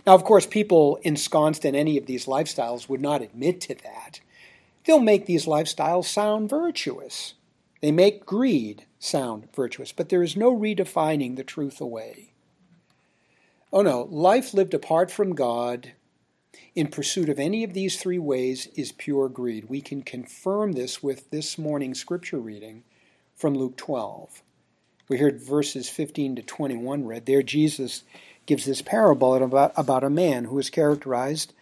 Now, 0.07 0.15
of 0.15 0.25
course, 0.25 0.47
people 0.47 0.99
ensconced 1.03 1.65
in 1.65 1.75
any 1.75 1.97
of 1.97 2.07
these 2.07 2.27
lifestyles 2.27 2.89
would 2.89 3.01
not 3.01 3.23
admit 3.23 3.61
to 3.63 3.75
that. 3.77 4.21
They'll 4.85 5.01
make 5.01 5.27
these 5.27 5.47
lifestyles 5.47 6.05
sound 6.05 6.51
virtuous. 6.51 7.35
They 7.81 7.91
make 7.91 8.27
greed 8.27 8.85
sound 9.05 9.49
virtuous, 9.55 9.93
but 9.93 10.09
there 10.09 10.23
is 10.23 10.37
no 10.37 10.55
redefining 10.55 11.37
the 11.37 11.45
truth 11.45 11.81
away. 11.81 12.33
Oh 13.73 13.83
no, 13.83 14.09
life 14.11 14.55
lived 14.55 14.75
apart 14.75 15.11
from 15.11 15.35
God 15.35 15.93
in 16.75 16.89
pursuit 16.89 17.29
of 17.29 17.39
any 17.39 17.65
of 17.65 17.75
these 17.75 17.99
three 17.99 18.19
ways 18.19 18.69
is 18.75 18.93
pure 18.93 19.29
greed. 19.29 19.69
We 19.69 19.81
can 19.81 20.03
confirm 20.03 20.73
this 20.73 21.03
with 21.03 21.31
this 21.31 21.59
morning's 21.59 22.01
scripture 22.01 22.39
reading 22.39 22.85
from 23.35 23.55
Luke 23.55 23.77
12. 23.77 24.43
We 25.09 25.19
heard 25.19 25.41
verses 25.41 25.89
15 25.89 26.37
to 26.37 26.43
21 26.43 27.07
read. 27.07 27.27
There, 27.27 27.43
Jesus 27.43 28.05
gives 28.47 28.65
this 28.65 28.83
parable 28.83 29.35
about, 29.35 29.73
about 29.77 30.05
a 30.05 30.11
man 30.11 30.45
who 30.45 30.59
is 30.59 30.71
characterized 30.71 31.53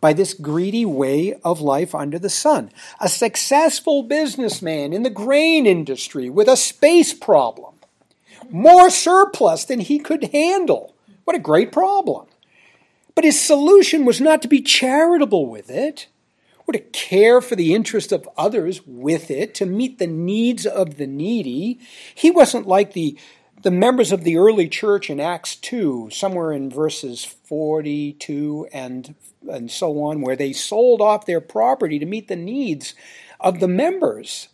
by 0.00 0.12
this 0.12 0.34
greedy 0.34 0.84
way 0.84 1.34
of 1.44 1.60
life 1.60 1.94
under 1.94 2.18
the 2.18 2.30
sun. 2.30 2.70
A 3.00 3.08
successful 3.08 4.02
businessman 4.02 4.92
in 4.92 5.02
the 5.02 5.10
grain 5.10 5.66
industry 5.66 6.30
with 6.30 6.48
a 6.48 6.56
space 6.56 7.12
problem, 7.12 7.74
more 8.50 8.90
surplus 8.90 9.64
than 9.64 9.80
he 9.80 9.98
could 9.98 10.24
handle. 10.32 10.94
What 11.24 11.36
a 11.36 11.40
great 11.40 11.72
problem. 11.72 12.26
But 13.14 13.24
his 13.24 13.40
solution 13.40 14.04
was 14.04 14.20
not 14.20 14.42
to 14.42 14.48
be 14.48 14.62
charitable 14.62 15.46
with 15.46 15.70
it, 15.70 16.06
or 16.66 16.72
to 16.72 16.78
care 16.78 17.40
for 17.40 17.56
the 17.56 17.74
interest 17.74 18.12
of 18.12 18.28
others 18.36 18.86
with 18.86 19.30
it, 19.30 19.54
to 19.54 19.66
meet 19.66 19.98
the 19.98 20.06
needs 20.06 20.66
of 20.66 20.98
the 20.98 21.06
needy. 21.06 21.80
He 22.14 22.30
wasn't 22.30 22.68
like 22.68 22.92
the 22.92 23.18
the 23.62 23.70
members 23.70 24.12
of 24.12 24.24
the 24.24 24.36
early 24.36 24.68
church 24.68 25.10
in 25.10 25.20
Acts 25.20 25.56
2, 25.56 26.10
somewhere 26.12 26.52
in 26.52 26.70
verses 26.70 27.24
42 27.24 28.68
and, 28.72 29.14
and 29.50 29.70
so 29.70 30.02
on, 30.02 30.20
where 30.20 30.36
they 30.36 30.52
sold 30.52 31.00
off 31.00 31.26
their 31.26 31.40
property 31.40 31.98
to 31.98 32.06
meet 32.06 32.28
the 32.28 32.36
needs 32.36 32.94
of 33.40 33.60
the 33.60 33.68
members. 33.68 34.48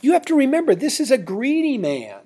You 0.00 0.12
have 0.12 0.24
to 0.26 0.36
remember, 0.36 0.74
this 0.74 1.00
is 1.00 1.10
a 1.10 1.18
greedy 1.18 1.78
man. 1.78 2.20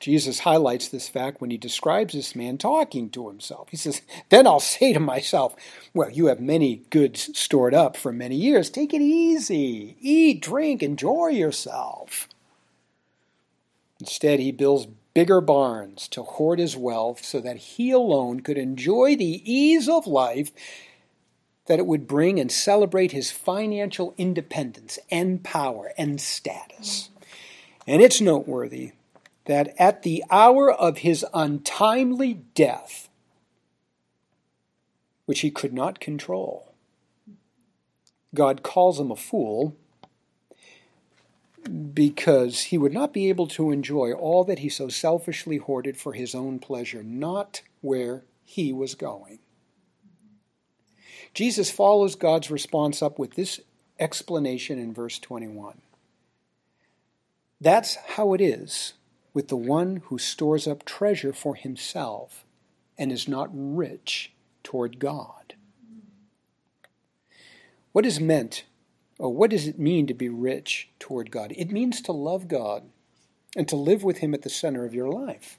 Jesus 0.00 0.40
highlights 0.40 0.88
this 0.88 1.08
fact 1.08 1.40
when 1.40 1.50
he 1.50 1.56
describes 1.56 2.12
this 2.12 2.36
man 2.36 2.58
talking 2.58 3.08
to 3.08 3.28
himself. 3.28 3.70
He 3.70 3.78
says, 3.78 4.02
Then 4.28 4.46
I'll 4.46 4.60
say 4.60 4.92
to 4.92 5.00
myself, 5.00 5.56
Well, 5.94 6.10
you 6.10 6.26
have 6.26 6.40
many 6.40 6.82
goods 6.90 7.30
stored 7.38 7.72
up 7.72 7.96
for 7.96 8.12
many 8.12 8.36
years. 8.36 8.68
Take 8.68 8.92
it 8.92 9.00
easy. 9.00 9.96
Eat, 10.02 10.42
drink, 10.42 10.82
enjoy 10.82 11.28
yourself. 11.28 12.28
Instead, 14.04 14.38
he 14.38 14.52
builds 14.52 14.86
bigger 15.14 15.40
barns 15.40 16.08
to 16.08 16.22
hoard 16.22 16.58
his 16.58 16.76
wealth 16.76 17.24
so 17.24 17.40
that 17.40 17.56
he 17.56 17.90
alone 17.90 18.40
could 18.40 18.58
enjoy 18.58 19.16
the 19.16 19.40
ease 19.50 19.88
of 19.88 20.06
life 20.06 20.52
that 21.64 21.78
it 21.78 21.86
would 21.86 22.06
bring 22.06 22.38
and 22.38 22.52
celebrate 22.52 23.12
his 23.12 23.30
financial 23.30 24.12
independence 24.18 24.98
and 25.10 25.42
power 25.42 25.94
and 25.96 26.20
status. 26.20 27.08
And 27.86 28.02
it's 28.02 28.20
noteworthy 28.20 28.92
that 29.46 29.74
at 29.78 30.02
the 30.02 30.22
hour 30.30 30.70
of 30.70 30.98
his 30.98 31.24
untimely 31.32 32.34
death, 32.54 33.08
which 35.24 35.40
he 35.40 35.50
could 35.50 35.72
not 35.72 35.98
control, 35.98 36.74
God 38.34 38.62
calls 38.62 39.00
him 39.00 39.10
a 39.10 39.16
fool 39.16 39.78
because 41.94 42.62
he 42.62 42.78
would 42.78 42.92
not 42.92 43.12
be 43.12 43.28
able 43.28 43.46
to 43.48 43.70
enjoy 43.70 44.12
all 44.12 44.44
that 44.44 44.60
he 44.60 44.68
so 44.68 44.88
selfishly 44.88 45.58
hoarded 45.58 45.96
for 45.96 46.12
his 46.12 46.34
own 46.34 46.58
pleasure, 46.58 47.02
not 47.02 47.62
where 47.80 48.24
he 48.44 48.72
was 48.72 48.94
going. 48.94 49.38
Jesus 51.32 51.70
follows 51.70 52.14
God's 52.14 52.50
response 52.50 53.02
up 53.02 53.18
with 53.18 53.34
this 53.34 53.60
explanation 53.98 54.78
in 54.78 54.94
verse 54.94 55.18
21. 55.18 55.80
That's 57.60 57.96
how 57.96 58.34
it 58.34 58.40
is 58.40 58.94
with 59.32 59.48
the 59.48 59.56
one 59.56 60.02
who 60.06 60.18
stores 60.18 60.66
up 60.66 60.84
treasure 60.84 61.32
for 61.32 61.54
himself 61.54 62.44
and 62.96 63.10
is 63.10 63.26
not 63.26 63.48
rich 63.52 64.32
toward 64.62 64.98
God. 64.98 65.54
What 67.92 68.06
is 68.06 68.20
meant 68.20 68.64
Oh, 69.20 69.28
what 69.28 69.50
does 69.50 69.66
it 69.66 69.78
mean 69.78 70.06
to 70.06 70.14
be 70.14 70.28
rich 70.28 70.88
toward 70.98 71.30
God? 71.30 71.52
It 71.56 71.70
means 71.70 72.00
to 72.02 72.12
love 72.12 72.48
God 72.48 72.84
and 73.56 73.68
to 73.68 73.76
live 73.76 74.02
with 74.02 74.18
Him 74.18 74.34
at 74.34 74.42
the 74.42 74.50
center 74.50 74.84
of 74.84 74.94
your 74.94 75.08
life. 75.08 75.58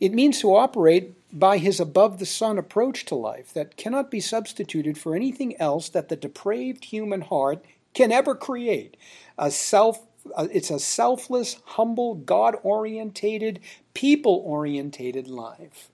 It 0.00 0.12
means 0.12 0.40
to 0.40 0.54
operate 0.54 1.14
by 1.32 1.58
His 1.58 1.78
above 1.78 2.18
the 2.18 2.26
sun 2.26 2.58
approach 2.58 3.04
to 3.06 3.14
life 3.14 3.52
that 3.52 3.76
cannot 3.76 4.10
be 4.10 4.20
substituted 4.20 4.98
for 4.98 5.14
anything 5.14 5.60
else 5.60 5.88
that 5.90 6.08
the 6.08 6.16
depraved 6.16 6.86
human 6.86 7.20
heart 7.20 7.64
can 7.94 8.10
ever 8.10 8.34
create. 8.34 8.96
A 9.38 9.50
self, 9.50 10.06
it's 10.38 10.70
a 10.70 10.80
selfless, 10.80 11.58
humble, 11.64 12.14
God 12.14 12.56
orientated, 12.62 13.60
people 13.94 14.42
orientated 14.44 15.28
life. 15.28 15.90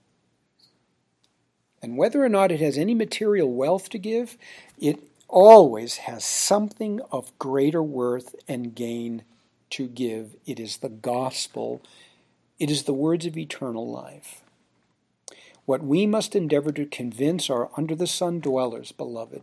And 1.83 1.99
whether 1.99 2.25
or 2.25 2.31
not 2.31 2.51
it 2.51 2.61
has 2.61 2.79
any 2.79 2.95
material 2.95 3.53
wealth 3.53 3.91
to 3.91 3.99
give, 3.99 4.39
it 4.79 5.01
always 5.29 5.99
has 5.99 6.25
something 6.25 7.01
of 7.11 7.37
greater 7.39 7.83
worth 7.83 8.35
and 8.47 8.75
gain 8.75 9.23
to 9.71 9.89
give. 9.89 10.37
It 10.47 10.61
is 10.61 10.79
the 10.79 10.89
gospel, 10.89 11.83
it 12.59 12.71
is 12.71 12.85
the 12.85 12.95
words 12.95 13.27
of 13.27 13.37
eternal 13.37 13.91
life. 13.91 14.43
What 15.67 15.83
we 15.83 16.07
must 16.07 16.37
endeavor 16.37 16.73
to 16.73 16.87
convince 16.87 17.49
our 17.49 17.71
under 17.77 17.95
the 17.95 18.07
sun 18.07 18.41
dwellers, 18.41 18.93
beloved, 18.93 19.43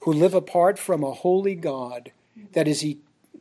who 0.00 0.12
live 0.12 0.34
apart 0.34 0.78
from 0.78 1.02
a 1.02 1.12
holy 1.12 1.54
God, 1.54 2.12
that 2.52 2.68
is, 2.68 2.84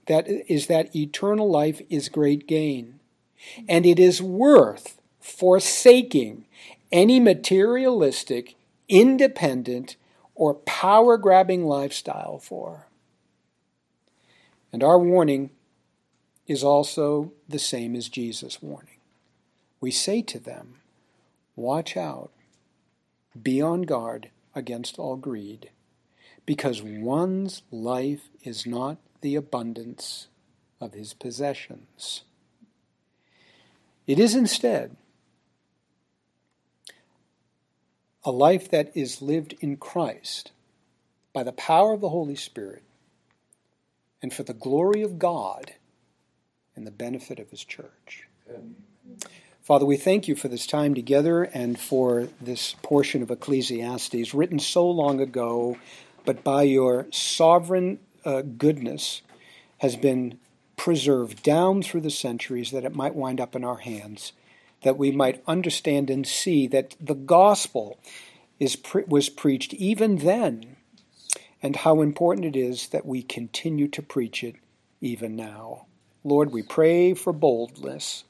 that 0.08 0.28
is 0.28 0.68
that 0.68 0.96
eternal 0.96 1.50
life 1.50 1.82
is 1.90 2.10
great 2.10 2.48
gain. 2.48 3.00
And 3.68 3.86
it 3.86 4.00
is 4.00 4.22
worth 4.22 5.00
forsaking 5.20 6.46
any 6.92 7.20
materialistic, 7.20 8.56
independent, 8.90 9.96
or 10.40 10.54
power 10.54 11.18
grabbing 11.18 11.66
lifestyle 11.66 12.40
for. 12.40 12.88
And 14.72 14.82
our 14.82 14.98
warning 14.98 15.50
is 16.48 16.64
also 16.64 17.34
the 17.50 17.60
same 17.60 17.94
as 17.94 18.08
Jesus' 18.08 18.62
warning. 18.62 18.96
We 19.82 19.92
say 19.92 20.22
to 20.22 20.40
them, 20.40 20.76
Watch 21.58 21.98
out, 21.98 22.32
be 23.40 23.62
on 23.62 23.82
guard 23.82 24.30
against 24.56 24.98
all 24.98 25.18
greed, 25.18 25.72
because 26.46 26.82
one's 26.82 27.64
life 27.70 28.30
is 28.42 28.66
not 28.66 28.98
the 29.20 29.36
abundance 29.36 30.30
of 30.80 30.94
his 30.94 31.14
possessions. 31.14 32.24
It 34.08 34.20
is 34.20 34.36
instead 34.36 34.96
a 38.24 38.32
life 38.32 38.70
that 38.70 38.92
is 38.96 39.22
lived 39.22 39.56
in 39.62 39.78
Christ 39.78 40.52
by 41.34 41.44
the 41.44 41.52
power 41.54 41.94
of 41.94 42.02
the 42.02 42.10
Holy 42.10 42.36
Spirit 42.36 42.84
and 44.22 44.34
for 44.34 44.44
the 44.44 44.54
glory 44.54 45.02
of 45.02 45.20
God 45.20 45.74
and 46.76 46.86
the 46.86 46.92
benefit 46.92 47.40
of 47.40 47.50
His 47.50 47.64
church. 47.64 48.28
Father, 49.62 49.86
we 49.86 49.98
thank 49.98 50.28
you 50.28 50.36
for 50.36 50.48
this 50.48 50.66
time 50.66 50.96
together 50.96 51.44
and 51.44 51.80
for 51.80 52.28
this 52.42 52.76
portion 52.82 53.22
of 53.22 53.30
Ecclesiastes 53.30 54.34
written 54.34 54.60
so 54.60 54.90
long 54.90 55.22
ago, 55.22 55.78
but 56.26 56.44
by 56.44 56.64
your 56.64 57.08
sovereign 57.12 58.00
uh, 58.26 58.42
goodness 58.42 59.22
has 59.78 59.96
been 59.96 60.40
preserved 60.76 61.44
down 61.44 61.84
through 61.84 62.02
the 62.02 62.10
centuries 62.10 62.72
that 62.72 62.84
it 62.84 62.96
might 62.96 63.16
wind 63.16 63.40
up 63.40 63.56
in 63.56 63.64
our 63.64 63.78
hands 63.78 64.34
that 64.82 64.98
we 64.98 65.12
might 65.12 65.44
understand 65.48 66.10
and 66.10 66.26
see 66.26 66.68
that 66.68 66.96
the 67.00 67.16
gospel 67.16 68.00
is 68.60 68.76
pre- 68.76 69.04
was 69.08 69.30
preached 69.30 69.74
even 69.74 70.18
then, 70.18 70.78
and 71.62 71.78
how 71.78 72.02
important 72.02 72.46
it 72.46 72.56
is 72.56 72.90
that 72.90 73.06
we 73.06 73.22
continue 73.22 73.88
to 73.88 74.02
preach 74.02 74.44
it 74.44 74.56
even 75.02 75.36
now. 75.36 75.86
Lord, 76.24 76.52
we 76.52 76.62
pray 76.62 77.14
for 77.14 77.34
boldness, 77.34 78.26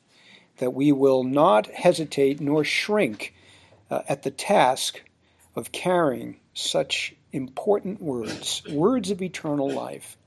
that 0.58 0.74
we 0.74 0.92
will 0.92 1.24
not 1.24 1.68
hesitate 1.68 2.40
nor 2.40 2.64
shrink 2.64 3.34
uh, 3.90 4.02
at 4.08 4.24
the 4.24 4.32
task 4.32 5.02
of 5.56 5.72
carrying 5.72 6.40
such 6.54 7.16
important 7.32 8.02
words, 8.02 8.62
words 8.70 9.12
of 9.12 9.22
eternal 9.22 9.70
life, 9.70 10.18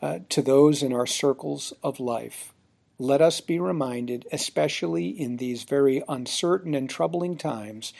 uh, 0.00 0.20
to 0.28 0.42
those 0.42 0.82
in 0.82 0.92
our 0.92 1.06
circles 1.06 1.72
of 1.82 2.00
life. 2.00 2.52
Let 2.98 3.20
us 3.20 3.40
be 3.40 3.58
reminded, 3.60 4.26
especially 4.32 5.08
in 5.08 5.36
these 5.36 5.64
very 5.64 6.02
uncertain 6.08 6.74
and 6.74 6.88
troubling 6.88 7.36
times, 7.36 7.92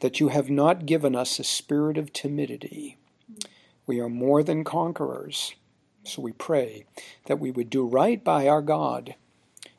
that 0.00 0.20
you 0.20 0.28
have 0.28 0.48
not 0.48 0.86
given 0.86 1.16
us 1.16 1.38
a 1.38 1.44
spirit 1.44 1.98
of 1.98 2.12
timidity. 2.12 2.96
We 3.86 4.00
are 4.00 4.08
more 4.08 4.42
than 4.42 4.62
conquerors. 4.62 5.54
So 6.04 6.22
we 6.22 6.32
pray 6.32 6.84
that 7.26 7.40
we 7.40 7.50
would 7.50 7.70
do 7.70 7.84
right 7.84 8.22
by 8.22 8.48
our 8.48 8.62
God 8.62 9.14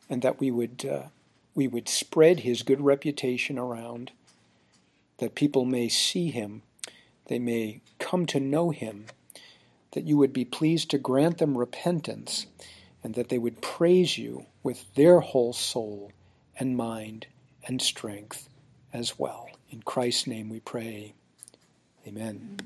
and 0.09 0.21
that 0.21 0.39
we 0.39 0.51
would, 0.51 0.85
uh, 0.85 1.03
we 1.55 1.67
would 1.67 1.87
spread 1.87 2.41
his 2.41 2.61
good 2.61 2.81
reputation 2.81 3.57
around, 3.57 4.11
that 5.19 5.33
people 5.33 5.63
may 5.63 5.87
see 5.87 6.29
him, 6.29 6.61
they 7.27 7.39
may 7.39 7.79
come 7.99 8.25
to 8.27 8.39
know 8.39 8.71
him, 8.71 9.05
that 9.93 10.03
you 10.03 10.17
would 10.17 10.33
be 10.33 10.45
pleased 10.45 10.91
to 10.91 10.97
grant 10.97 11.37
them 11.37 11.57
repentance, 11.57 12.47
and 13.03 13.15
that 13.15 13.29
they 13.29 13.37
would 13.37 13.61
praise 13.61 14.17
you 14.17 14.45
with 14.63 14.93
their 14.95 15.19
whole 15.19 15.53
soul 15.53 16.11
and 16.57 16.77
mind 16.77 17.27
and 17.65 17.81
strength 17.81 18.49
as 18.93 19.17
well. 19.17 19.49
In 19.69 19.81
Christ's 19.81 20.27
name 20.27 20.49
we 20.49 20.59
pray. 20.59 21.13
Amen. 22.07 22.61